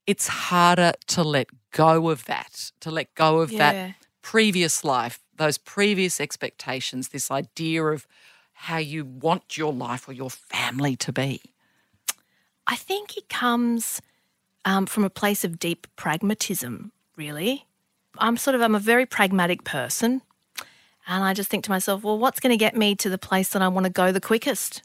it's 0.06 0.28
harder 0.28 0.92
to 1.08 1.22
let 1.22 1.48
go 1.72 2.08
of 2.10 2.24
that, 2.24 2.70
to 2.80 2.90
let 2.90 3.14
go 3.14 3.40
of 3.40 3.50
Yeah. 3.52 3.58
that 3.58 3.94
previous 4.22 4.84
life, 4.84 5.18
those 5.36 5.58
previous 5.58 6.20
expectations, 6.20 7.08
this 7.08 7.30
idea 7.30 7.84
of 7.84 8.06
how 8.52 8.78
you 8.78 9.04
want 9.04 9.56
your 9.56 9.72
life 9.72 10.08
or 10.08 10.12
your 10.12 10.30
family 10.30 10.96
to 10.96 11.12
be. 11.12 11.42
I 12.66 12.76
think 12.76 13.16
it 13.16 13.28
comes 13.28 14.00
um, 14.64 14.86
from 14.86 15.04
a 15.04 15.10
place 15.10 15.44
of 15.44 15.58
deep 15.58 15.86
pragmatism, 15.96 16.92
really. 17.16 17.66
I'm 18.18 18.36
sort 18.36 18.54
of 18.54 18.62
I'm 18.62 18.74
a 18.74 18.80
very 18.80 19.06
pragmatic 19.06 19.64
person. 19.64 20.22
And 21.06 21.22
I 21.22 21.34
just 21.34 21.48
think 21.48 21.62
to 21.64 21.70
myself, 21.70 22.02
well, 22.02 22.18
what's 22.18 22.40
going 22.40 22.50
to 22.50 22.56
get 22.56 22.74
me 22.76 22.96
to 22.96 23.08
the 23.08 23.18
place 23.18 23.50
that 23.50 23.62
I 23.62 23.68
want 23.68 23.84
to 23.84 23.92
go 23.92 24.10
the 24.10 24.20
quickest? 24.20 24.82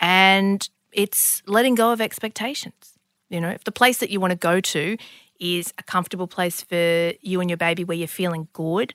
And 0.00 0.68
it's 0.92 1.42
letting 1.46 1.74
go 1.74 1.92
of 1.92 2.00
expectations. 2.00 2.94
You 3.28 3.40
know, 3.40 3.50
if 3.50 3.64
the 3.64 3.72
place 3.72 3.98
that 3.98 4.10
you 4.10 4.20
want 4.20 4.32
to 4.32 4.36
go 4.36 4.60
to 4.60 4.96
is 5.38 5.72
a 5.78 5.82
comfortable 5.82 6.26
place 6.26 6.62
for 6.62 7.12
you 7.20 7.40
and 7.40 7.48
your 7.48 7.56
baby 7.56 7.84
where 7.84 7.96
you're 7.96 8.08
feeling 8.08 8.48
good, 8.52 8.92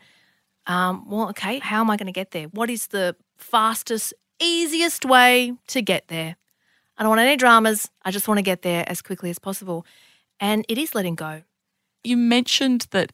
um, 0.68 1.10
well, 1.10 1.30
okay, 1.30 1.60
how 1.60 1.82
am 1.82 1.90
I 1.90 1.98
going 1.98 2.08
to 2.08 2.12
get 2.12 2.32
there? 2.32 2.46
What 2.48 2.70
is 2.70 2.88
the 2.88 3.16
fastest, 3.38 4.14
easiest 4.40 5.06
way 5.06 5.54
to 5.68 5.82
get 5.82 6.08
there? 6.08 6.36
I 6.98 7.04
don't 7.04 7.10
want 7.10 7.22
any 7.22 7.36
dramas. 7.38 7.90
I 8.04 8.12
just 8.12 8.28
want 8.28 8.38
to 8.40 8.42
get 8.44 8.62
there 8.62 8.84
as 8.88 9.02
quickly 9.02 9.30
as 9.30 9.40
possible. 9.40 9.86
And 10.40 10.66
it 10.70 10.78
is 10.78 10.96
letting 10.96 11.16
go. 11.16 11.44
You 12.04 12.18
mentioned 12.18 12.88
that 12.92 13.12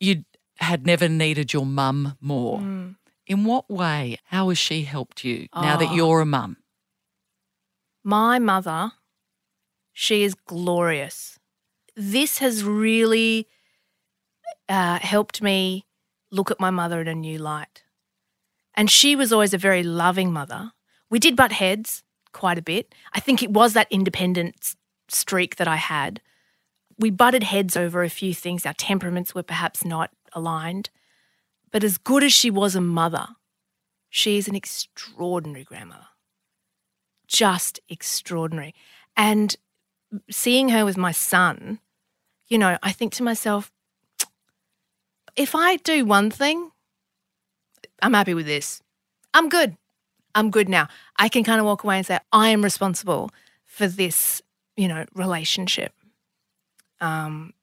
you 0.00 0.24
had 0.56 0.86
never 0.86 1.08
needed 1.08 1.52
your 1.52 1.66
mum 1.66 2.16
more. 2.20 2.60
In 3.26 3.44
what 3.44 3.70
way? 3.70 4.18
How 4.24 4.48
has 4.48 4.58
she 4.58 4.82
helped 4.82 5.24
you 5.24 5.48
now 5.54 5.76
that 5.76 5.88
Oh. 5.90 5.94
you're 5.94 6.20
a 6.20 6.26
mum? 6.26 6.56
My 8.04 8.38
mother, 8.40 8.92
she 9.92 10.24
is 10.24 10.34
glorious. 10.34 11.38
This 11.94 12.38
has 12.38 12.64
really 12.64 13.46
uh, 14.68 14.98
helped 14.98 15.40
me 15.40 15.86
look 16.30 16.50
at 16.50 16.58
my 16.58 16.70
mother 16.70 17.00
in 17.00 17.08
a 17.08 17.14
new 17.14 17.38
light. 17.38 17.84
And 18.74 18.90
she 18.90 19.14
was 19.14 19.32
always 19.32 19.54
a 19.54 19.58
very 19.58 19.82
loving 19.82 20.32
mother. 20.32 20.72
We 21.10 21.18
did 21.18 21.36
butt 21.36 21.52
heads 21.52 22.02
quite 22.32 22.58
a 22.58 22.62
bit. 22.62 22.94
I 23.12 23.20
think 23.20 23.42
it 23.42 23.50
was 23.50 23.74
that 23.74 23.88
independent 23.90 24.74
streak 25.08 25.56
that 25.56 25.68
I 25.68 25.76
had. 25.76 26.20
We 26.98 27.10
butted 27.10 27.44
heads 27.44 27.76
over 27.76 28.02
a 28.02 28.10
few 28.10 28.34
things. 28.34 28.66
Our 28.66 28.72
temperaments 28.72 29.34
were 29.34 29.42
perhaps 29.42 29.84
not 29.84 30.10
aligned. 30.32 30.90
But 31.70 31.84
as 31.84 31.98
good 31.98 32.24
as 32.24 32.32
she 32.32 32.50
was 32.50 32.74
a 32.74 32.80
mother, 32.80 33.28
she 34.08 34.38
is 34.38 34.48
an 34.48 34.56
extraordinary 34.56 35.64
grandmother 35.64 36.06
just 37.32 37.80
extraordinary. 37.88 38.74
And 39.16 39.56
seeing 40.30 40.68
her 40.68 40.84
with 40.84 40.96
my 40.96 41.12
son, 41.12 41.80
you 42.48 42.58
know, 42.58 42.78
I 42.82 42.92
think 42.92 43.14
to 43.14 43.22
myself, 43.22 43.72
if 45.34 45.54
I 45.54 45.76
do 45.76 46.04
one 46.04 46.30
thing, 46.30 46.70
I'm 48.02 48.12
happy 48.12 48.34
with 48.34 48.46
this. 48.46 48.82
I'm 49.32 49.48
good. 49.48 49.76
I'm 50.34 50.50
good 50.50 50.68
now. 50.68 50.88
I 51.16 51.28
can 51.28 51.44
kind 51.44 51.58
of 51.60 51.66
walk 51.66 51.84
away 51.84 51.96
and 51.96 52.06
say, 52.06 52.18
I 52.32 52.48
am 52.48 52.62
responsible 52.62 53.30
for 53.64 53.86
this, 53.86 54.42
you 54.76 54.88
know, 54.88 55.06
relationship. 55.14 55.92
Um, 57.00 57.54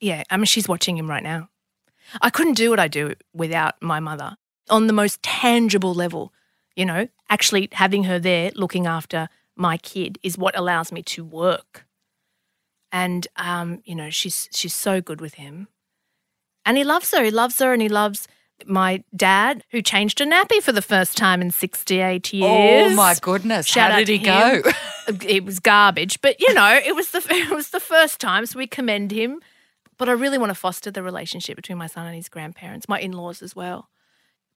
yeah, 0.00 0.24
I 0.30 0.36
mean, 0.36 0.46
she's 0.46 0.68
watching 0.68 0.96
him 0.96 1.08
right 1.08 1.22
now. 1.22 1.48
I 2.20 2.30
couldn't 2.30 2.54
do 2.54 2.70
what 2.70 2.80
I 2.80 2.88
do 2.88 3.14
without 3.32 3.80
my 3.80 4.00
mother 4.00 4.36
on 4.68 4.86
the 4.86 4.92
most 4.92 5.22
tangible 5.22 5.94
level. 5.94 6.32
You 6.76 6.84
know, 6.84 7.08
actually 7.28 7.68
having 7.72 8.04
her 8.04 8.18
there 8.18 8.52
looking 8.54 8.86
after 8.86 9.28
my 9.56 9.78
kid 9.78 10.18
is 10.22 10.38
what 10.38 10.56
allows 10.56 10.92
me 10.92 11.02
to 11.02 11.24
work. 11.24 11.86
And 12.92 13.26
um, 13.36 13.80
you 13.84 13.94
know, 13.94 14.10
she's 14.10 14.48
she's 14.52 14.74
so 14.74 15.00
good 15.00 15.20
with 15.20 15.34
him. 15.34 15.68
And 16.64 16.76
he 16.76 16.84
loves 16.84 17.12
her. 17.12 17.24
He 17.24 17.30
loves 17.30 17.58
her 17.60 17.72
and 17.72 17.80
he 17.80 17.88
loves 17.88 18.28
my 18.64 19.04
dad 19.14 19.64
who 19.70 19.82
changed 19.82 20.20
a 20.20 20.26
nappy 20.26 20.62
for 20.62 20.72
the 20.72 20.82
first 20.82 21.16
time 21.16 21.42
in 21.42 21.50
68 21.50 22.32
years. 22.32 22.92
Oh 22.92 22.94
my 22.94 23.14
goodness. 23.20 23.66
Shout 23.66 23.92
How 23.92 23.98
did 23.98 24.08
he 24.08 24.18
go? 24.18 24.62
it 25.26 25.44
was 25.44 25.60
garbage, 25.60 26.20
but 26.20 26.40
you 26.40 26.52
know, 26.54 26.80
it 26.84 26.94
was 26.94 27.10
the 27.10 27.24
it 27.30 27.50
was 27.50 27.70
the 27.70 27.80
first 27.80 28.20
time, 28.20 28.46
so 28.46 28.58
we 28.58 28.66
commend 28.66 29.10
him. 29.10 29.40
But 29.98 30.08
I 30.10 30.12
really 30.12 30.36
want 30.36 30.50
to 30.50 30.54
foster 30.54 30.90
the 30.90 31.02
relationship 31.02 31.56
between 31.56 31.78
my 31.78 31.86
son 31.86 32.06
and 32.06 32.14
his 32.14 32.28
grandparents, 32.28 32.88
my 32.88 33.00
in-laws 33.00 33.40
as 33.40 33.56
well. 33.56 33.88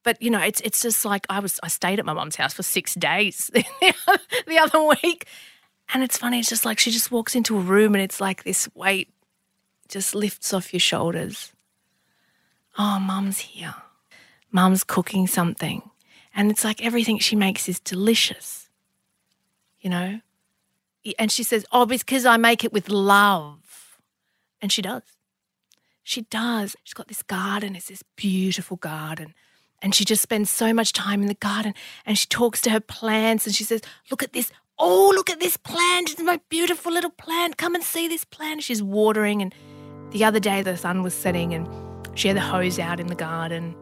But 0.03 0.21
you 0.23 0.31
know, 0.31 0.41
it's 0.41 0.61
it's 0.63 0.81
just 0.81 1.05
like 1.05 1.27
I 1.29 1.41
was 1.41 1.61
I 1.63 1.69
stayed 1.69 1.99
at 1.99 2.07
my 2.07 2.13
mum's 2.13 2.37
house 2.37 2.55
for 2.55 2.63
six 2.63 2.95
days 2.95 3.51
the 3.55 4.59
other 4.59 4.83
week, 5.03 5.27
and 5.93 6.03
it's 6.03 6.17
funny. 6.17 6.39
It's 6.39 6.49
just 6.49 6.65
like 6.65 6.79
she 6.79 6.91
just 6.91 7.11
walks 7.11 7.35
into 7.35 7.57
a 7.57 7.61
room 7.61 7.95
and 7.95 8.03
it's 8.03 8.21
like 8.21 8.45
this 8.45 8.69
weight 8.75 9.13
just 9.89 10.15
lifts 10.15 10.55
off 10.55 10.73
your 10.73 10.81
shoulders. 10.81 11.53
Oh, 12.79 12.99
mum's 12.99 13.39
here. 13.39 13.75
Mum's 14.53 14.85
cooking 14.85 15.27
something, 15.27 15.83
and 16.35 16.51
it's 16.51 16.65
like 16.65 16.83
everything 16.83 17.19
she 17.19 17.37
makes 17.37 17.69
is 17.69 17.79
delicious. 17.81 18.69
You 19.81 19.91
know, 19.91 20.21
and 21.19 21.31
she 21.31 21.43
says, 21.43 21.67
"Oh, 21.73 21.85
because 21.85 22.25
I 22.25 22.39
make 22.39 22.65
it 22.65 22.73
with 22.73 22.89
love," 22.89 23.99
and 24.63 24.73
she 24.73 24.81
does. 24.81 25.03
She 26.03 26.23
does. 26.23 26.75
She's 26.85 26.95
got 26.95 27.09
this 27.09 27.23
garden. 27.23 27.77
It's 27.77 27.89
this 27.89 28.03
beautiful 28.17 28.79
garden. 28.79 29.35
And 29.83 29.95
she 29.95 30.05
just 30.05 30.23
spends 30.23 30.51
so 30.51 30.75
much 30.75 30.93
time 30.93 31.23
in 31.23 31.29
the 31.29 31.35
garden 31.35 31.75
and 32.05 32.19
she 32.19 32.27
talks 32.27 32.61
to 32.63 32.71
her 32.71 32.81
plants 32.81 33.47
and 33.47 33.55
she 33.55 33.65
says, 33.65 33.81
Look 34.11 34.23
at 34.23 34.33
this. 34.33 34.53
Oh, 34.79 35.13
look 35.15 35.29
at 35.31 35.41
this 35.41 35.57
plant. 35.57 36.11
It's 36.11 36.23
my 36.23 36.41
beautiful 36.49 36.93
little 36.93 37.11
plant. 37.11 37.59
Come 37.59 37.75
and 37.75 37.85
see 37.85 38.09
this 38.09 38.25
plant. 38.25 38.63
She's 38.63 38.83
watering. 38.83 39.43
And 39.43 39.55
the 40.11 40.25
other 40.25 40.41
day, 40.41 40.63
the 40.63 40.77
sun 40.77 41.03
was 41.03 41.15
setting 41.15 41.53
and 41.53 41.69
she 42.15 42.29
had 42.29 42.37
the 42.37 42.43
hose 42.43 42.79
out 42.79 42.99
in 43.01 43.07
the 43.07 43.15
garden. 43.15 43.77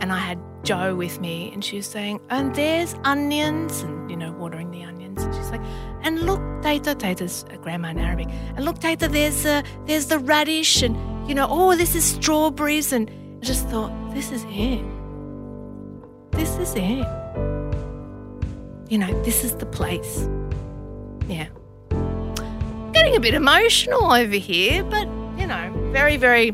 And 0.00 0.12
I 0.12 0.18
had 0.18 0.38
Joe 0.64 0.94
with 0.94 1.20
me 1.20 1.52
and 1.52 1.64
she 1.64 1.76
was 1.76 1.86
saying, 1.86 2.20
And 2.30 2.54
there's 2.54 2.94
onions 3.04 3.80
and, 3.82 4.10
you 4.10 4.16
know, 4.16 4.32
watering 4.32 4.70
the 4.70 4.82
onions. 4.82 5.22
And 5.22 5.34
she's 5.34 5.50
like, 5.50 5.62
And 6.02 6.20
look, 6.20 6.40
Tata, 6.62 6.94
Tata's 6.94 7.44
a 7.50 7.56
grandma 7.56 7.88
in 7.88 7.98
Arabic. 7.98 8.28
And 8.56 8.64
look, 8.64 8.80
Tata, 8.80 9.08
there's, 9.08 9.46
uh, 9.46 9.62
there's 9.86 10.06
the 10.06 10.18
radish 10.18 10.82
and, 10.82 10.96
you 11.28 11.34
know, 11.34 11.46
oh, 11.48 11.76
this 11.76 11.94
is 11.94 12.04
strawberries. 12.04 12.92
And 12.92 13.08
I 13.40 13.44
just 13.44 13.68
thought, 13.68 13.92
This 14.14 14.32
is 14.32 14.44
it 14.48 14.84
this 16.34 16.56
is 16.58 16.74
it. 16.76 17.06
You 18.88 18.98
know, 18.98 19.22
this 19.22 19.44
is 19.44 19.56
the 19.56 19.66
place. 19.66 20.28
Yeah. 21.28 21.48
Getting 22.92 23.16
a 23.16 23.20
bit 23.20 23.34
emotional 23.34 24.12
over 24.12 24.36
here, 24.36 24.84
but, 24.84 25.06
you 25.38 25.46
know, 25.46 25.72
very, 25.92 26.16
very, 26.16 26.50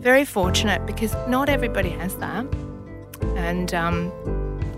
very 0.00 0.24
fortunate 0.24 0.86
because 0.86 1.14
not 1.28 1.48
everybody 1.48 1.90
has 1.90 2.16
that. 2.16 2.46
And, 3.36 3.72
um, 3.74 4.12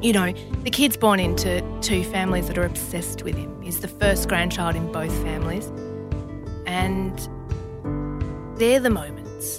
you 0.03 0.13
know, 0.13 0.33
the 0.63 0.71
kid's 0.71 0.97
born 0.97 1.21
into 1.21 1.63
two 1.81 2.05
families 2.05 2.49
that 2.49 2.59
are 2.59 2.65
obsessed 2.65 3.23
with 3.23 3.37
him. 3.37 3.61
He's 3.63 3.81
the 3.81 3.89
first 3.89 4.29
grandchild 4.29 4.77
in 4.77 4.91
both 4.93 5.13
families. 5.23 5.67
And 6.67 7.19
they're 8.59 8.81
the 8.81 8.91
moments. 8.91 9.59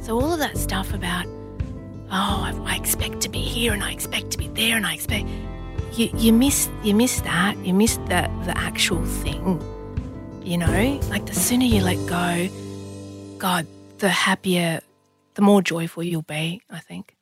So, 0.00 0.20
all 0.20 0.32
of 0.32 0.38
that 0.38 0.56
stuff 0.56 0.92
about 0.92 1.26
oh, 2.12 2.42
I, 2.66 2.72
I 2.72 2.76
expect 2.76 3.20
to 3.22 3.28
be 3.28 3.40
here 3.40 3.72
and 3.72 3.82
I 3.82 3.92
expect 3.92 4.30
to 4.32 4.38
be 4.38 4.48
there 4.48 4.76
and 4.76 4.86
I 4.86 4.94
expect 4.94 5.28
you, 5.94 6.10
you 6.16 6.32
miss 6.32 6.68
you 6.84 6.94
miss 6.94 7.20
that 7.22 7.56
you 7.64 7.74
miss 7.74 7.96
the 8.08 8.30
the 8.46 8.54
actual 8.56 9.04
thing 9.04 9.60
you 10.42 10.56
know 10.56 11.00
like 11.10 11.26
the 11.26 11.34
sooner 11.34 11.64
you 11.64 11.82
let 11.82 11.98
go 12.08 12.48
god 13.38 13.66
the 13.98 14.08
happier 14.08 14.80
the 15.34 15.42
more 15.42 15.60
joyful 15.62 16.02
you'll 16.02 16.22
be 16.22 16.62
i 16.70 16.78
think 16.78 17.16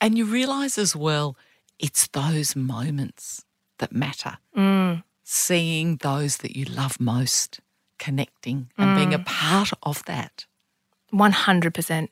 And 0.00 0.16
you 0.16 0.24
realize 0.26 0.78
as 0.78 0.94
well, 0.94 1.36
it's 1.80 2.06
those 2.08 2.54
moments 2.54 3.44
that 3.78 3.92
matter. 3.92 4.38
Mm. 4.56 5.02
Seeing 5.24 5.96
those 5.98 6.36
that 6.42 6.56
you 6.56 6.64
love 6.64 7.00
most, 7.00 7.60
connecting 7.98 8.70
and 8.78 8.94
being 8.96 9.10
Mm. 9.10 9.20
a 9.20 9.24
part 9.24 9.70
of 9.82 10.04
that. 10.04 10.46
100% 11.12 12.08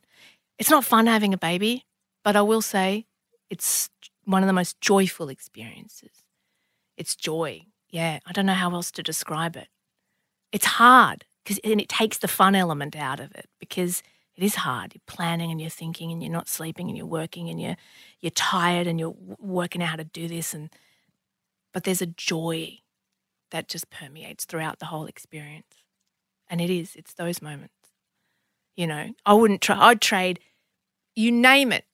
it's 0.59 0.70
not 0.70 0.84
fun 0.84 1.07
having 1.07 1.34
a 1.34 1.38
baby 1.38 1.84
but 2.24 2.36
i 2.36 2.42
will 2.42 2.62
say 2.62 3.07
it's 3.50 3.88
one 4.24 4.42
of 4.42 4.48
the 4.48 4.52
most 4.52 4.80
joyful 4.80 5.28
experiences. 5.28 6.24
It's 6.96 7.14
joy. 7.16 7.62
Yeah 7.90 8.18
i 8.26 8.32
don't 8.32 8.46
know 8.46 8.54
how 8.54 8.72
else 8.72 8.90
to 8.92 9.02
describe 9.02 9.57
it. 9.57 9.68
It's 10.52 10.66
hard 10.66 11.24
because 11.44 11.59
and 11.64 11.80
it 11.80 11.88
takes 11.88 12.18
the 12.18 12.28
fun 12.28 12.54
element 12.54 12.96
out 12.96 13.20
of 13.20 13.32
it 13.34 13.46
because 13.61 14.02
it 14.34 14.44
is 14.44 14.57
hard. 14.57 14.94
You're 14.94 15.02
planning 15.07 15.50
and 15.50 15.61
you're 15.61 15.70
thinking 15.70 16.12
and 16.12 16.22
you're 16.22 16.32
not 16.32 16.48
sleeping 16.48 16.88
and 16.88 16.96
you're 16.96 17.07
working 17.07 17.48
and 17.48 17.61
you're 17.61 17.76
you're 18.20 18.30
tired 18.30 18.86
and 18.86 18.98
you're 18.98 19.16
working 19.38 19.82
out 19.82 19.88
how 19.90 19.96
to 19.96 20.04
do 20.04 20.28
this 20.28 20.52
and 20.54 20.70
but 21.72 21.84
there's 21.84 22.02
a 22.02 22.07
joy 22.07 22.78
that 23.50 23.68
just 23.68 23.90
permeates 23.90 24.44
throughout 24.44 24.78
the 24.78 24.86
whole 24.86 25.07
experience. 25.07 25.84
And 26.48 26.61
it 26.61 26.70
is. 26.70 26.96
It's 26.96 27.14
those 27.14 27.42
moments 27.42 27.75
you 28.76 28.86
know 28.86 29.08
i 29.24 29.32
wouldn't 29.34 29.60
try 29.60 29.78
i'd 29.88 30.00
trade 30.00 30.38
you 31.14 31.32
name 31.32 31.72
it 31.72 31.84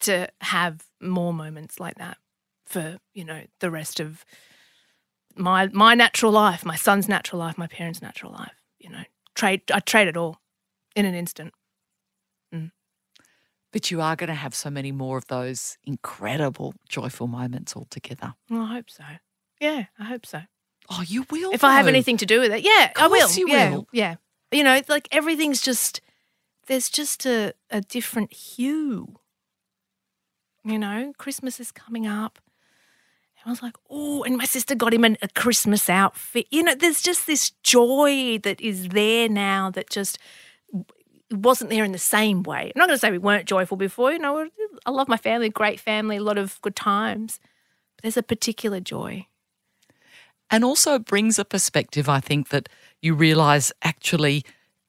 to 0.00 0.28
have 0.40 0.82
more 1.00 1.32
moments 1.32 1.78
like 1.78 1.96
that 1.98 2.18
for 2.66 2.98
you 3.14 3.24
know 3.24 3.42
the 3.60 3.70
rest 3.70 4.00
of 4.00 4.24
my 5.36 5.68
my 5.68 5.94
natural 5.94 6.32
life 6.32 6.64
my 6.64 6.76
son's 6.76 7.08
natural 7.08 7.38
life 7.38 7.56
my 7.56 7.66
parents 7.66 8.02
natural 8.02 8.32
life 8.32 8.62
you 8.78 8.90
know. 8.90 9.02
Trade 9.34 9.62
i 9.72 9.80
trade 9.80 10.08
it 10.08 10.16
all 10.16 10.40
in 10.94 11.06
an 11.06 11.14
instant. 11.14 11.54
Mm. 12.54 12.70
But 13.72 13.90
you 13.90 14.02
are 14.02 14.14
going 14.14 14.28
to 14.28 14.34
have 14.34 14.54
so 14.54 14.68
many 14.68 14.92
more 14.92 15.16
of 15.16 15.26
those 15.28 15.78
incredible, 15.84 16.74
joyful 16.86 17.26
moments 17.28 17.74
all 17.74 17.86
together. 17.88 18.34
well, 18.50 18.62
i 18.62 18.74
hope 18.74 18.90
so. 18.90 19.04
Yeah 19.60 19.84
i 19.98 20.04
hope 20.04 20.26
so. 20.26 20.42
Oh, 20.90 21.02
you 21.06 21.24
will. 21.30 21.52
if 21.52 21.64
i 21.64 21.72
have 21.76 21.88
anything 21.88 22.18
to 22.18 22.26
do 22.26 22.40
with 22.40 22.52
it 22.52 22.62
yeah 22.62 22.92
i 22.96 23.06
will. 23.06 23.30
you 23.32 23.48
yeah 23.48 23.70
will. 23.70 23.86
yeah 23.92 24.16
you 24.52 24.64
know 24.64 24.80
like 24.88 25.08
everything's 25.10 25.60
just 25.60 26.00
there's 26.66 26.88
just 26.88 27.26
a, 27.26 27.54
a 27.70 27.80
different 27.80 28.32
hue. 28.32 29.16
You 30.64 30.78
know 30.78 31.12
christmas 31.18 31.58
is 31.58 31.72
coming 31.72 32.06
up. 32.06 32.38
And 33.38 33.48
i 33.48 33.50
was 33.50 33.62
like 33.62 33.76
oh 33.90 34.22
and 34.22 34.36
my 34.36 34.44
sister 34.44 34.74
got 34.74 34.94
him 34.94 35.04
an, 35.04 35.16
a 35.22 35.28
christmas 35.28 35.90
outfit. 35.90 36.46
You 36.50 36.62
know 36.62 36.74
there's 36.74 37.02
just 37.02 37.26
this 37.26 37.50
joy 37.62 38.38
that 38.42 38.60
is 38.60 38.88
there 38.88 39.28
now 39.28 39.70
that 39.70 39.90
just 39.90 40.18
wasn't 41.30 41.70
there 41.70 41.84
in 41.84 41.92
the 41.92 41.98
same 41.98 42.42
way. 42.42 42.72
I'm 42.74 42.78
not 42.78 42.88
going 42.88 42.96
to 42.96 42.98
say 42.98 43.10
we 43.10 43.16
weren't 43.16 43.46
joyful 43.46 43.76
before 43.76 44.12
you 44.12 44.18
know 44.18 44.48
i 44.84 44.90
love 44.90 45.08
my 45.08 45.16
family 45.16 45.48
great 45.48 45.80
family 45.80 46.16
a 46.18 46.22
lot 46.22 46.38
of 46.38 46.60
good 46.62 46.76
times. 46.76 47.40
But 47.96 48.02
there's 48.04 48.16
a 48.16 48.22
particular 48.22 48.80
joy 48.80 49.26
And 50.52 50.64
also 50.64 50.98
brings 50.98 51.38
a 51.38 51.46
perspective, 51.46 52.10
I 52.10 52.20
think, 52.20 52.50
that 52.50 52.68
you 53.00 53.14
realize 53.14 53.72
actually 53.82 54.44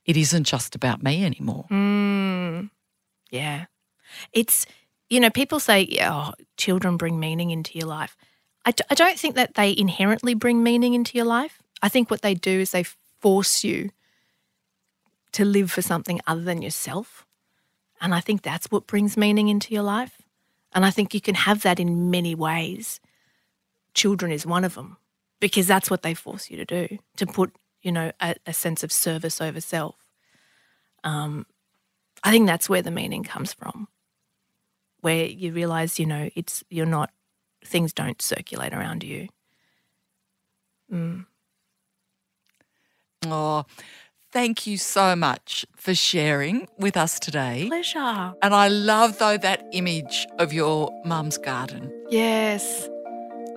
it 0.05 0.18
isn't 0.18 0.43
just 0.43 0.76
about 0.76 1.01
me 1.01 1.24
anymore. 1.24 1.66
Mm, 1.72 2.70
yeah. 3.32 3.66
It's, 4.34 4.66
you 5.09 5.22
know, 5.22 5.30
people 5.30 5.61
say, 5.61 5.97
oh, 6.01 6.34
children 6.57 6.97
bring 6.97 7.18
meaning 7.18 7.49
into 7.49 7.80
your 7.80 7.88
life. 7.88 8.18
I, 8.66 8.72
d- 8.72 8.84
I 8.89 8.93
don't 8.93 9.18
think 9.18 9.36
that 9.36 9.55
they 9.55 9.74
inherently 9.76 10.34
bring 10.34 10.61
meaning 10.61 10.93
into 10.93 11.18
your 11.18 11.26
life. 11.26 11.64
I 11.82 11.88
think 11.88 12.11
what 12.11 12.22
they 12.22 12.34
do 12.34 12.59
is 12.59 12.72
they 12.72 12.84
force 12.84 13.64
you 13.64 13.91
to 15.32 15.45
live 15.45 15.72
for 15.72 15.82
something 15.82 16.20
other 16.28 16.41
than 16.41 16.61
yourself. 16.61 17.26
And 18.01 18.14
I 18.14 18.20
think 18.20 18.41
that's 18.41 18.70
what 18.70 18.86
brings 18.86 19.16
meaning 19.16 19.47
into 19.47 19.74
your 19.74 19.84
life. 19.84 20.22
And 20.74 20.86
I 20.86 20.91
think 20.91 21.14
you 21.14 21.22
can 21.22 21.36
have 21.36 21.61
that 21.61 21.80
in 21.80 22.11
many 22.11 22.36
ways. 22.36 22.99
Children 23.93 24.34
is 24.34 24.45
one 24.45 24.66
of 24.66 24.76
them 24.76 24.97
because 25.43 25.67
that's 25.67 25.91
what 25.91 26.03
they 26.03 26.13
force 26.13 26.49
you 26.49 26.55
to 26.55 26.63
do 26.63 26.97
to 27.17 27.25
put, 27.25 27.53
you 27.81 27.91
know, 27.91 28.13
a, 28.21 28.33
a 28.45 28.53
sense 28.53 28.81
of 28.81 28.93
service 28.93 29.41
over 29.41 29.59
self. 29.59 29.97
Um, 31.03 31.45
I 32.23 32.31
think 32.31 32.47
that's 32.47 32.69
where 32.69 32.81
the 32.81 32.91
meaning 32.91 33.25
comes 33.25 33.51
from, 33.51 33.89
where 35.01 35.25
you 35.25 35.51
realize, 35.51 35.99
you 35.99 36.05
know, 36.05 36.29
it's 36.33 36.63
you're 36.69 36.85
not 36.85 37.09
things 37.65 37.91
don't 37.91 38.21
circulate 38.21 38.73
around 38.73 39.03
you. 39.03 39.27
Mm. 40.89 41.25
Oh, 43.25 43.65
thank 44.31 44.65
you 44.65 44.77
so 44.77 45.13
much 45.13 45.65
for 45.75 45.93
sharing 45.93 46.69
with 46.79 46.95
us 46.95 47.19
today. 47.19 47.65
Pleasure. 47.67 48.33
And 48.41 48.55
I 48.55 48.69
love, 48.69 49.19
though, 49.19 49.37
that 49.37 49.65
image 49.73 50.25
of 50.39 50.53
your 50.53 50.89
mum's 51.03 51.37
garden. 51.37 51.91
Yes. 52.09 52.87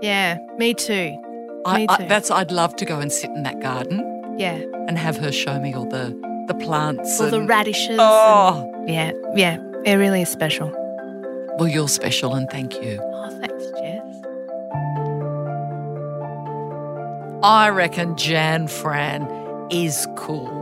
Yeah. 0.03 0.39
Me 0.59 0.75
too. 0.75 1.17
I, 1.67 1.87
I, 1.89 2.05
that's 2.07 2.31
I'd 2.31 2.51
love 2.53 2.77
to 2.77 2.85
go 2.85 3.01
and 3.01 3.11
sit 3.13 3.31
in 3.31 3.43
that 3.43 3.61
garden 3.61 4.35
Yeah. 4.39 4.57
and 4.89 4.97
have 4.99 5.17
her 5.19 5.33
show 5.33 5.59
me 5.61 5.75
all 5.75 5.87
the 5.87 6.15
the 6.49 6.55
plants. 6.55 7.21
Or 7.21 7.29
the 7.29 7.43
radishes. 7.43 7.99
Oh. 8.01 8.71
and- 8.77 8.89
yeah, 8.89 9.11
yeah. 9.35 9.59
It 9.85 9.95
really 9.97 10.23
is 10.23 10.29
special. 10.29 10.71
Well, 11.59 11.67
you're 11.69 11.89
special 11.89 12.35
and 12.35 12.49
thank 12.51 12.81
you. 12.83 13.01
Oh, 13.03 13.31
thanks, 13.41 13.65
Jess. 13.81 14.03
I 17.43 17.69
reckon 17.71 18.17
Jan 18.17 18.69
Fran 18.69 19.27
is 19.71 20.07
cool. 20.17 20.53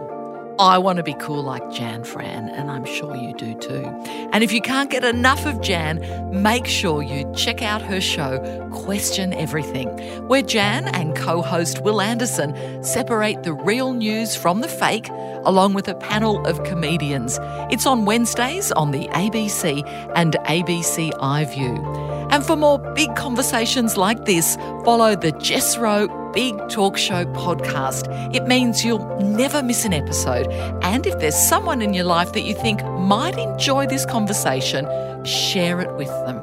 I 0.59 0.79
want 0.79 0.99
to 0.99 1.03
be 1.03 1.15
cool 1.15 1.43
like 1.43 1.69
Jan 1.73 2.05
Fran, 2.05 2.49
and 2.49 2.71
I'm 2.71 2.85
sure 2.85 3.17
you 3.17 3.35
do 3.35 3.55
too. 3.55 3.85
And 4.33 4.45
if 4.45 4.53
you 4.53 4.61
can't 4.61 4.89
get 4.89 5.03
enough 5.03 5.47
of 5.47 5.61
Jan, 5.61 6.01
make 6.31 6.67
sure 6.67 7.03
you 7.03 7.29
check 7.35 7.61
out 7.61 7.83
her 7.83 8.01
show, 8.01 8.39
Question 8.73 9.33
Everything, 9.33 9.89
where 10.29 10.43
Jan 10.43 10.87
and 10.87 11.17
co 11.17 11.43
host 11.43 11.81
Wil 11.83 12.01
Anderson 12.01 12.55
separate 12.85 13.43
the 13.43 13.53
real 13.53 13.95
news 13.95 14.37
from 14.37 14.61
the 14.61 14.69
fake, 14.69 15.09
along 15.43 15.75
with 15.75 15.89
a 15.89 15.95
panel 15.97 16.47
of 16.47 16.63
comedians. 16.63 17.41
It's 17.73 17.85
on 17.85 18.05
Wednesdays 18.05 18.71
on 18.73 18.93
the 18.93 19.09
ABC 19.09 19.83
and 20.15 20.35
ABC 20.45 21.11
iView. 21.15 22.33
And 22.33 22.47
for 22.47 22.55
more 22.55 22.79
big 22.95 23.17
conversations 23.17 23.97
like 23.97 24.25
this, 24.25 24.55
follow 24.85 25.17
the 25.17 25.33
Jess 25.33 25.77
Rowe 25.77 26.24
Big 26.35 26.57
Talk 26.69 26.97
Show 26.97 27.25
podcast. 27.27 28.35
It 28.35 28.49
means 28.49 28.85
you'll 28.85 29.21
never 29.21 29.63
miss 29.63 29.85
an 29.85 29.93
episode. 29.93 30.49
And 30.83 31.07
if 31.07 31.19
there's 31.21 31.37
someone 31.37 31.81
in 31.81 31.95
your 31.95 32.05
life 32.05 32.33
that 32.33 32.43
you 32.43 32.55
think 32.55 32.85
might 32.85 33.39
enjoy 33.39 33.87
this 33.87 34.05
conversation, 34.05 34.85
share 35.25 35.81
it 35.81 35.95
with 35.95 36.09
them. 36.09 36.39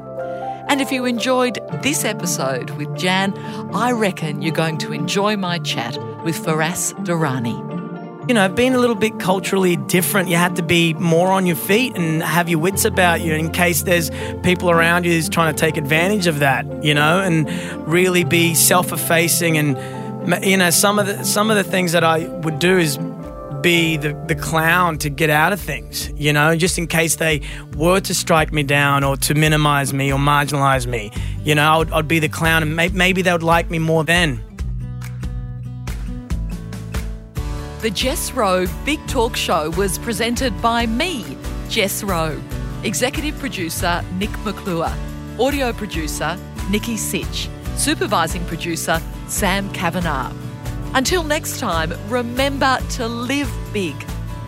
And 0.68 0.80
if 0.80 0.90
you 0.90 1.04
enjoyed 1.04 1.58
this 1.82 2.04
episode 2.06 2.70
with 2.70 2.96
Jan, 2.96 3.36
I 3.74 3.92
reckon 3.92 4.40
you're 4.40 4.54
going 4.54 4.78
to 4.78 4.92
enjoy 4.92 5.36
my 5.36 5.58
chat 5.58 5.98
with 6.24 6.36
Faraz 6.36 6.94
Durrani. 7.04 7.81
You 8.28 8.34
know, 8.34 8.48
being 8.48 8.74
a 8.74 8.78
little 8.78 8.96
bit 8.96 9.18
culturally 9.18 9.76
different, 9.76 10.28
you 10.28 10.36
had 10.36 10.56
to 10.56 10.62
be 10.62 10.94
more 10.94 11.28
on 11.28 11.46
your 11.46 11.56
feet 11.56 11.96
and 11.96 12.22
have 12.22 12.48
your 12.48 12.58
wits 12.58 12.84
about 12.84 13.20
you 13.20 13.34
in 13.34 13.50
case 13.50 13.82
there's 13.82 14.10
people 14.42 14.70
around 14.70 15.04
you 15.04 15.12
who's 15.12 15.28
trying 15.28 15.52
to 15.52 15.58
take 15.58 15.76
advantage 15.76 16.26
of 16.26 16.38
that, 16.38 16.84
you 16.84 16.94
know, 16.94 17.20
and 17.20 17.48
really 17.88 18.24
be 18.24 18.54
self-effacing 18.54 19.56
and 19.58 19.76
you 20.44 20.56
know, 20.56 20.70
some 20.70 21.00
of 21.00 21.06
the 21.06 21.24
some 21.24 21.50
of 21.50 21.56
the 21.56 21.64
things 21.64 21.90
that 21.92 22.04
I 22.04 22.28
would 22.28 22.60
do 22.60 22.78
is 22.78 22.96
be 23.60 23.96
the, 23.96 24.12
the 24.26 24.34
clown 24.34 24.98
to 24.98 25.08
get 25.08 25.30
out 25.30 25.52
of 25.52 25.60
things, 25.60 26.10
you 26.16 26.32
know, 26.32 26.54
just 26.56 26.78
in 26.78 26.86
case 26.86 27.16
they 27.16 27.40
were 27.76 28.00
to 28.00 28.14
strike 28.14 28.52
me 28.52 28.62
down 28.62 29.04
or 29.04 29.16
to 29.16 29.34
minimize 29.34 29.92
me 29.92 30.12
or 30.12 30.18
marginalize 30.18 30.86
me. 30.86 31.10
You 31.44 31.54
know, 31.54 31.62
I 31.62 31.78
would, 31.78 31.92
I'd 31.92 32.08
be 32.08 32.18
the 32.18 32.28
clown 32.28 32.62
and 32.62 32.76
may, 32.76 32.88
maybe 32.88 33.22
they 33.22 33.32
would 33.32 33.42
like 33.42 33.70
me 33.70 33.78
more 33.78 34.04
then. 34.04 34.42
The 37.82 37.90
Jess 37.90 38.30
Rowe 38.30 38.66
Big 38.84 39.04
Talk 39.08 39.34
Show 39.34 39.70
was 39.70 39.98
presented 39.98 40.52
by 40.62 40.86
me, 40.86 41.36
Jess 41.68 42.04
Rowe. 42.04 42.40
Executive 42.84 43.36
producer 43.40 44.04
Nic 44.18 44.30
McClure. 44.44 44.94
Audio 45.40 45.72
producer 45.72 46.38
Nikki 46.70 46.96
Sitch. 46.96 47.48
Supervising 47.74 48.44
producer 48.44 49.02
Sam 49.26 49.68
Kavanagh. 49.72 50.32
Until 50.94 51.24
next 51.24 51.58
time, 51.58 51.92
remember 52.08 52.78
to 52.90 53.08
live 53.08 53.52
big. 53.72 53.96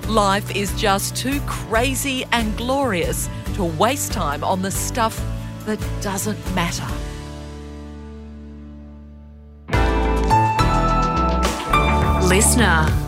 Life 0.07 0.55
is 0.55 0.73
just 0.81 1.17
too 1.17 1.41
crazy 1.41 2.25
and 2.31 2.57
glorious 2.57 3.29
to 3.55 3.65
waste 3.65 4.13
time 4.13 4.45
on 4.45 4.63
the 4.63 4.71
stuff 4.71 5.21
that 5.67 5.81
doesn't 6.01 6.39
matter. 6.55 6.87
Listener. 12.29 13.04